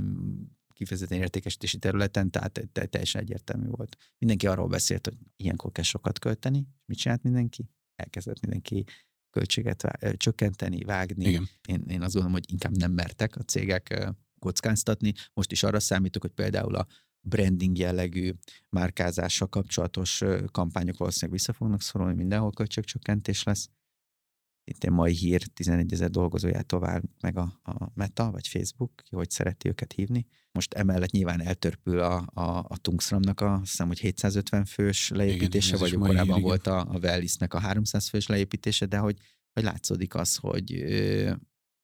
kifejezetten 0.74 1.18
értékesítési 1.18 1.78
területen, 1.78 2.30
tehát 2.30 2.70
teljesen 2.72 3.22
egyértelmű 3.22 3.68
volt. 3.70 3.98
Mindenki 4.18 4.48
arról 4.48 4.68
beszélt, 4.68 5.06
hogy 5.06 5.18
ilyenkor 5.36 5.72
kell 5.72 5.84
sokat 5.84 6.20
költeni. 6.20 6.68
Mit 6.86 6.98
csinált 6.98 7.24
mindenki? 7.24 7.70
Elkezdett 7.96 8.42
mindenki 8.42 8.84
költséget 9.30 9.82
vá- 9.82 10.18
csökkenteni, 10.18 10.84
vágni. 10.84 11.26
Igen. 11.26 11.50
Én, 11.68 11.84
én 11.88 12.02
azt 12.02 12.14
gondolom, 12.14 12.32
hogy 12.32 12.52
inkább 12.52 12.78
nem 12.78 12.92
mertek 12.92 13.36
a 13.36 13.44
cégek 13.44 14.14
kockáztatni. 14.40 15.14
Most 15.34 15.52
is 15.52 15.64
arra 15.64 15.80
számítok, 15.80 16.22
hogy 16.22 16.32
például 16.32 16.76
a 16.76 16.88
branding 17.24 17.78
jellegű 17.78 18.32
márkázással 18.70 19.48
kapcsolatos 19.48 20.24
kampányok 20.52 20.98
valószínűleg 20.98 21.40
vissza 21.40 21.54
fognak 21.54 21.82
szorulni, 21.82 22.16
mindenhol 22.16 22.52
költségcsökkentés 22.52 23.44
lesz 23.44 23.70
itt 24.66 24.84
egy 24.84 24.92
mai 24.92 25.14
hír 25.14 25.48
11 25.48 25.94
ezer 25.94 26.10
dolgozójától 26.10 26.80
vár 26.80 27.02
meg 27.22 27.38
a, 27.38 27.60
a 27.64 27.92
Meta, 27.94 28.32
vagy 28.32 28.48
Facebook, 28.48 28.92
ki 28.96 29.16
hogy 29.16 29.30
szereti 29.30 29.68
őket 29.68 29.94
hívni. 29.94 30.28
Most 30.52 30.74
emellett 30.74 31.12
nyilván 31.12 31.42
eltörpül 31.42 32.00
a, 32.00 32.28
a, 32.34 32.66
a 32.68 32.78
Tungsramnak 32.78 33.42
a, 33.42 33.54
azt 33.54 33.70
hiszem, 33.70 33.88
hogy 33.88 34.00
750 34.00 34.66
fős 34.66 35.10
leépítése, 35.10 35.76
igen, 35.76 35.80
vagy 35.80 36.08
korábban 36.08 36.36
hír, 36.36 36.44
volt 36.44 36.68
a, 36.68 36.80
a 36.80 36.98
Wellisnek 36.98 37.54
a 37.54 37.60
300 37.60 38.08
fős 38.08 38.28
leépítése, 38.28 38.86
de 38.86 38.98
hogy, 38.98 39.18
hogy 39.54 39.64
látszódik 39.64 40.16
az, 40.16 40.36
hogy 40.36 40.84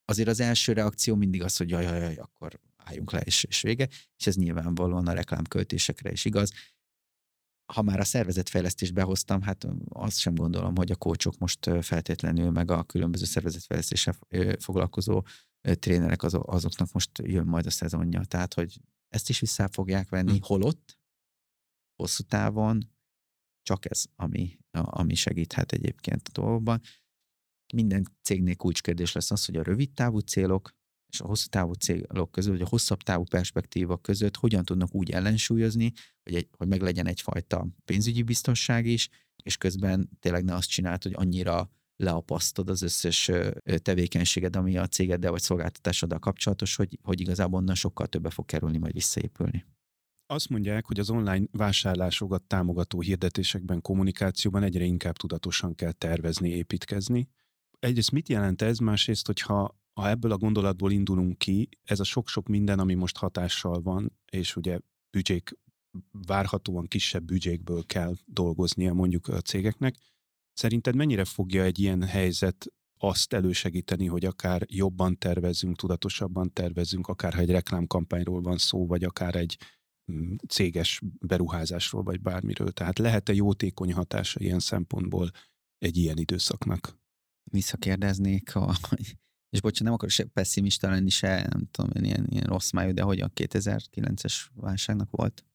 azért 0.06 0.30
az 0.30 0.39
első 0.39 0.73
reakció 0.73 1.15
mindig 1.15 1.43
az, 1.43 1.58
hogy 1.58 1.69
jaj, 1.69 1.84
jaj, 1.84 1.99
jaj 1.99 2.15
akkor 2.15 2.60
álljunk 2.89 3.12
le, 3.12 3.19
és, 3.19 3.43
és 3.43 3.62
vége, 3.62 3.88
és 4.17 4.28
ez 4.28 4.36
nyilvánvalóan 4.36 5.08
a 5.08 5.13
reklámköltésekre 5.13 6.12
is 6.12 6.25
igaz 6.25 6.52
ha 7.73 7.82
már 7.82 7.99
a 7.99 8.04
szervezetfejlesztést 8.04 8.93
behoztam, 8.93 9.41
hát 9.41 9.67
azt 9.89 10.17
sem 10.17 10.36
gondolom, 10.36 10.75
hogy 10.75 10.91
a 10.91 10.95
kócsok 10.95 11.38
most 11.38 11.69
feltétlenül, 11.82 12.52
meg 12.52 12.71
a 12.71 12.84
különböző 12.84 13.25
szervezetfejlesztéssel 13.25 14.17
foglalkozó 14.60 15.23
trénerek 15.73 16.23
azoknak 16.23 16.91
most 16.91 17.10
jön 17.23 17.45
majd 17.45 17.65
a 17.65 17.69
szezonja. 17.69 18.23
Tehát, 18.23 18.54
hogy 18.54 18.80
ezt 19.08 19.30
is 19.30 19.39
vissza 19.39 19.67
fogják 19.67 20.10
venni, 20.10 20.38
hm. 20.38 20.43
holott 20.43 20.97
hosszú 21.95 22.23
távon 22.23 22.91
csak 23.62 23.89
ez, 23.89 24.06
ami, 24.15 24.58
ami 24.71 25.15
segíthet 25.15 25.71
egyébként 25.71 26.28
a 26.28 26.41
dolgokban. 26.41 26.82
Minden 27.73 28.08
cégnél 28.21 28.56
kulcskérdés 28.56 29.12
lesz 29.12 29.32
az, 29.32 29.45
hogy 29.45 29.56
a 29.56 29.63
rövid 29.63 29.91
távú 29.91 30.19
célok 30.19 30.78
és 31.11 31.21
a 31.21 31.25
hosszú 31.25 31.47
távú 31.47 31.73
célok 31.73 32.31
között, 32.31 32.51
vagy 32.51 32.61
a 32.61 32.67
hosszabb 32.69 33.01
távú 33.01 33.23
perspektíva 33.23 33.97
között 33.97 34.35
hogyan 34.35 34.65
tudnak 34.65 34.95
úgy 34.95 35.09
ellensúlyozni, 35.09 35.93
hogy, 36.23 36.35
egy, 36.35 36.47
hogy 36.57 36.67
meg 36.67 36.81
legyen 36.81 37.07
egyfajta 37.07 37.67
pénzügyi 37.85 38.23
biztonság 38.23 38.85
is, 38.85 39.09
és 39.43 39.57
közben 39.57 40.09
tényleg 40.19 40.43
ne 40.43 40.55
azt 40.55 40.69
csinált, 40.69 41.03
hogy 41.03 41.13
annyira 41.15 41.69
leapasztod 41.95 42.69
az 42.69 42.81
összes 42.81 43.31
tevékenységed, 43.77 44.55
ami 44.55 44.77
a 44.77 44.87
cégeddel 44.87 45.31
vagy 45.31 45.41
szolgáltatásoddal 45.41 46.19
kapcsolatos, 46.19 46.75
hogy, 46.75 46.99
hogy 47.01 47.19
igazából 47.19 47.59
onnan 47.59 47.75
sokkal 47.75 48.07
többe 48.07 48.29
fog 48.29 48.45
kerülni, 48.45 48.77
majd 48.77 48.93
visszaépülni. 48.93 49.65
Azt 50.25 50.49
mondják, 50.49 50.85
hogy 50.85 50.99
az 50.99 51.09
online 51.09 51.45
vásárlásokat 51.51 52.43
támogató 52.43 53.01
hirdetésekben, 53.01 53.81
kommunikációban 53.81 54.63
egyre 54.63 54.83
inkább 54.83 55.17
tudatosan 55.17 55.75
kell 55.75 55.91
tervezni, 55.91 56.49
építkezni. 56.49 57.29
Egyrészt 57.79 58.11
mit 58.11 58.29
jelent 58.29 58.61
ez, 58.61 58.77
másrészt, 58.77 59.25
hogyha 59.25 59.77
ha 59.99 60.09
ebből 60.09 60.31
a 60.31 60.38
gondolatból 60.38 60.91
indulunk 60.91 61.38
ki, 61.38 61.69
ez 61.83 61.99
a 61.99 62.03
sok-sok 62.03 62.47
minden, 62.47 62.79
ami 62.79 62.93
most 62.93 63.17
hatással 63.17 63.81
van, 63.81 64.19
és 64.31 64.55
ugye 64.55 64.79
büdzsék, 65.12 65.57
várhatóan 66.12 66.88
kisebb 66.88 67.23
büdzsékből 67.23 67.85
kell 67.85 68.15
dolgoznia 68.25 68.93
mondjuk 68.93 69.27
a 69.27 69.41
cégeknek, 69.41 69.95
szerinted 70.53 70.95
mennyire 70.95 71.25
fogja 71.25 71.63
egy 71.63 71.79
ilyen 71.79 72.03
helyzet 72.03 72.67
azt 72.97 73.33
elősegíteni, 73.33 74.05
hogy 74.05 74.25
akár 74.25 74.65
jobban 74.67 75.17
tervezünk, 75.17 75.75
tudatosabban 75.75 76.53
tervezünk, 76.53 77.07
akár 77.07 77.33
ha 77.33 77.39
egy 77.39 77.49
reklámkampányról 77.49 78.41
van 78.41 78.57
szó, 78.57 78.88
vagy 78.88 79.03
akár 79.03 79.35
egy 79.35 79.57
mm, 80.12 80.33
céges 80.47 81.01
beruházásról, 81.19 82.03
vagy 82.03 82.21
bármiről. 82.21 82.71
Tehát 82.71 82.99
lehet-e 82.99 83.33
jótékony 83.33 83.93
hatása 83.93 84.39
ilyen 84.39 84.59
szempontból 84.59 85.31
egy 85.77 85.97
ilyen 85.97 86.17
időszaknak? 86.17 86.97
Visszakérdeznék, 87.51 88.51
hogy 88.89 89.17
és 89.49 89.62
bocsánat, 89.62 89.83
nem 89.83 89.93
akarok 89.93 90.13
se 90.13 90.23
pessimista 90.23 90.89
lenni, 90.89 91.09
se 91.09 91.47
nem 91.49 91.67
tudom, 91.71 92.03
ilyen, 92.03 92.25
ilyen 92.29 92.45
rossz 92.45 92.71
májú, 92.71 92.93
de 92.93 93.01
hogy 93.01 93.19
a 93.19 93.29
2009-es 93.29 94.45
válságnak 94.53 95.09
volt? 95.12 95.45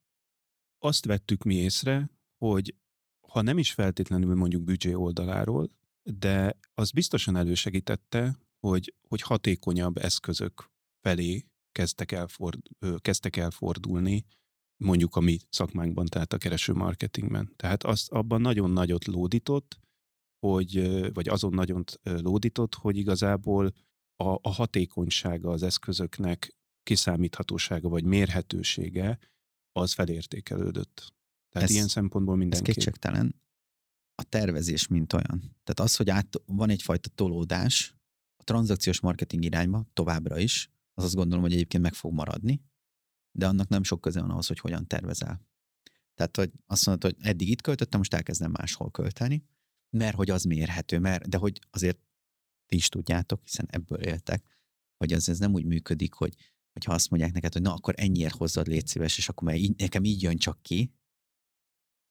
Azt 0.79 1.05
vettük 1.05 1.43
mi 1.43 1.55
észre, 1.55 2.11
hogy 2.39 2.75
ha 3.29 3.43
nem 3.43 3.59
is 3.59 3.73
feltétlenül 3.73 4.35
mondjuk 4.35 4.63
büdzsé 4.63 4.93
oldaláról, 4.93 5.71
de 6.03 6.59
az 6.75 6.91
biztosan 6.91 7.37
elősegítette, 7.37 8.39
hogy, 8.61 8.95
hogy 9.09 9.21
hatékonyabb 9.21 9.97
eszközök 9.97 10.71
felé 11.01 11.47
kezdtek, 11.73 12.13
elford, 12.13 12.59
kezdtek 12.97 13.37
elfordulni, 13.37 14.25
mondjuk 14.77 15.17
a 15.17 15.21
mi 15.21 15.39
szakmánkban, 15.51 16.07
tehát 16.07 16.33
a 16.33 16.39
kereső 16.39 16.73
marketingben. 16.73 17.53
Tehát 17.57 17.85
azt 17.85 18.11
abban 18.11 18.41
nagyon 18.41 18.71
nagyot 18.71 19.05
lódított, 19.05 19.79
hogy, 20.51 21.13
vagy 21.13 21.29
azon 21.29 21.55
nagyon 21.55 21.85
lódított, 22.03 22.75
hogy 22.75 22.97
igazából 22.97 23.73
a, 24.17 24.29
a 24.29 24.51
hatékonysága 24.53 25.51
az 25.51 25.63
eszközöknek, 25.63 26.57
kiszámíthatósága 26.83 27.89
vagy 27.89 28.05
mérhetősége 28.05 29.19
az 29.73 29.93
felértékelődött. 29.93 31.15
Tehát 31.49 31.69
ez, 31.69 31.75
ilyen 31.75 31.89
szempontból 31.89 32.37
mindenki. 32.37 32.69
Ez 32.69 32.75
kétségtelen. 32.75 33.43
A 34.15 34.23
tervezés 34.23 34.87
mint 34.87 35.13
olyan. 35.13 35.39
Tehát 35.39 35.81
az, 35.81 35.97
hogy 35.97 36.11
át, 36.11 36.43
van 36.47 36.71
egyfajta 36.71 37.09
tolódás 37.09 37.95
a 38.37 38.45
tranzakciós 38.45 39.01
marketing 39.01 39.45
irányba 39.45 39.87
továbbra 39.93 40.39
is, 40.39 40.71
az 40.95 41.05
azt 41.05 41.15
gondolom, 41.15 41.43
hogy 41.43 41.53
egyébként 41.53 41.83
meg 41.83 41.95
fog 41.95 42.13
maradni, 42.13 42.63
de 43.39 43.47
annak 43.47 43.69
nem 43.69 43.83
sok 43.83 44.01
köze 44.01 44.21
van 44.21 44.31
ahhoz, 44.31 44.47
hogy 44.47 44.59
hogyan 44.59 44.87
tervezel. 44.87 45.47
Tehát, 46.15 46.37
hogy 46.37 46.53
azt 46.67 46.87
mondod, 46.87 47.13
hogy 47.13 47.27
eddig 47.27 47.49
itt 47.49 47.61
költöttem, 47.61 47.99
most 47.99 48.15
elkezdem 48.15 48.51
máshol 48.51 48.91
költeni, 48.91 49.45
mert 49.95 50.17
hogy 50.17 50.31
az 50.31 50.45
mérhető, 50.45 50.99
mert, 50.99 51.29
de 51.29 51.37
hogy 51.37 51.61
azért 51.71 51.99
ti 52.67 52.77
is 52.77 52.89
tudjátok, 52.89 53.41
hiszen 53.45 53.67
ebből 53.71 53.99
éltek, 53.99 54.45
hogy 54.97 55.13
az 55.13 55.29
ez 55.29 55.39
nem 55.39 55.53
úgy 55.53 55.65
működik, 55.65 56.13
hogy 56.13 56.35
hogyha 56.73 56.93
azt 56.93 57.11
mondják 57.11 57.33
neked, 57.33 57.53
hogy 57.53 57.63
na, 57.63 57.75
akkor 57.75 57.95
ennyiért 57.97 58.35
hozzad, 58.35 58.67
légy 58.67 58.87
szíves, 58.87 59.19
és 59.19 59.29
akkor 59.29 59.55
így, 59.55 59.77
nekem 59.77 60.05
így 60.05 60.23
jön 60.23 60.37
csak 60.37 60.63
ki, 60.63 60.93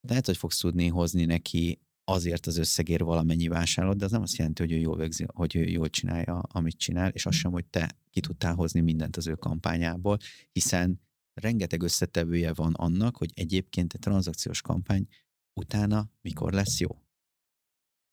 lehet, 0.07 0.25
hogy 0.25 0.37
fogsz 0.37 0.59
tudni 0.59 0.87
hozni 0.87 1.25
neki 1.25 1.81
azért 2.03 2.45
az 2.45 2.57
összegér 2.57 3.03
valamennyi 3.03 3.47
vásárlót, 3.47 3.97
de 3.97 4.05
az 4.05 4.11
nem 4.11 4.21
azt 4.21 4.35
jelenti, 4.35 4.61
hogy 4.61 4.71
ő 4.71 4.77
jól 4.77 4.97
végzi, 4.97 5.25
hogy 5.33 5.55
ő 5.55 5.63
jól 5.63 5.89
csinálja, 5.89 6.39
amit 6.39 6.77
csinál, 6.77 7.09
és 7.09 7.25
az 7.25 7.35
sem, 7.35 7.51
hogy 7.51 7.65
te 7.65 7.97
ki 8.09 8.19
tudtál 8.19 8.55
hozni 8.55 8.79
mindent 8.79 9.17
az 9.17 9.27
ő 9.27 9.33
kampányából, 9.33 10.17
hiszen 10.51 11.01
rengeteg 11.33 11.81
összetevője 11.81 12.53
van 12.53 12.73
annak, 12.73 13.17
hogy 13.17 13.31
egyébként 13.33 13.93
egy 13.93 13.99
tranzakciós 13.99 14.61
kampány 14.61 15.07
utána 15.53 16.11
mikor 16.21 16.53
lesz 16.53 16.79
jó. 16.79 17.02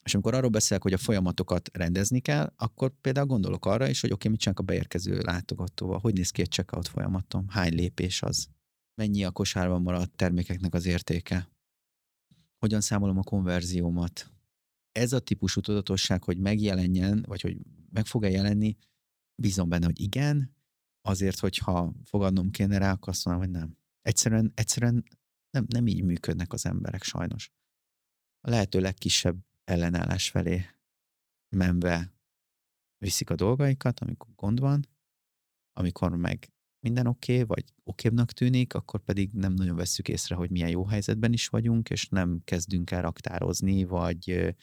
És 0.04 0.14
amikor 0.14 0.34
arról 0.34 0.50
beszélek, 0.50 0.82
hogy 0.82 0.92
a 0.92 0.98
folyamatokat 0.98 1.70
rendezni 1.72 2.20
kell, 2.20 2.52
akkor 2.56 2.92
például 3.00 3.26
gondolok 3.26 3.66
arra 3.66 3.88
is, 3.88 4.00
hogy 4.00 4.10
oké, 4.10 4.18
okay, 4.18 4.30
mit 4.30 4.40
csinálok 4.40 4.60
a 4.60 4.72
beérkező 4.72 5.18
látogatóval, 5.18 5.98
hogy 5.98 6.14
néz 6.14 6.30
ki 6.30 6.40
egy 6.40 6.48
checkout 6.48 6.88
folyamatom, 6.88 7.48
hány 7.48 7.74
lépés 7.74 8.22
az, 8.22 8.48
mennyi 8.94 9.24
a 9.24 9.30
kosárban 9.30 9.82
maradt 9.82 10.16
termékeknek 10.16 10.74
az 10.74 10.86
értéke, 10.86 11.48
hogyan 12.58 12.80
számolom 12.80 13.18
a 13.18 13.22
konverziómat. 13.22 14.30
Ez 14.92 15.12
a 15.12 15.20
típusú 15.20 15.60
tudatosság, 15.60 16.24
hogy 16.24 16.38
megjelenjen, 16.38 17.24
vagy 17.26 17.40
hogy 17.40 17.56
meg 17.90 18.06
fog-e 18.06 18.30
jelenni, 18.30 18.76
bízom 19.34 19.68
benne, 19.68 19.84
hogy 19.84 20.00
igen, 20.00 20.56
azért, 21.02 21.38
hogyha 21.38 21.92
fogadnom 22.04 22.50
kéne 22.50 22.78
rá, 22.78 22.92
akkor 22.92 23.08
azt 23.08 23.24
mondom, 23.24 23.44
hogy 23.44 23.52
nem. 23.52 23.76
Egyszerűen, 24.02 24.52
egyszerűen 24.54 25.04
nem, 25.50 25.64
nem 25.68 25.86
így 25.86 26.02
működnek 26.02 26.52
az 26.52 26.66
emberek 26.66 27.02
sajnos. 27.02 27.52
A 28.40 28.50
lehető 28.50 28.80
legkisebb 28.80 29.44
ellenállás 29.70 30.30
felé 30.30 30.66
menve 31.56 32.12
viszik 32.98 33.30
a 33.30 33.34
dolgaikat, 33.34 34.00
amikor 34.00 34.28
gond 34.34 34.60
van, 34.60 34.88
amikor 35.72 36.16
meg 36.16 36.52
minden 36.80 37.06
oké, 37.06 37.32
okay, 37.32 37.44
vagy 37.44 37.64
okébbnak 37.84 38.32
tűnik, 38.32 38.74
akkor 38.74 39.00
pedig 39.00 39.30
nem 39.32 39.52
nagyon 39.52 39.76
vesszük 39.76 40.08
észre, 40.08 40.34
hogy 40.34 40.50
milyen 40.50 40.68
jó 40.68 40.84
helyzetben 40.84 41.32
is 41.32 41.48
vagyunk, 41.48 41.90
és 41.90 42.08
nem 42.08 42.40
kezdünk 42.44 42.90
el 42.90 43.02
raktározni, 43.02 43.84
vagy 43.84 44.54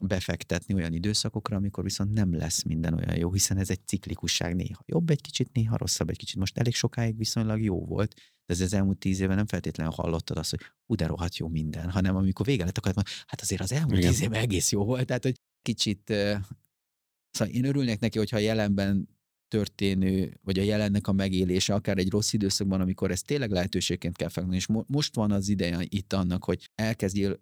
befektetni 0.00 0.74
olyan 0.74 0.92
időszakokra, 0.92 1.56
amikor 1.56 1.84
viszont 1.84 2.12
nem 2.12 2.34
lesz 2.34 2.62
minden 2.62 2.94
olyan 2.94 3.16
jó, 3.16 3.32
hiszen 3.32 3.56
ez 3.56 3.70
egy 3.70 3.86
ciklikusság 3.86 4.54
néha 4.54 4.82
jobb 4.86 5.10
egy 5.10 5.20
kicsit, 5.20 5.52
néha 5.52 5.76
rosszabb 5.76 6.10
egy 6.10 6.16
kicsit. 6.16 6.38
Most 6.38 6.58
elég 6.58 6.74
sokáig 6.74 7.16
viszonylag 7.16 7.62
jó 7.62 7.84
volt, 7.84 8.14
de 8.46 8.54
ez 8.54 8.60
az 8.60 8.72
elmúlt 8.72 8.98
tíz 8.98 9.20
évben 9.20 9.36
nem 9.36 9.46
feltétlenül 9.46 9.92
hallottad 9.92 10.38
azt, 10.38 10.50
hogy 10.50 10.60
hú, 10.86 10.94
de 10.94 11.06
rohadt 11.06 11.36
jó 11.36 11.48
minden, 11.48 11.90
hanem 11.90 12.16
amikor 12.16 12.46
vége 12.46 12.64
lett, 12.64 12.78
akkor 12.78 13.02
hát 13.26 13.40
azért 13.40 13.60
az 13.60 13.72
elmúlt 13.72 13.98
Igen. 13.98 14.10
tíz 14.10 14.22
évben 14.22 14.40
egész 14.40 14.72
jó 14.72 14.84
volt, 14.84 15.06
tehát 15.06 15.24
hogy 15.24 15.40
kicsit, 15.62 16.02
szóval 17.30 17.54
én 17.54 17.64
örülnék 17.64 17.98
neki, 17.98 18.18
hogyha 18.18 18.36
a 18.36 18.40
jelenben 18.40 19.08
történő, 19.48 20.38
vagy 20.42 20.58
a 20.58 20.62
jelennek 20.62 21.06
a 21.06 21.12
megélése, 21.12 21.74
akár 21.74 21.98
egy 21.98 22.10
rossz 22.10 22.32
időszakban, 22.32 22.80
amikor 22.80 23.10
ezt 23.10 23.26
tényleg 23.26 23.50
lehetőségként 23.50 24.16
kell 24.16 24.28
felvenni, 24.28 24.56
és 24.56 24.66
mo- 24.66 24.88
most 24.88 25.14
van 25.14 25.30
az 25.30 25.48
ideje 25.48 25.78
itt 25.88 26.12
annak, 26.12 26.44
hogy 26.44 26.70
elkezdjél 26.74 27.40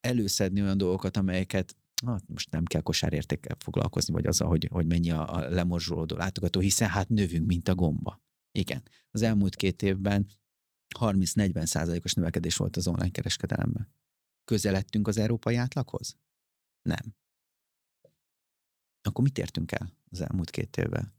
előszedni 0.00 0.62
olyan 0.62 0.78
dolgokat, 0.78 1.16
amelyeket 1.16 1.76
hát 2.06 2.28
most 2.28 2.50
nem 2.50 2.64
kell 2.64 2.80
kosárértékkel 2.80 3.56
foglalkozni, 3.58 4.12
vagy 4.12 4.26
azzal, 4.26 4.48
hogy, 4.48 4.68
hogy 4.72 4.86
mennyi 4.86 5.10
a, 5.10 5.34
a 5.34 5.48
lemorzsolódó 5.48 6.16
látogató, 6.16 6.60
hiszen 6.60 6.88
hát 6.88 7.08
növünk, 7.08 7.46
mint 7.46 7.68
a 7.68 7.74
gomba. 7.74 8.22
Igen. 8.58 8.82
Az 9.10 9.22
elmúlt 9.22 9.56
két 9.56 9.82
évben 9.82 10.26
30-40 10.98 11.64
százalékos 11.64 12.14
növekedés 12.14 12.56
volt 12.56 12.76
az 12.76 12.86
online 12.86 13.10
kereskedelemben. 13.10 13.92
Közeledtünk 14.44 15.08
az 15.08 15.16
európai 15.16 15.54
átlaghoz? 15.54 16.16
Nem. 16.82 17.14
Akkor 19.02 19.24
mit 19.24 19.38
értünk 19.38 19.72
el 19.72 19.92
az 20.10 20.20
elmúlt 20.20 20.50
két 20.50 20.76
évben? 20.76 21.14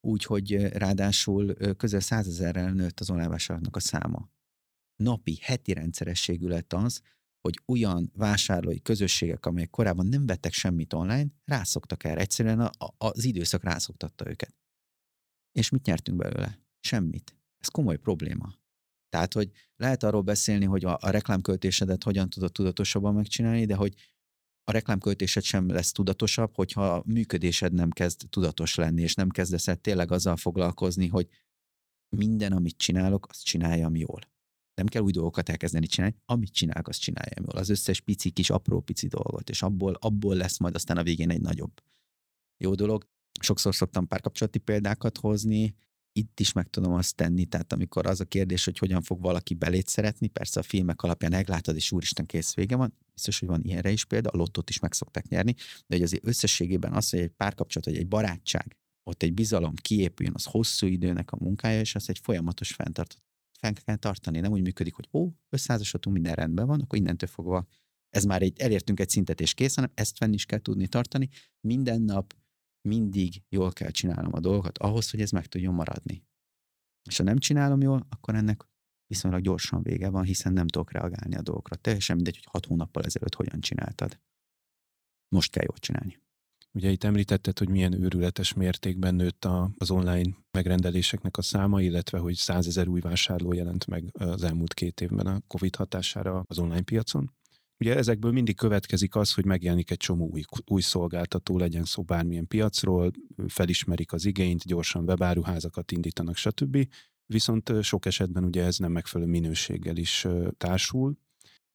Úgy, 0.00 0.24
hogy 0.24 0.66
ráadásul 0.66 1.54
közel 1.54 2.00
százezerrel 2.00 2.72
nőtt 2.72 3.00
az 3.00 3.10
online 3.10 3.36
a 3.70 3.80
száma. 3.80 4.30
Napi, 4.96 5.38
heti 5.42 5.72
rendszerességű 5.72 6.46
lett 6.46 6.72
az, 6.72 7.02
hogy 7.40 7.60
olyan 7.66 8.10
vásárlói 8.14 8.80
közösségek, 8.80 9.46
amelyek 9.46 9.70
korábban 9.70 10.06
nem 10.06 10.26
vettek 10.26 10.52
semmit 10.52 10.92
online, 10.92 11.26
rászoktak 11.44 12.04
erre. 12.04 12.20
Egyszerűen 12.20 12.60
a, 12.60 12.70
a, 12.78 12.94
az 12.98 13.24
időszak 13.24 13.62
rászoktatta 13.62 14.28
őket. 14.28 14.54
És 15.52 15.68
mit 15.68 15.84
nyertünk 15.84 16.18
belőle? 16.18 16.58
Semmit. 16.80 17.36
Ez 17.58 17.68
komoly 17.68 17.96
probléma. 17.96 18.58
Tehát, 19.08 19.32
hogy 19.32 19.50
lehet 19.76 20.02
arról 20.02 20.22
beszélni, 20.22 20.64
hogy 20.64 20.84
a, 20.84 20.98
a 21.00 21.10
reklámköltésedet 21.10 22.02
hogyan 22.02 22.30
tudod 22.30 22.52
tudatosabban 22.52 23.14
megcsinálni, 23.14 23.64
de 23.64 23.74
hogy 23.74 23.94
a 24.64 24.72
reklámköltésed 24.72 25.42
sem 25.42 25.68
lesz 25.68 25.92
tudatosabb, 25.92 26.54
hogyha 26.54 26.94
a 26.94 27.02
működésed 27.06 27.72
nem 27.72 27.90
kezd 27.90 28.28
tudatos 28.28 28.74
lenni, 28.74 29.02
és 29.02 29.14
nem 29.14 29.28
kezdesz 29.28 29.68
el 29.68 29.76
tényleg 29.76 30.12
azzal 30.12 30.36
foglalkozni, 30.36 31.08
hogy 31.08 31.28
minden, 32.16 32.52
amit 32.52 32.76
csinálok, 32.76 33.26
azt 33.28 33.44
csináljam 33.44 33.96
jól. 33.96 34.20
Nem 34.80 34.88
kell 34.88 35.02
új 35.02 35.12
dolgokat 35.12 35.48
elkezdeni 35.48 35.86
csinálni, 35.86 36.16
amit 36.24 36.52
csinálok, 36.52 36.88
azt 36.88 37.00
csináljam 37.00 37.44
jól. 37.44 37.60
Az 37.60 37.68
összes 37.68 38.00
pici 38.00 38.30
kis 38.30 38.50
apró 38.50 38.80
pici 38.80 39.06
dolgot, 39.06 39.50
és 39.50 39.62
abból, 39.62 39.94
abból 40.00 40.34
lesz 40.34 40.58
majd 40.58 40.74
aztán 40.74 40.96
a 40.96 41.02
végén 41.02 41.30
egy 41.30 41.40
nagyobb 41.40 41.72
jó 42.56 42.74
dolog. 42.74 43.06
Sokszor 43.40 43.74
szoktam 43.74 44.06
párkapcsolati 44.06 44.58
példákat 44.58 45.18
hozni, 45.18 45.74
itt 46.12 46.40
is 46.40 46.52
meg 46.52 46.70
tudom 46.70 46.92
azt 46.92 47.14
tenni, 47.14 47.44
tehát 47.44 47.72
amikor 47.72 48.06
az 48.06 48.20
a 48.20 48.24
kérdés, 48.24 48.64
hogy 48.64 48.78
hogyan 48.78 49.02
fog 49.02 49.20
valaki 49.20 49.54
belét 49.54 49.88
szeretni, 49.88 50.28
persze 50.28 50.60
a 50.60 50.62
filmek 50.62 51.02
alapján 51.02 51.30
meglátod, 51.30 51.76
és 51.76 51.92
úristen 51.92 52.26
kész 52.26 52.54
vége 52.54 52.76
van, 52.76 52.94
biztos, 53.14 53.38
hogy 53.38 53.48
van 53.48 53.62
ilyenre 53.62 53.90
is 53.90 54.04
példa, 54.04 54.28
a 54.28 54.36
lottót 54.36 54.70
is 54.70 54.78
meg 54.78 54.92
szokták 54.92 55.28
nyerni, 55.28 55.52
de 55.86 55.96
hogy 55.96 56.02
azért 56.02 56.26
összességében 56.26 56.92
az, 56.92 57.10
hogy 57.10 57.20
egy 57.20 57.30
párkapcsolat, 57.30 57.88
vagy 57.88 57.96
egy 57.96 58.08
barátság, 58.08 58.76
ott 59.02 59.22
egy 59.22 59.34
bizalom 59.34 59.74
kiépüljön, 59.74 60.34
az 60.34 60.44
hosszú 60.44 60.86
időnek 60.86 61.32
a 61.32 61.36
munkája, 61.40 61.80
és 61.80 61.94
az 61.94 62.08
egy 62.08 62.18
folyamatos 62.18 62.72
fenntartott 62.72 63.29
fenn 63.60 63.74
kell 63.84 63.96
tartani. 63.96 64.40
Nem 64.40 64.52
úgy 64.52 64.62
működik, 64.62 64.94
hogy 64.94 65.08
ó, 65.12 65.28
összeházasodtunk, 65.48 66.16
minden 66.16 66.34
rendben 66.34 66.66
van, 66.66 66.80
akkor 66.80 66.98
innentől 66.98 67.28
fogva 67.28 67.66
ez 68.10 68.24
már 68.24 68.42
egy, 68.42 68.60
elértünk 68.60 69.00
egy 69.00 69.08
szintet 69.08 69.40
és 69.40 69.54
kész, 69.54 69.74
hanem 69.74 69.90
ezt 69.94 70.16
fenn 70.16 70.32
is 70.32 70.44
kell 70.44 70.58
tudni 70.58 70.88
tartani. 70.88 71.28
Minden 71.60 72.02
nap 72.02 72.34
mindig 72.88 73.42
jól 73.48 73.72
kell 73.72 73.90
csinálnom 73.90 74.34
a 74.34 74.40
dolgokat 74.40 74.78
ahhoz, 74.78 75.10
hogy 75.10 75.20
ez 75.20 75.30
meg 75.30 75.46
tudjon 75.46 75.74
maradni. 75.74 76.24
És 77.08 77.16
ha 77.16 77.22
nem 77.22 77.38
csinálom 77.38 77.80
jól, 77.80 78.06
akkor 78.08 78.34
ennek 78.34 78.68
viszonylag 79.06 79.42
gyorsan 79.42 79.82
vége 79.82 80.08
van, 80.08 80.24
hiszen 80.24 80.52
nem 80.52 80.66
tudok 80.66 80.92
reagálni 80.92 81.36
a 81.36 81.42
dolgokra. 81.42 81.76
Teljesen 81.76 82.16
mindegy, 82.16 82.34
hogy 82.34 82.48
hat 82.50 82.66
hónappal 82.66 83.02
ezelőtt 83.02 83.34
hogyan 83.34 83.60
csináltad. 83.60 84.20
Most 85.28 85.50
kell 85.50 85.64
jól 85.66 85.78
csinálni. 85.78 86.22
Ugye 86.72 86.90
itt 86.90 87.04
említetted, 87.04 87.58
hogy 87.58 87.68
milyen 87.68 88.02
őrületes 88.02 88.52
mértékben 88.52 89.14
nőtt 89.14 89.44
a, 89.44 89.70
az 89.78 89.90
online 89.90 90.36
megrendeléseknek 90.50 91.36
a 91.36 91.42
száma, 91.42 91.82
illetve 91.82 92.18
hogy 92.18 92.34
százezer 92.34 92.88
új 92.88 93.00
vásárló 93.00 93.52
jelent 93.52 93.86
meg 93.86 94.04
az 94.12 94.42
elmúlt 94.42 94.74
két 94.74 95.00
évben 95.00 95.26
a 95.26 95.40
COVID 95.46 95.76
hatására 95.76 96.44
az 96.46 96.58
online 96.58 96.82
piacon. 96.82 97.32
Ugye 97.78 97.96
ezekből 97.96 98.32
mindig 98.32 98.56
következik 98.56 99.14
az, 99.14 99.34
hogy 99.34 99.44
megjelenik 99.44 99.90
egy 99.90 99.96
csomó 99.96 100.28
új, 100.32 100.42
új 100.66 100.80
szolgáltató, 100.80 101.58
legyen 101.58 101.84
szó 101.84 102.02
bármilyen 102.02 102.46
piacról, 102.46 103.10
felismerik 103.48 104.12
az 104.12 104.24
igényt, 104.24 104.66
gyorsan 104.66 105.04
webáruházakat 105.04 105.92
indítanak, 105.92 106.36
stb. 106.36 106.88
Viszont 107.26 107.82
sok 107.82 108.06
esetben 108.06 108.44
ugye 108.44 108.64
ez 108.64 108.76
nem 108.76 108.92
megfelelő 108.92 109.30
minőséggel 109.30 109.96
is 109.96 110.26
társul, 110.56 111.18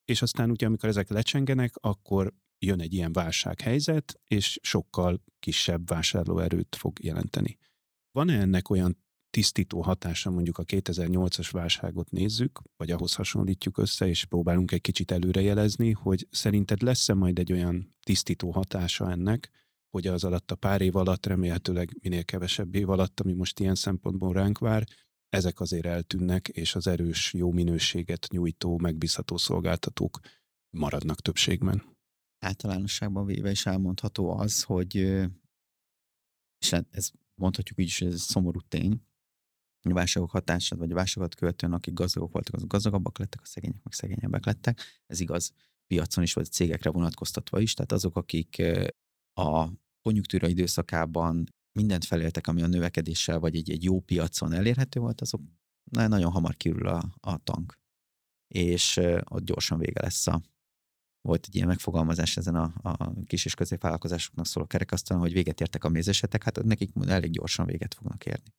és 0.06 0.22
aztán 0.22 0.50
ugye 0.50 0.66
amikor 0.66 0.90
ezek 0.90 1.10
lecsengenek, 1.10 1.74
akkor 1.76 2.34
jön 2.66 2.82
egy 2.82 2.94
ilyen 2.94 3.12
válsághelyzet, 3.12 4.20
és 4.28 4.60
sokkal 4.62 5.24
kisebb 5.40 5.88
vásárlóerőt 5.88 6.76
fog 6.76 7.04
jelenteni. 7.04 7.58
Van-e 8.12 8.40
ennek 8.40 8.70
olyan 8.70 9.04
tisztító 9.30 9.82
hatása 9.82 10.30
mondjuk 10.30 10.58
a 10.58 10.64
2008-as 10.64 11.48
válságot 11.52 12.12
nézzük, 12.12 12.62
vagy 12.78 12.92
ahhoz 12.92 13.14
hasonlítjuk 13.14 13.78
össze, 13.78 14.08
és 14.08 14.26
próbálunk 14.26 14.72
egy 14.72 14.82
kicsit 14.82 15.12
előrejelezni, 15.12 15.92
hogy 15.92 16.28
szerinted 16.32 16.82
lesz-e 16.82 17.14
majd 17.14 17.40
egy 17.40 17.52
olyan 17.52 17.96
tisztító 18.04 18.52
hatása 18.52 19.12
ennek, 19.12 19.50
hogy 19.90 20.08
az 20.08 20.24
alatt 20.24 20.52
a 20.52 20.56
pár 20.56 20.82
év 20.82 20.96
alatt, 20.96 21.26
remélhetőleg 21.26 21.98
minél 22.02 22.24
kevesebb 22.24 22.76
év 22.76 22.90
alatt, 22.90 23.20
ami 23.20 23.34
most 23.34 23.60
ilyen 23.60 23.76
szempontból 23.76 24.34
ránk 24.34 24.58
vár, 24.58 24.84
ezek 25.30 25.60
azért 25.60 25.86
eltűnnek, 25.86 26.48
és 26.48 26.76
az 26.76 26.88
erős, 26.88 27.34
jó 27.34 27.52
minőséget 27.52 28.28
nyújtó, 28.32 28.78
megbízható 28.78 29.38
szolgáltatók 29.38 30.20
maradnak 30.70 31.22
többségben. 31.22 31.95
Általánosságban 32.40 33.26
véve 33.26 33.52
is 33.52 33.66
elmondható 33.66 34.30
az, 34.30 34.64
hogy 34.64 34.96
és 36.60 36.70
hát 36.70 36.88
ez 36.92 37.12
mondhatjuk 37.36 37.80
így 37.80 37.86
is, 37.86 38.00
hogy 38.00 38.14
ez 38.14 38.22
szomorú 38.22 38.60
tény, 38.60 39.02
a 39.90 39.94
válságok 39.94 40.32
hatását, 40.32 40.80
vagy 40.80 40.92
a 40.92 40.96
válságot 40.96 41.36
követően, 41.36 41.74
akik 41.74 41.94
gazdagok 41.94 42.32
voltak, 42.32 42.56
azok 42.56 42.68
gazdagabbak 42.68 43.18
lettek, 43.18 43.42
a 43.42 43.46
szegények 43.46 43.84
meg 43.84 43.94
szegényebbek 43.94 44.46
lettek. 44.46 44.82
Ez 45.06 45.20
igaz 45.20 45.54
piacon 45.88 46.24
is, 46.24 46.34
vagy 46.34 46.52
cégekre 46.52 46.90
vonatkoztatva 46.90 47.60
is. 47.60 47.74
Tehát 47.74 47.92
azok, 47.92 48.16
akik 48.16 48.62
a 49.34 49.70
konjunktúra 50.02 50.48
időszakában 50.48 51.44
mindent 51.72 52.06
feléltek, 52.06 52.48
ami 52.48 52.62
a 52.62 52.68
növekedéssel, 52.68 53.40
vagy 53.40 53.56
egy, 53.56 53.70
egy 53.70 53.84
jó 53.84 54.00
piacon 54.00 54.54
elérhető 54.54 55.00
volt, 55.00 55.22
azok 55.22 55.42
nagyon 55.92 56.32
hamar 56.32 56.56
kiürül 56.56 56.88
a, 56.88 57.16
a 57.20 57.38
tank. 57.38 57.80
És 58.48 58.98
ott 59.24 59.46
gyorsan 59.46 59.80
vége 59.80 60.02
lesz 60.02 60.28
a, 60.28 60.42
volt 61.26 61.46
egy 61.48 61.56
ilyen 61.56 61.68
megfogalmazás 61.68 62.38
ezen 62.38 62.56
a, 62.56 62.74
a 62.82 63.24
kis 63.26 63.46
és 63.46 63.54
középvállalkozásoknak 63.54 64.46
szóló 64.46 64.68
kerekasztalon, 64.68 65.22
hogy 65.22 65.34
véget 65.34 65.62
értek 65.62 65.84
a 65.84 65.90
mézesetek, 65.90 66.44
hát 66.44 66.64
nekik 66.64 66.92
elég 67.08 67.32
gyorsan 67.32 67.66
véget 67.66 67.94
fognak 67.94 68.26
érni. 68.26 68.54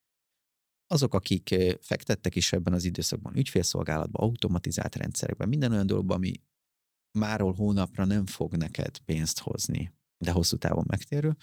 Azok, 0.86 1.14
akik 1.14 1.54
fektettek 1.80 2.34
is 2.34 2.52
ebben 2.52 2.72
az 2.72 2.84
időszakban 2.84 3.36
ügyfélszolgálatban, 3.36 4.28
automatizált 4.28 4.96
rendszerekben, 4.96 5.48
minden 5.48 5.72
olyan 5.72 5.86
dologban, 5.86 6.16
ami 6.16 6.32
máról 7.18 7.52
hónapra 7.52 8.04
nem 8.04 8.26
fog 8.26 8.56
neked 8.56 8.98
pénzt 8.98 9.38
hozni, 9.38 9.92
de 10.24 10.30
hosszú 10.30 10.56
távon 10.56 10.84
megtérő, 10.86 11.36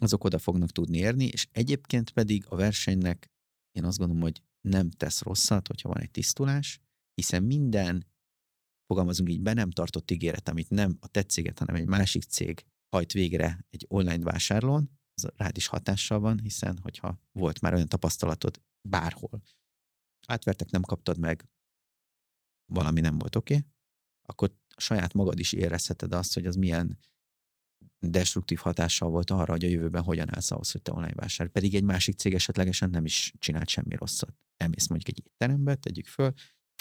azok 0.00 0.24
oda 0.24 0.38
fognak 0.38 0.70
tudni 0.70 0.98
érni, 0.98 1.24
és 1.24 1.48
egyébként 1.52 2.10
pedig 2.10 2.44
a 2.48 2.56
versenynek 2.56 3.30
én 3.76 3.84
azt 3.84 3.98
gondolom, 3.98 4.22
hogy 4.22 4.42
nem 4.60 4.90
tesz 4.90 5.22
rosszat, 5.22 5.66
hogyha 5.66 5.88
van 5.88 6.00
egy 6.00 6.10
tisztulás, 6.10 6.80
hiszen 7.14 7.42
minden, 7.42 8.06
fogalmazunk 8.86 9.30
így, 9.30 9.40
be 9.40 9.52
nem 9.52 9.70
tartott 9.70 10.10
ígéret, 10.10 10.48
amit 10.48 10.70
nem 10.70 10.96
a 11.00 11.08
te 11.08 11.22
céget, 11.22 11.58
hanem 11.58 11.74
egy 11.74 11.86
másik 11.86 12.22
cég 12.22 12.64
hajt 12.88 13.12
végre 13.12 13.66
egy 13.70 13.86
online 13.88 14.24
vásárlón, 14.24 14.90
az 15.14 15.30
rád 15.36 15.56
is 15.56 15.66
hatással 15.66 16.18
van, 16.18 16.40
hiszen 16.40 16.78
hogyha 16.78 17.20
volt 17.32 17.60
már 17.60 17.74
olyan 17.74 17.88
tapasztalatod 17.88 18.62
bárhol, 18.88 19.42
átvertek, 20.26 20.70
nem 20.70 20.82
kaptad 20.82 21.18
meg, 21.18 21.48
valami 22.72 23.00
nem 23.00 23.18
volt 23.18 23.36
oké, 23.36 23.54
okay, 23.54 23.66
akkor 24.22 24.56
saját 24.76 25.12
magad 25.12 25.38
is 25.38 25.52
érezheted 25.52 26.12
azt, 26.12 26.34
hogy 26.34 26.46
az 26.46 26.56
milyen 26.56 26.98
destruktív 27.98 28.58
hatással 28.58 29.10
volt 29.10 29.30
arra, 29.30 29.52
hogy 29.52 29.64
a 29.64 29.68
jövőben 29.68 30.02
hogyan 30.02 30.34
állsz 30.34 30.50
ahhoz, 30.50 30.70
hogy 30.70 30.82
te 30.82 30.92
online 30.92 31.14
vásárolj. 31.14 31.52
Pedig 31.52 31.74
egy 31.74 31.84
másik 31.84 32.16
cég 32.16 32.34
esetlegesen 32.34 32.90
nem 32.90 33.04
is 33.04 33.32
csinált 33.38 33.68
semmi 33.68 33.94
rosszat. 33.94 34.34
Elmész 34.56 34.86
mondjuk 34.86 35.16
egy 35.16 35.24
étterembe, 35.26 35.74
tegyük 35.74 36.06
föl, 36.06 36.32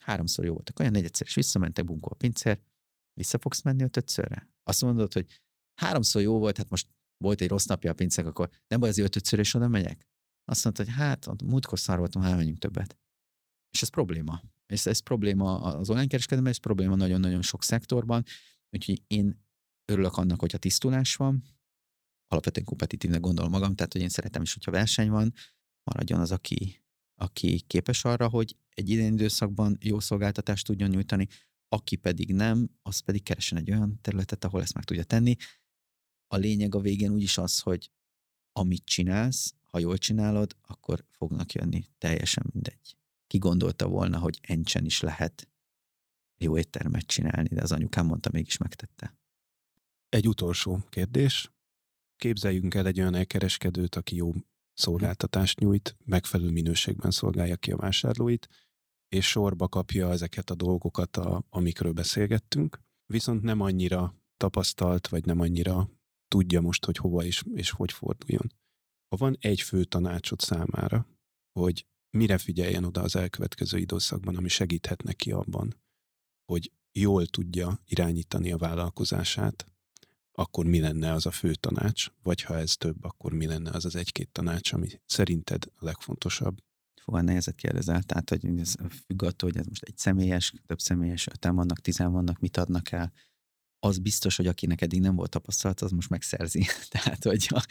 háromszor 0.04 0.46
jó 0.46 0.54
voltak, 0.54 0.80
olyan 0.80 0.92
negyedszer 0.92 1.28
is 1.28 1.36
visszamentek, 1.36 1.86
bunkó 1.86 2.10
a 2.12 2.16
pincér, 2.16 2.60
vissza 3.14 3.38
fogsz 3.40 3.62
menni 3.62 3.84
ötödszörre? 3.84 4.50
Azt 4.64 4.82
mondod, 4.82 5.14
hogy 5.14 5.42
háromszor 5.82 6.22
jó 6.22 6.40
volt, 6.40 6.58
hát 6.58 6.70
most 6.70 6.88
volt 7.18 7.42
egy 7.42 7.50
rossz 7.50 7.66
napja 7.66 7.92
a 7.92 7.94
pincek, 7.94 8.26
akkor 8.26 8.50
nem 8.68 8.80
baj, 8.80 8.90
az 8.90 8.98
ötödször 8.98 9.40
is 9.40 9.54
oda 9.54 9.68
megyek? 9.68 10.08
Azt 10.46 10.64
mondta, 10.64 10.84
hogy 10.84 10.94
hát, 10.94 11.44
múltkor 11.44 11.80
szar 11.80 11.98
voltam, 11.98 12.22
hát 12.22 12.36
menjünk 12.36 12.58
többet. 12.58 12.98
És 13.74 13.82
ez 13.82 13.90
probléma. 13.90 14.42
Ez, 14.66 14.88
ez 14.88 15.00
probléma 15.00 15.62
az 15.62 15.90
online 15.90 16.08
kereskedelemben, 16.08 16.54
ez 16.54 16.60
probléma 16.60 16.96
nagyon-nagyon 16.96 17.42
sok 17.42 17.64
szektorban, 17.64 18.24
úgyhogy 18.70 19.04
én 19.08 19.46
örülök 19.92 20.18
annak, 20.18 20.40
hogyha 20.40 20.58
tisztulás 20.58 21.16
van, 21.16 21.44
alapvetően 22.28 22.66
kompetitívnek 22.66 23.20
gondolom 23.20 23.52
magam, 23.52 23.76
tehát 23.76 23.94
hogy 23.94 24.02
én 24.02 24.10
szeretem 24.10 24.42
is, 24.42 24.54
hogyha 24.54 24.72
verseny 24.72 25.10
van, 25.10 25.34
maradjon 25.84 26.20
az, 26.20 26.32
aki, 26.32 26.83
aki 27.16 27.62
képes 27.68 28.06
arra, 28.06 28.30
hogy 28.30 28.58
egy 28.70 28.90
idén 28.90 29.14
időszakban 29.14 29.78
jó 29.82 30.00
szolgáltatást 30.00 30.66
tudjon 30.66 30.90
nyújtani, 30.90 31.28
aki 31.68 31.96
pedig 31.96 32.34
nem, 32.34 32.70
az 32.82 33.00
pedig 33.00 33.24
keresen 33.24 33.58
egy 33.58 33.72
olyan 33.72 34.00
területet, 34.02 34.44
ahol 34.44 34.62
ezt 34.62 34.74
meg 34.74 34.84
tudja 34.84 35.04
tenni. 35.04 35.36
A 36.28 36.36
lényeg 36.36 36.76
a 36.76 36.80
végén 36.80 37.12
úgyis 37.12 37.38
az, 37.38 37.60
hogy 37.60 37.92
amit 38.52 38.86
csinálsz, 38.86 39.56
ha 39.64 39.80
jól 39.80 39.98
csinálod, 39.98 40.56
akkor 40.62 41.06
fognak 41.12 41.54
jönni, 41.54 41.86
teljesen 41.98 42.46
mindegy. 42.54 42.98
Ki 43.28 43.38
gondolta 43.38 43.88
volna, 43.88 44.20
hogy 44.20 44.40
encsen 44.42 44.86
is 44.86 45.02
lehet 45.02 45.48
jó 46.38 46.58
éttermet 46.58 47.06
csinálni, 47.06 47.48
de 47.48 47.62
az 47.62 47.72
anyukám 47.72 48.06
mondta, 48.06 48.30
mégis 48.34 48.58
megtette. 48.58 49.18
Egy 50.10 50.28
utolsó 50.28 50.80
kérdés. 50.90 51.52
Képzeljünk 52.16 52.74
el 52.74 52.88
egy 52.88 53.00
olyan 53.00 53.16
elkereskedőt, 53.16 53.96
aki 53.96 54.16
jó 54.16 54.34
szolgáltatást 54.74 55.60
nyújt, 55.60 55.98
megfelelő 56.06 56.52
minőségben 56.52 57.12
szolgálja 57.12 57.56
ki 57.56 57.72
a 57.72 57.78
vásárlóit, 57.78 58.48
és 59.10 59.28
sorba 59.28 59.68
kapja 59.68 60.12
ezeket 60.12 60.50
a 60.50 60.56
dolgokat, 60.56 61.18
a, 61.18 61.46
amikről 61.50 61.92
beszélgettünk, 61.92 62.80
viszont 63.06 63.42
nem 63.42 63.62
annyira 63.62 64.16
tapasztalt, 64.38 65.08
vagy 65.08 65.26
nem 65.26 65.40
annyira 65.40 65.90
tudja 66.28 66.62
most, 66.62 66.86
hogy 66.86 66.98
hova 66.98 67.24
is, 67.24 67.44
és 67.54 67.70
hogy 67.70 67.92
forduljon. 67.92 68.54
Ha 69.08 69.18
van 69.18 69.38
egy 69.40 69.62
fő 69.62 69.84
tanácsot 69.84 70.42
számára, 70.42 71.08
hogy 71.60 71.86
mire 72.18 72.38
figyeljen 72.38 72.84
oda 72.84 73.02
az 73.02 73.16
elkövetkező 73.16 73.78
időszakban, 73.78 74.36
ami 74.36 74.48
segíthet 74.48 75.04
neki 75.04 75.32
abban, 75.32 75.82
hogy 76.46 76.72
jól 76.92 77.26
tudja 77.26 77.82
irányítani 77.86 78.52
a 78.52 78.58
vállalkozását, 78.58 79.73
akkor 80.36 80.66
mi 80.66 80.80
lenne 80.80 81.12
az 81.12 81.26
a 81.26 81.32
fő 81.32 81.54
tanács, 81.54 82.08
vagy 82.24 82.42
ha 82.42 82.58
ez 82.58 82.76
több, 82.76 83.04
akkor 83.04 83.34
mi 83.34 83.46
lenne 83.46 83.70
az 83.72 83.86
az 83.86 83.96
egy-két 83.96 84.30
tanács, 84.32 84.74
ami 84.74 84.88
szerinted 85.06 85.64
a 85.76 85.86
legfontosabb? 85.86 86.58
Fogal 87.02 87.22
nehezet 87.22 87.56
kérdezel, 87.56 88.04
tehát 88.04 88.30
hogy 88.30 88.60
ez 88.60 88.76
függ 89.06 89.24
attól, 89.24 89.50
hogy 89.50 89.60
ez 89.60 89.66
most 89.66 89.84
egy 89.84 89.98
személyes, 89.98 90.54
több 90.66 90.80
személyes, 90.80 91.28
öten 91.28 91.56
vannak, 91.56 91.80
tizen 91.80 92.12
vannak, 92.12 92.40
mit 92.40 92.58
adnak 92.58 92.92
el, 92.92 93.12
az 93.84 93.98
biztos, 93.98 94.36
hogy 94.36 94.48
akinek 94.48 94.82
eddig 94.82 95.00
nem 95.00 95.16
volt 95.16 95.30
tapasztalat, 95.30 95.82
az 95.82 95.92
most 95.92 96.10
megszerzi. 96.10 96.66
Tehát, 96.90 97.24
hogy 97.24 97.48
a, 97.50 97.66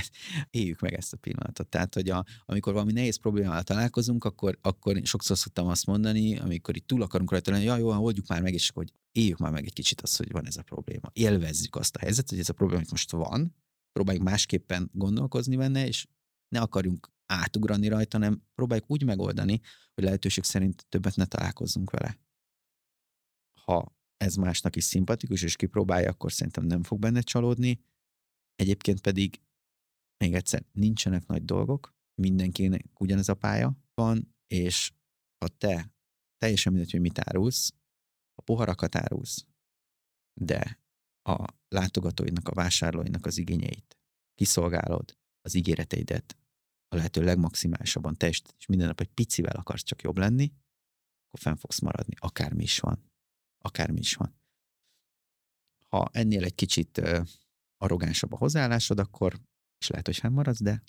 éljük 0.50 0.80
meg 0.80 0.94
ezt 0.94 1.12
a 1.12 1.16
pillanatot. 1.16 1.68
Tehát, 1.68 1.94
hogy 1.94 2.08
a, 2.08 2.24
amikor 2.44 2.72
valami 2.72 2.92
nehéz 2.92 3.16
problémával 3.16 3.62
találkozunk, 3.62 4.24
akkor, 4.24 4.58
akkor 4.60 5.00
sokszor 5.02 5.38
szoktam 5.38 5.66
azt 5.66 5.86
mondani, 5.86 6.38
amikor 6.38 6.76
itt 6.76 6.86
túl 6.86 7.02
akarunk 7.02 7.30
rajta 7.30 7.50
lenni, 7.50 7.64
ja, 7.64 7.76
jó, 7.76 7.88
oldjuk 7.88 8.26
már 8.26 8.42
meg, 8.42 8.52
és 8.52 8.70
hogy 8.70 8.92
éljük 9.12 9.38
már 9.38 9.52
meg 9.52 9.64
egy 9.64 9.72
kicsit 9.72 10.00
azt, 10.00 10.16
hogy 10.16 10.32
van 10.32 10.46
ez 10.46 10.56
a 10.56 10.62
probléma. 10.62 11.10
Élvezzük 11.12 11.76
azt 11.76 11.96
a 11.96 12.00
helyzetet, 12.00 12.30
hogy 12.30 12.38
ez 12.38 12.48
a 12.48 12.52
probléma 12.52 12.82
most 12.90 13.10
van, 13.10 13.56
próbáljuk 13.92 14.24
másképpen 14.24 14.90
gondolkozni 14.92 15.56
benne, 15.56 15.86
és 15.86 16.06
ne 16.48 16.60
akarjunk 16.60 17.10
átugrani 17.26 17.88
rajta, 17.88 18.18
hanem 18.18 18.42
próbáljuk 18.54 18.90
úgy 18.90 19.04
megoldani, 19.04 19.60
hogy 19.94 20.04
lehetőség 20.04 20.44
szerint 20.44 20.86
többet 20.88 21.16
ne 21.16 21.24
találkozzunk 21.24 21.90
vele. 21.90 22.18
Ha 23.64 24.00
ez 24.22 24.34
másnak 24.34 24.76
is 24.76 24.84
szimpatikus, 24.84 25.42
és 25.42 25.56
kipróbálja, 25.56 26.10
akkor 26.10 26.32
szerintem 26.32 26.64
nem 26.64 26.82
fog 26.82 26.98
benne 26.98 27.20
csalódni. 27.20 27.84
Egyébként 28.54 29.00
pedig, 29.00 29.40
még 30.24 30.34
egyszer, 30.34 30.64
nincsenek 30.72 31.26
nagy 31.26 31.44
dolgok, 31.44 31.94
mindenkinek 32.20 33.00
ugyanez 33.00 33.28
a 33.28 33.34
pálya 33.34 33.76
van, 33.94 34.34
és 34.46 34.92
ha 35.38 35.48
te 35.48 35.92
teljesen 36.36 36.72
mindegy, 36.72 36.90
hogy 36.90 37.00
mit 37.00 37.18
árulsz, 37.18 37.74
a 38.34 38.42
poharakat 38.42 38.96
árulsz, 38.96 39.46
de 40.40 40.80
a 41.22 41.46
látogatóidnak, 41.68 42.48
a 42.48 42.54
vásárlóinak 42.54 43.26
az 43.26 43.38
igényeit 43.38 43.98
kiszolgálod, 44.34 45.16
az 45.40 45.54
ígéreteidet 45.54 46.36
a 46.88 46.96
lehető 46.96 47.22
legmaximálisabban 47.22 48.16
teljesít, 48.16 48.54
és 48.58 48.66
minden 48.66 48.86
nap 48.86 49.00
egy 49.00 49.12
picivel 49.14 49.56
akarsz 49.56 49.82
csak 49.82 50.02
jobb 50.02 50.18
lenni, 50.18 50.52
akkor 51.26 51.40
fenn 51.40 51.54
fogsz 51.54 51.80
maradni, 51.80 52.14
akármi 52.18 52.62
is 52.62 52.80
van 52.80 53.11
akármi 53.62 53.98
is 53.98 54.14
van. 54.14 54.40
Ha 55.88 56.08
ennél 56.12 56.44
egy 56.44 56.54
kicsit 56.54 57.02
arrogánsabb 57.76 58.32
a 58.32 58.36
hozzáállásod, 58.36 58.98
akkor 58.98 59.40
is 59.78 59.88
lehet, 59.88 60.06
hogy 60.06 60.16
fennmaradsz, 60.16 60.62
de 60.62 60.82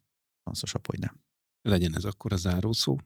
hanszosabb, 0.44 0.88
hogy 0.88 1.00
nem. 1.00 1.22
Legyen 1.62 1.96
ez 1.96 2.04
akkor 2.04 2.34
a 2.34 2.36
zárószó. 2.36 3.00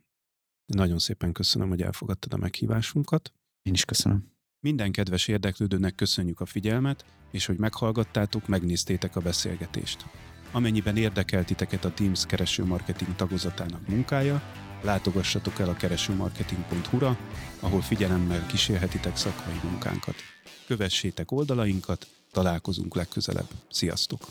Nagyon 0.65 0.99
szépen 0.99 1.31
köszönöm, 1.31 1.69
hogy 1.69 1.81
elfogadtad 1.81 2.33
a 2.33 2.37
meghívásunkat. 2.37 3.33
Én 3.61 3.73
is 3.73 3.85
köszönöm. 3.85 4.31
Minden 4.59 4.91
kedves 4.91 5.27
érdeklődőnek 5.27 5.95
köszönjük 5.95 6.39
a 6.39 6.45
figyelmet, 6.45 7.05
és 7.31 7.45
hogy 7.45 7.57
meghallgattátok, 7.57 8.47
megnéztétek 8.47 9.15
a 9.15 9.21
beszélgetést. 9.21 10.05
Amennyiben 10.51 10.97
érdekel 10.97 11.45
titeket 11.45 11.85
a 11.85 11.93
Teams 11.93 12.25
kereső 12.25 12.65
marketing 12.65 13.15
tagozatának 13.15 13.87
munkája, 13.87 14.41
látogassatok 14.81 15.59
el 15.59 15.69
a 15.69 15.73
keresőmarketing.hu-ra, 15.73 17.17
ahol 17.59 17.81
figyelemmel 17.81 18.45
kísérhetitek 18.45 19.17
szakmai 19.17 19.59
munkánkat. 19.63 20.15
Kövessétek 20.67 21.31
oldalainkat, 21.31 22.07
találkozunk 22.31 22.95
legközelebb. 22.95 23.47
Sziasztok! 23.69 24.21